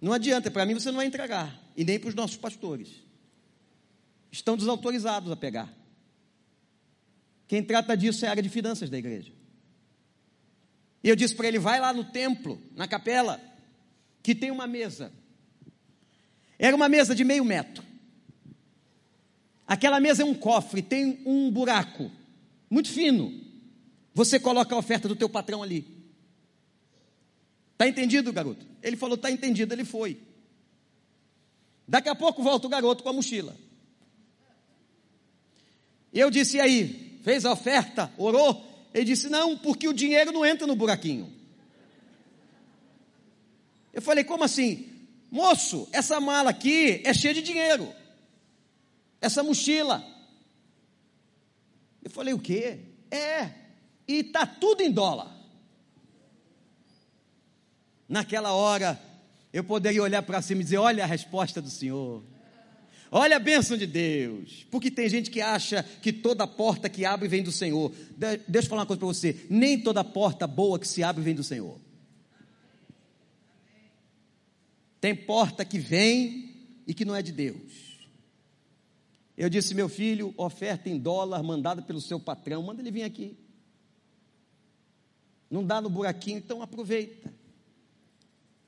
Não 0.00 0.12
adianta, 0.12 0.50
para 0.50 0.66
mim 0.66 0.74
você 0.74 0.88
não 0.88 0.96
vai 0.96 1.06
entregar, 1.06 1.58
e 1.76 1.84
nem 1.84 1.98
para 1.98 2.08
os 2.08 2.14
nossos 2.14 2.36
pastores. 2.36 2.88
Estão 4.30 4.56
desautorizados 4.56 5.30
a 5.30 5.36
pegar. 5.36 5.72
Quem 7.48 7.62
trata 7.62 7.96
disso 7.96 8.24
é 8.24 8.28
a 8.28 8.32
área 8.32 8.42
de 8.42 8.48
finanças 8.48 8.90
da 8.90 8.98
igreja. 8.98 9.32
E 11.02 11.08
eu 11.08 11.16
disse 11.16 11.34
para 11.34 11.46
ele: 11.48 11.58
vai 11.58 11.80
lá 11.80 11.92
no 11.92 12.04
templo, 12.04 12.60
na 12.74 12.88
capela, 12.88 13.40
que 14.22 14.34
tem 14.34 14.50
uma 14.50 14.66
mesa. 14.66 15.12
Era 16.58 16.74
uma 16.74 16.88
mesa 16.88 17.14
de 17.14 17.24
meio 17.24 17.44
metro. 17.44 17.84
Aquela 19.66 20.00
mesa 20.00 20.22
é 20.22 20.24
um 20.24 20.34
cofre, 20.34 20.82
tem 20.82 21.22
um 21.26 21.50
buraco, 21.50 22.10
muito 22.70 22.88
fino. 22.88 23.32
Você 24.14 24.38
coloca 24.38 24.74
a 24.74 24.78
oferta 24.78 25.08
do 25.08 25.16
teu 25.16 25.28
patrão 25.28 25.62
ali. 25.62 25.95
Está 27.76 27.86
entendido, 27.86 28.32
garoto? 28.32 28.64
Ele 28.82 28.96
falou, 28.96 29.16
está 29.16 29.30
entendido, 29.30 29.74
ele 29.74 29.84
foi. 29.84 30.18
Daqui 31.86 32.08
a 32.08 32.14
pouco 32.14 32.42
volta 32.42 32.66
o 32.66 32.70
garoto 32.70 33.02
com 33.02 33.10
a 33.10 33.12
mochila. 33.12 33.54
E 36.10 36.18
eu 36.18 36.30
disse, 36.30 36.56
e 36.56 36.60
aí? 36.60 37.20
Fez 37.22 37.44
a 37.44 37.52
oferta? 37.52 38.10
Orou? 38.16 38.64
Ele 38.94 39.04
disse, 39.04 39.28
não, 39.28 39.58
porque 39.58 39.86
o 39.86 39.92
dinheiro 39.92 40.32
não 40.32 40.44
entra 40.44 40.66
no 40.66 40.74
buraquinho. 40.74 41.30
Eu 43.92 44.00
falei, 44.00 44.24
como 44.24 44.42
assim? 44.42 44.90
Moço, 45.30 45.86
essa 45.92 46.18
mala 46.18 46.48
aqui 46.48 47.02
é 47.04 47.12
cheia 47.12 47.34
de 47.34 47.42
dinheiro. 47.42 47.92
Essa 49.20 49.42
mochila. 49.42 50.02
Eu 52.02 52.10
falei, 52.10 52.32
o 52.32 52.38
quê? 52.38 52.78
É. 53.10 53.50
E 54.08 54.20
está 54.20 54.46
tudo 54.46 54.80
em 54.80 54.90
dólar. 54.90 55.35
Naquela 58.08 58.52
hora, 58.52 59.00
eu 59.52 59.64
poderia 59.64 60.02
olhar 60.02 60.22
para 60.22 60.42
cima 60.42 60.60
e 60.60 60.64
dizer: 60.64 60.78
Olha 60.78 61.04
a 61.04 61.06
resposta 61.06 61.60
do 61.60 61.70
Senhor. 61.70 62.22
Olha 63.10 63.36
a 63.36 63.40
bênção 63.40 63.76
de 63.76 63.86
Deus. 63.86 64.66
Porque 64.70 64.90
tem 64.90 65.08
gente 65.08 65.30
que 65.30 65.40
acha 65.40 65.82
que 66.02 66.12
toda 66.12 66.46
porta 66.46 66.88
que 66.88 67.04
abre 67.04 67.28
vem 67.28 67.42
do 67.42 67.52
Senhor. 67.52 67.92
Deixa 68.46 68.66
eu 68.66 68.70
falar 68.70 68.82
uma 68.82 68.86
coisa 68.86 69.00
para 69.00 69.08
você: 69.08 69.46
nem 69.48 69.80
toda 69.80 70.02
porta 70.04 70.46
boa 70.46 70.78
que 70.78 70.88
se 70.88 71.02
abre 71.02 71.22
vem 71.22 71.34
do 71.34 71.44
Senhor. 71.44 71.78
Tem 75.00 75.14
porta 75.14 75.64
que 75.64 75.78
vem 75.78 76.52
e 76.86 76.94
que 76.94 77.04
não 77.04 77.14
é 77.14 77.22
de 77.22 77.32
Deus. 77.32 77.96
Eu 79.36 79.50
disse, 79.50 79.74
meu 79.74 79.88
filho, 79.88 80.32
oferta 80.36 80.88
em 80.88 80.98
dólar 80.98 81.42
mandada 81.42 81.82
pelo 81.82 82.00
seu 82.00 82.18
patrão, 82.18 82.62
manda 82.62 82.80
ele 82.80 82.90
vir 82.90 83.02
aqui. 83.02 83.36
Não 85.50 85.64
dá 85.64 85.80
no 85.80 85.90
buraquinho, 85.90 86.38
então 86.38 86.62
aproveita. 86.62 87.32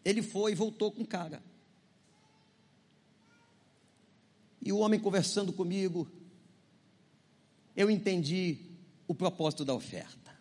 Ele 0.08 0.22
foi 0.22 0.52
e 0.52 0.54
voltou 0.54 0.90
com 0.90 1.04
cara. 1.04 1.42
E 4.64 4.72
o 4.72 4.78
homem 4.78 4.98
conversando 4.98 5.52
comigo, 5.52 6.10
eu 7.76 7.90
entendi 7.90 8.56
o 9.06 9.14
propósito 9.14 9.66
da 9.66 9.74
oferta. 9.74 10.34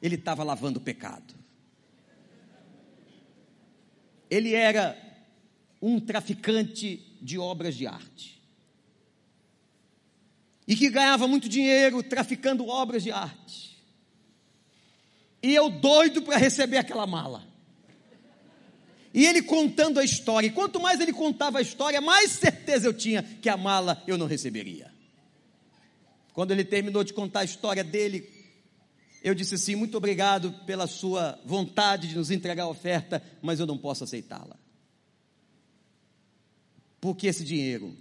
Ele 0.00 0.14
estava 0.14 0.44
lavando 0.44 0.78
o 0.78 0.82
pecado. 0.82 1.34
Ele 4.30 4.54
era 4.54 4.96
um 5.82 5.98
traficante 5.98 7.18
de 7.20 7.40
obras 7.40 7.74
de 7.74 7.88
arte. 7.88 8.40
E 10.64 10.76
que 10.76 10.88
ganhava 10.90 11.26
muito 11.26 11.48
dinheiro 11.48 12.04
traficando 12.04 12.68
obras 12.68 13.02
de 13.02 13.10
arte. 13.10 13.82
E 15.42 15.52
eu 15.52 15.68
doido 15.68 16.22
para 16.22 16.36
receber 16.36 16.76
aquela 16.76 17.04
mala. 17.04 17.49
E 19.12 19.26
ele 19.26 19.42
contando 19.42 19.98
a 19.98 20.04
história, 20.04 20.46
e 20.46 20.52
quanto 20.52 20.80
mais 20.80 21.00
ele 21.00 21.12
contava 21.12 21.58
a 21.58 21.62
história, 21.62 22.00
mais 22.00 22.30
certeza 22.30 22.86
eu 22.86 22.94
tinha 22.94 23.22
que 23.22 23.48
a 23.48 23.56
mala 23.56 24.02
eu 24.06 24.16
não 24.16 24.26
receberia. 24.26 24.92
Quando 26.32 26.52
ele 26.52 26.64
terminou 26.64 27.02
de 27.02 27.12
contar 27.12 27.40
a 27.40 27.44
história 27.44 27.82
dele, 27.82 28.28
eu 29.22 29.34
disse 29.34 29.56
assim: 29.56 29.74
muito 29.74 29.96
obrigado 29.96 30.52
pela 30.64 30.86
sua 30.86 31.38
vontade 31.44 32.08
de 32.08 32.16
nos 32.16 32.30
entregar 32.30 32.64
a 32.64 32.68
oferta, 32.68 33.22
mas 33.42 33.58
eu 33.58 33.66
não 33.66 33.76
posso 33.76 34.04
aceitá-la. 34.04 34.56
Porque 37.00 37.26
esse 37.26 37.42
dinheiro 37.42 37.96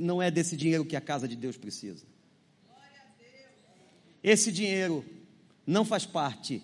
não 0.00 0.22
é 0.22 0.30
desse 0.30 0.56
dinheiro 0.56 0.84
que 0.84 0.96
a 0.96 1.00
casa 1.00 1.28
de 1.28 1.36
Deus 1.36 1.58
precisa. 1.58 2.06
Esse 4.22 4.50
dinheiro 4.50 5.04
não 5.66 5.84
faz 5.84 6.06
parte 6.06 6.62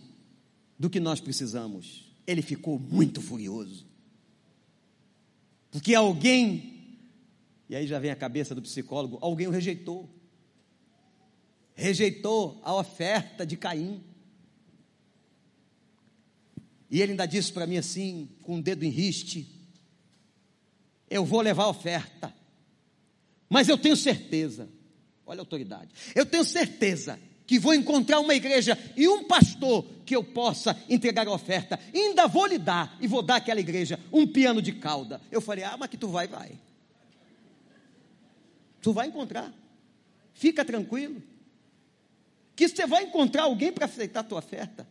do 0.79 0.89
que 0.89 1.01
nós 1.01 1.21
precisamos 1.21 2.06
ele 2.27 2.43
ficou 2.43 2.79
muito 2.79 3.23
furioso. 3.23 3.87
Porque 5.71 5.95
alguém, 5.95 6.99
e 7.69 7.77
aí 7.77 7.87
já 7.87 7.99
vem 7.99 8.11
a 8.11 8.17
cabeça 8.17 8.55
do 8.55 8.63
psicólogo, 8.63 9.19
alguém 9.21 9.47
o 9.47 9.51
rejeitou. 9.51 10.11
Rejeitou 11.75 12.61
a 12.65 12.75
oferta 12.75 13.47
de 13.47 13.57
Caim. 13.57 14.03
E 16.91 17.01
ele 17.01 17.13
ainda 17.13 17.27
disse 17.27 17.53
para 17.53 17.67
mim 17.67 17.77
assim, 17.77 18.29
com 18.43 18.55
o 18.55 18.57
um 18.57 18.61
dedo 18.61 18.85
em 18.85 18.91
riste: 18.91 19.47
Eu 21.11 21.25
vou 21.25 21.41
levar 21.41 21.65
a 21.65 21.69
oferta, 21.69 22.35
mas 23.49 23.69
eu 23.69 23.77
tenho 23.77 23.97
certeza, 23.97 24.69
olha 25.27 25.41
a 25.41 25.43
autoridade, 25.43 25.91
eu 26.15 26.25
tenho 26.25 26.45
certeza 26.45 27.19
que 27.47 27.59
vou 27.59 27.73
encontrar 27.75 28.21
uma 28.21 28.35
igreja 28.35 28.77
e 28.97 29.07
um 29.09 29.25
pastor 29.25 29.85
que 30.05 30.17
eu 30.17 30.25
possa 30.25 30.77
entregar 30.89 31.29
a 31.29 31.33
oferta. 31.33 31.79
Ainda 31.95 32.27
vou 32.27 32.47
lhe 32.47 32.59
dar 32.59 32.97
e 33.01 33.07
vou 33.07 33.23
dar 33.23 33.37
àquela 33.37 33.61
igreja 33.61 34.01
um 34.13 34.27
piano 34.27 34.61
de 34.61 34.73
cauda. 34.73 35.21
Eu 35.31 35.41
falei: 35.41 35.65
"Ah, 35.65 35.77
mas 35.79 35.89
que 35.89 35.97
tu 35.97 36.09
vai, 36.09 36.27
vai. 36.27 36.59
Tu 38.83 38.93
vai 38.93 39.09
encontrar. 39.09 39.53
Fica 40.35 40.65
tranquilo. 40.65 41.23
Que 42.55 42.69
você 42.69 42.87
vai 42.87 43.05
encontrar 43.05 43.45
alguém 43.45 43.73
para 43.73 43.87
aceitar 43.87 44.21
a 44.21 44.25
tua 44.25 44.39
oferta. 44.39 44.87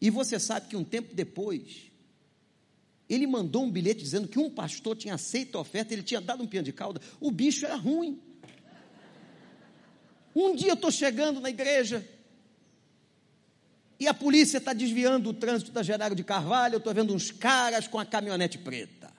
E 0.00 0.10
você 0.10 0.38
sabe 0.38 0.68
que 0.68 0.76
um 0.76 0.84
tempo 0.84 1.14
depois, 1.14 1.90
ele 3.08 3.26
mandou 3.26 3.64
um 3.64 3.70
bilhete 3.70 4.00
dizendo 4.00 4.28
que 4.28 4.38
um 4.38 4.48
pastor 4.50 4.96
tinha 4.96 5.14
aceito 5.14 5.58
a 5.58 5.60
oferta, 5.60 5.92
ele 5.92 6.02
tinha 6.02 6.20
dado 6.20 6.42
um 6.42 6.46
piano 6.46 6.64
de 6.64 6.72
cauda. 6.72 7.00
O 7.20 7.30
bicho 7.30 7.66
era 7.66 7.74
ruim. 7.74 8.20
Um 10.40 10.54
dia 10.54 10.68
eu 10.68 10.74
estou 10.74 10.92
chegando 10.92 11.40
na 11.40 11.50
igreja 11.50 12.08
e 13.98 14.06
a 14.06 14.14
polícia 14.14 14.58
está 14.58 14.72
desviando 14.72 15.30
o 15.30 15.34
trânsito 15.34 15.72
da 15.72 15.82
Gerário 15.82 16.14
de 16.14 16.22
Carvalho. 16.22 16.74
Eu 16.74 16.78
estou 16.78 16.94
vendo 16.94 17.12
uns 17.12 17.32
caras 17.32 17.88
com 17.88 17.98
a 17.98 18.06
caminhonete 18.06 18.56
preta. 18.56 19.12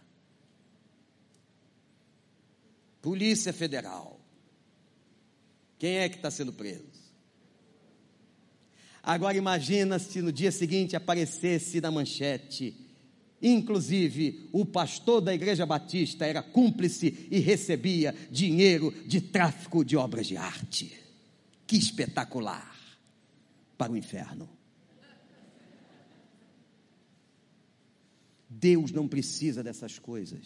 Polícia 3.02 3.52
Federal. 3.52 4.18
Quem 5.78 5.98
é 5.98 6.08
que 6.08 6.16
está 6.16 6.32
sendo 6.32 6.54
preso? 6.54 6.88
Agora 9.04 9.36
imagina 9.36 10.00
se 10.00 10.22
no 10.22 10.32
dia 10.32 10.54
seguinte 10.54 10.96
aparecesse 10.96 11.82
na 11.82 11.92
manchete. 11.92 12.74
Inclusive, 13.42 14.48
o 14.54 14.66
pastor 14.66 15.20
da 15.20 15.34
Igreja 15.34 15.66
Batista 15.66 16.26
era 16.26 16.42
cúmplice 16.42 17.28
e 17.30 17.40
recebia 17.40 18.16
dinheiro 18.32 18.94
de 19.06 19.20
tráfico 19.20 19.84
de 19.84 19.98
obras 19.98 20.26
de 20.26 20.38
arte. 20.38 21.09
Que 21.70 21.78
espetacular 21.78 22.76
para 23.78 23.92
o 23.92 23.96
inferno. 23.96 24.50
Deus 28.50 28.92
não 28.92 29.08
precisa 29.08 29.62
dessas 29.62 30.00
coisas. 30.00 30.42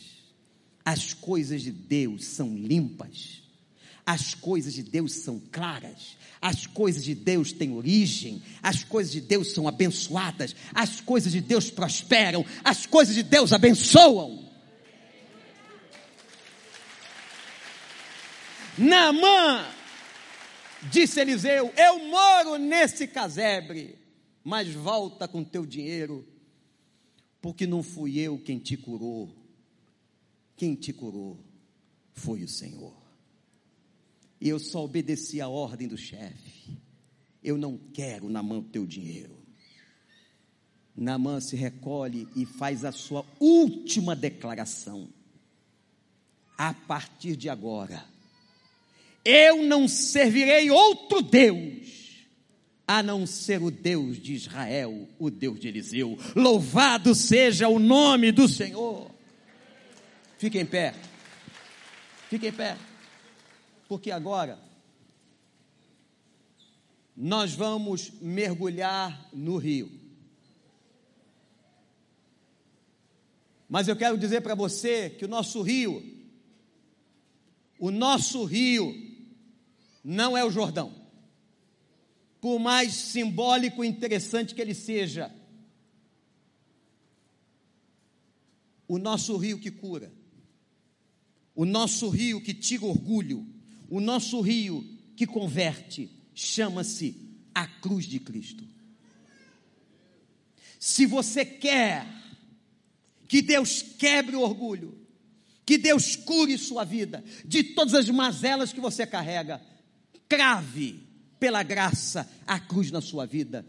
As 0.84 1.14
coisas 1.14 1.62
de 1.62 1.72
Deus 1.72 2.26
são 2.26 2.54
limpas. 2.54 3.42
As 4.06 4.34
coisas 4.36 4.74
de 4.74 4.84
Deus 4.84 5.14
são 5.14 5.42
claras. 5.50 6.18
As 6.42 6.68
coisas 6.68 7.06
de 7.06 7.16
Deus 7.16 7.54
têm 7.54 7.72
origem. 7.72 8.44
As 8.62 8.84
coisas 8.84 9.14
de 9.14 9.22
Deus 9.22 9.54
são 9.54 9.66
abençoadas. 9.66 10.54
As 10.74 11.00
coisas 11.00 11.32
de 11.32 11.40
Deus 11.40 11.72
prosperam. 11.72 12.46
As 12.66 12.86
coisas 12.86 13.16
de 13.16 13.24
Deus 13.24 13.54
abençoam. 13.54 14.52
Naamã 18.78 19.83
Disse 20.92 21.20
Eliseu: 21.20 21.72
Eu 21.76 22.00
moro 22.10 22.58
nesse 22.58 23.08
casebre, 23.08 23.98
mas 24.44 24.74
volta 24.74 25.28
com 25.28 25.44
teu 25.44 25.66
dinheiro, 25.66 26.28
porque 27.42 27.66
não 27.66 27.84
fui 27.84 28.20
eu 28.20 28.38
quem 28.40 28.60
te 28.60 28.78
curou. 28.78 29.34
Quem 30.56 30.76
te 30.76 30.94
curou 30.94 31.40
foi 32.14 32.44
o 32.44 32.48
Senhor. 32.48 32.94
E 34.40 34.50
eu 34.50 34.60
só 34.60 34.84
obedeci 34.84 35.42
a 35.42 35.48
ordem 35.48 35.88
do 35.88 35.98
chefe. 35.98 36.78
Eu 37.44 37.58
não 37.58 37.78
quero 37.78 38.30
na 38.30 38.44
mão 38.44 38.62
teu 38.62 38.86
dinheiro. 38.86 39.38
Namã 40.96 41.40
se 41.40 41.56
recolhe 41.56 42.28
e 42.36 42.46
faz 42.46 42.86
a 42.86 42.92
sua 42.92 43.26
última 43.40 44.16
declaração. 44.16 45.10
A 46.58 46.74
partir 46.74 47.36
de 47.36 47.50
agora, 47.50 48.06
Eu 49.24 49.64
não 49.64 49.88
servirei 49.88 50.70
outro 50.70 51.22
Deus, 51.22 52.28
a 52.86 53.02
não 53.02 53.26
ser 53.26 53.62
o 53.62 53.72
Deus 53.72 54.22
de 54.22 54.34
Israel, 54.34 55.08
o 55.18 55.30
Deus 55.30 55.60
de 55.60 55.70
Eliseu. 55.70 56.18
Louvado 56.36 57.16
seja 57.16 57.70
o 57.70 57.80
nome 57.80 58.32
do 58.32 58.48
Senhor. 58.48 59.10
Fique 60.38 60.60
em 60.60 60.66
pé. 60.66 60.94
Fique 62.30 62.48
em 62.48 62.52
pé. 62.52 62.78
Porque 63.88 64.12
agora 64.12 64.60
nós 67.16 67.54
vamos 67.54 68.12
mergulhar 68.22 69.30
no 69.32 69.58
rio. 69.58 69.92
Mas 73.70 73.88
eu 73.88 73.96
quero 73.96 74.18
dizer 74.18 74.42
para 74.42 74.54
você 74.54 75.10
que 75.10 75.26
o 75.26 75.28
nosso 75.28 75.62
rio, 75.62 76.04
o 77.80 77.90
nosso 77.90 78.44
rio, 78.44 79.13
não 80.04 80.38
é 80.38 80.44
o 80.44 80.52
Jordão. 80.52 80.94
Por 82.42 82.60
mais 82.60 82.94
simbólico 82.94 83.84
e 83.84 83.88
interessante 83.88 84.54
que 84.54 84.62
ele 84.62 84.74
seja, 84.74 85.34
o 88.88 88.98
nosso 88.98 89.38
rio 89.38 89.60
que 89.60 89.72
cura, 89.72 90.12
o 91.56 91.66
nosso 91.66 92.10
rio 92.10 92.42
que 92.42 92.54
tira 92.54 92.86
orgulho, 92.86 93.48
o 93.90 94.02
nosso 94.02 94.42
rio 94.42 94.84
que 95.16 95.26
converte, 95.26 96.12
chama-se 96.34 97.16
a 97.54 97.66
cruz 97.66 98.06
de 98.06 98.20
Cristo. 98.20 98.68
Se 100.80 101.06
você 101.06 101.46
quer 101.46 102.06
que 103.28 103.42
Deus 103.42 103.82
quebre 103.82 104.36
o 104.36 104.42
orgulho, 104.42 104.98
que 105.66 105.78
Deus 105.78 106.16
cure 106.16 106.58
sua 106.58 106.84
vida 106.84 107.24
de 107.46 107.64
todas 107.64 107.94
as 107.94 108.10
mazelas 108.10 108.74
que 108.74 108.82
você 108.82 109.08
carrega, 109.08 109.62
crave 110.34 111.00
pela 111.40 111.62
graça 111.62 112.28
a 112.48 112.60
cruz 112.60 112.90
na 112.90 113.02
sua 113.02 113.26
vida. 113.26 113.64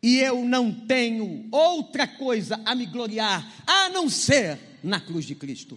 E 0.00 0.18
eu 0.18 0.44
não 0.44 0.72
tenho 0.72 1.48
outra 1.50 2.06
coisa 2.06 2.60
a 2.64 2.74
me 2.74 2.86
gloriar 2.86 3.44
a 3.66 3.88
não 3.88 4.08
ser 4.08 4.58
na 4.84 5.00
cruz 5.00 5.24
de 5.24 5.34
Cristo. 5.34 5.76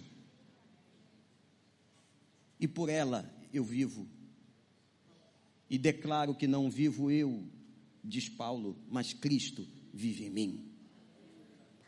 E 2.60 2.68
por 2.68 2.88
ela 2.88 3.28
eu 3.52 3.64
vivo 3.64 4.06
e 5.68 5.76
declaro 5.76 6.34
que 6.34 6.46
não 6.46 6.70
vivo 6.70 7.10
eu, 7.10 7.42
diz 8.04 8.28
Paulo, 8.28 8.76
mas 8.88 9.12
Cristo 9.12 9.66
vive 9.92 10.26
em 10.26 10.30
mim. 10.30 10.70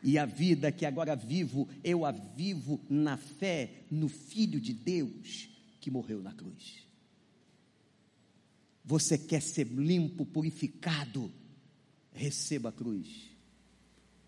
E 0.03 0.17
a 0.17 0.25
vida 0.25 0.71
que 0.71 0.85
agora 0.85 1.15
vivo, 1.15 1.69
eu 1.81 2.05
a 2.05 2.11
vivo 2.11 2.81
na 2.89 3.15
fé 3.15 3.85
no 3.89 4.09
Filho 4.09 4.59
de 4.59 4.73
Deus 4.73 5.47
que 5.79 5.89
morreu 5.89 6.21
na 6.21 6.33
cruz. 6.33 6.83
Você 8.83 9.17
quer 9.17 9.41
ser 9.41 9.67
limpo, 9.67 10.25
purificado? 10.25 11.31
Receba 12.11 12.69
a 12.69 12.71
cruz. 12.71 13.07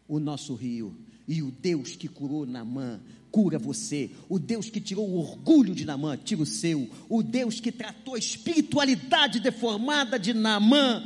O 0.07 0.19
nosso 0.19 0.53
rio 0.55 0.95
e 1.27 1.41
o 1.41 1.51
Deus 1.51 1.95
que 1.95 2.07
curou 2.07 2.45
Namã 2.45 3.01
cura 3.35 3.59
você. 3.59 4.09
O 4.29 4.39
Deus 4.39 4.69
que 4.69 4.79
tirou 4.79 5.09
o 5.09 5.17
orgulho 5.17 5.75
de 5.75 5.83
Namã, 5.83 6.15
tira 6.15 6.41
o 6.41 6.45
seu. 6.45 6.89
O 7.09 7.21
Deus 7.21 7.59
que 7.59 7.69
tratou 7.69 8.15
a 8.15 8.17
espiritualidade 8.17 9.41
deformada 9.41 10.17
de 10.17 10.33
Namã, 10.33 11.03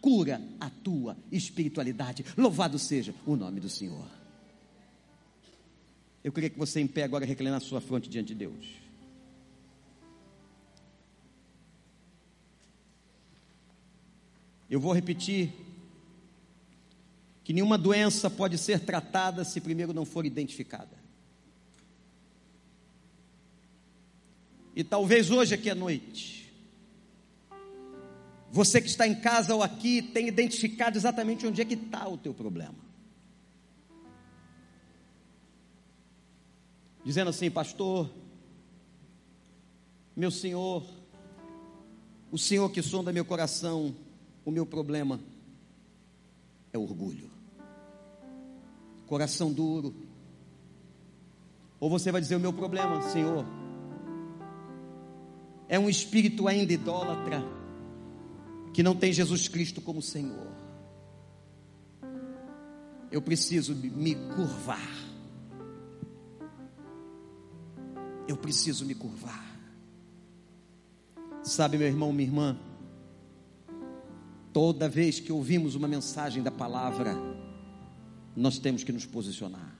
cura 0.00 0.40
a 0.58 0.70
tua 0.70 1.14
espiritualidade. 1.30 2.24
Louvado 2.38 2.78
seja 2.78 3.14
o 3.26 3.36
nome 3.36 3.60
do 3.60 3.68
Senhor. 3.68 4.06
Eu 6.24 6.32
queria 6.32 6.48
que 6.48 6.58
você 6.58 6.80
em 6.80 6.86
pé 6.86 7.02
agora 7.02 7.26
reclinar 7.26 7.58
a 7.58 7.60
sua 7.60 7.82
fronte 7.82 8.08
diante 8.08 8.28
de 8.28 8.34
Deus. 8.36 8.87
Eu 14.68 14.78
vou 14.78 14.92
repetir 14.92 15.52
que 17.42 17.52
nenhuma 17.52 17.78
doença 17.78 18.28
pode 18.28 18.58
ser 18.58 18.80
tratada 18.80 19.44
se 19.44 19.60
primeiro 19.60 19.94
não 19.94 20.04
for 20.04 20.26
identificada. 20.26 20.98
E 24.76 24.84
talvez 24.84 25.30
hoje 25.30 25.54
aqui 25.54 25.70
à 25.70 25.74
noite, 25.74 26.52
você 28.50 28.80
que 28.80 28.88
está 28.88 29.06
em 29.08 29.14
casa 29.14 29.54
ou 29.54 29.62
aqui 29.62 30.02
tenha 30.02 30.28
identificado 30.28 30.96
exatamente 30.96 31.46
onde 31.46 31.60
é 31.60 31.64
que 31.64 31.74
está 31.74 32.06
o 32.06 32.18
teu 32.18 32.34
problema. 32.34 32.76
Dizendo 37.04 37.30
assim, 37.30 37.50
pastor, 37.50 38.10
meu 40.14 40.30
Senhor, 40.30 40.84
o 42.30 42.36
Senhor 42.36 42.70
que 42.70 42.82
sonda 42.82 43.12
meu 43.12 43.24
coração, 43.24 43.96
o 44.48 44.50
meu 44.50 44.64
problema 44.64 45.20
é 46.72 46.78
orgulho, 46.78 47.30
coração 49.06 49.52
duro. 49.52 49.94
Ou 51.78 51.90
você 51.90 52.10
vai 52.10 52.18
dizer: 52.22 52.36
o 52.36 52.40
meu 52.40 52.52
problema, 52.52 53.02
Senhor, 53.10 53.44
é 55.68 55.78
um 55.78 55.86
espírito 55.86 56.48
ainda 56.48 56.72
idólatra, 56.72 57.44
que 58.72 58.82
não 58.82 58.96
tem 58.96 59.12
Jesus 59.12 59.48
Cristo 59.48 59.82
como 59.82 60.00
Senhor. 60.00 60.48
Eu 63.12 63.20
preciso 63.20 63.74
me 63.74 64.14
curvar. 64.34 64.96
Eu 68.26 68.38
preciso 68.38 68.86
me 68.86 68.94
curvar. 68.94 69.46
Sabe, 71.42 71.76
meu 71.76 71.86
irmão, 71.86 72.12
minha 72.14 72.28
irmã, 72.28 72.58
toda 74.58 74.88
vez 74.88 75.20
que 75.20 75.30
ouvimos 75.30 75.76
uma 75.76 75.86
mensagem 75.86 76.42
da 76.42 76.50
palavra, 76.50 77.14
nós 78.34 78.58
temos 78.58 78.82
que 78.82 78.90
nos 78.90 79.06
posicionar. 79.06 79.77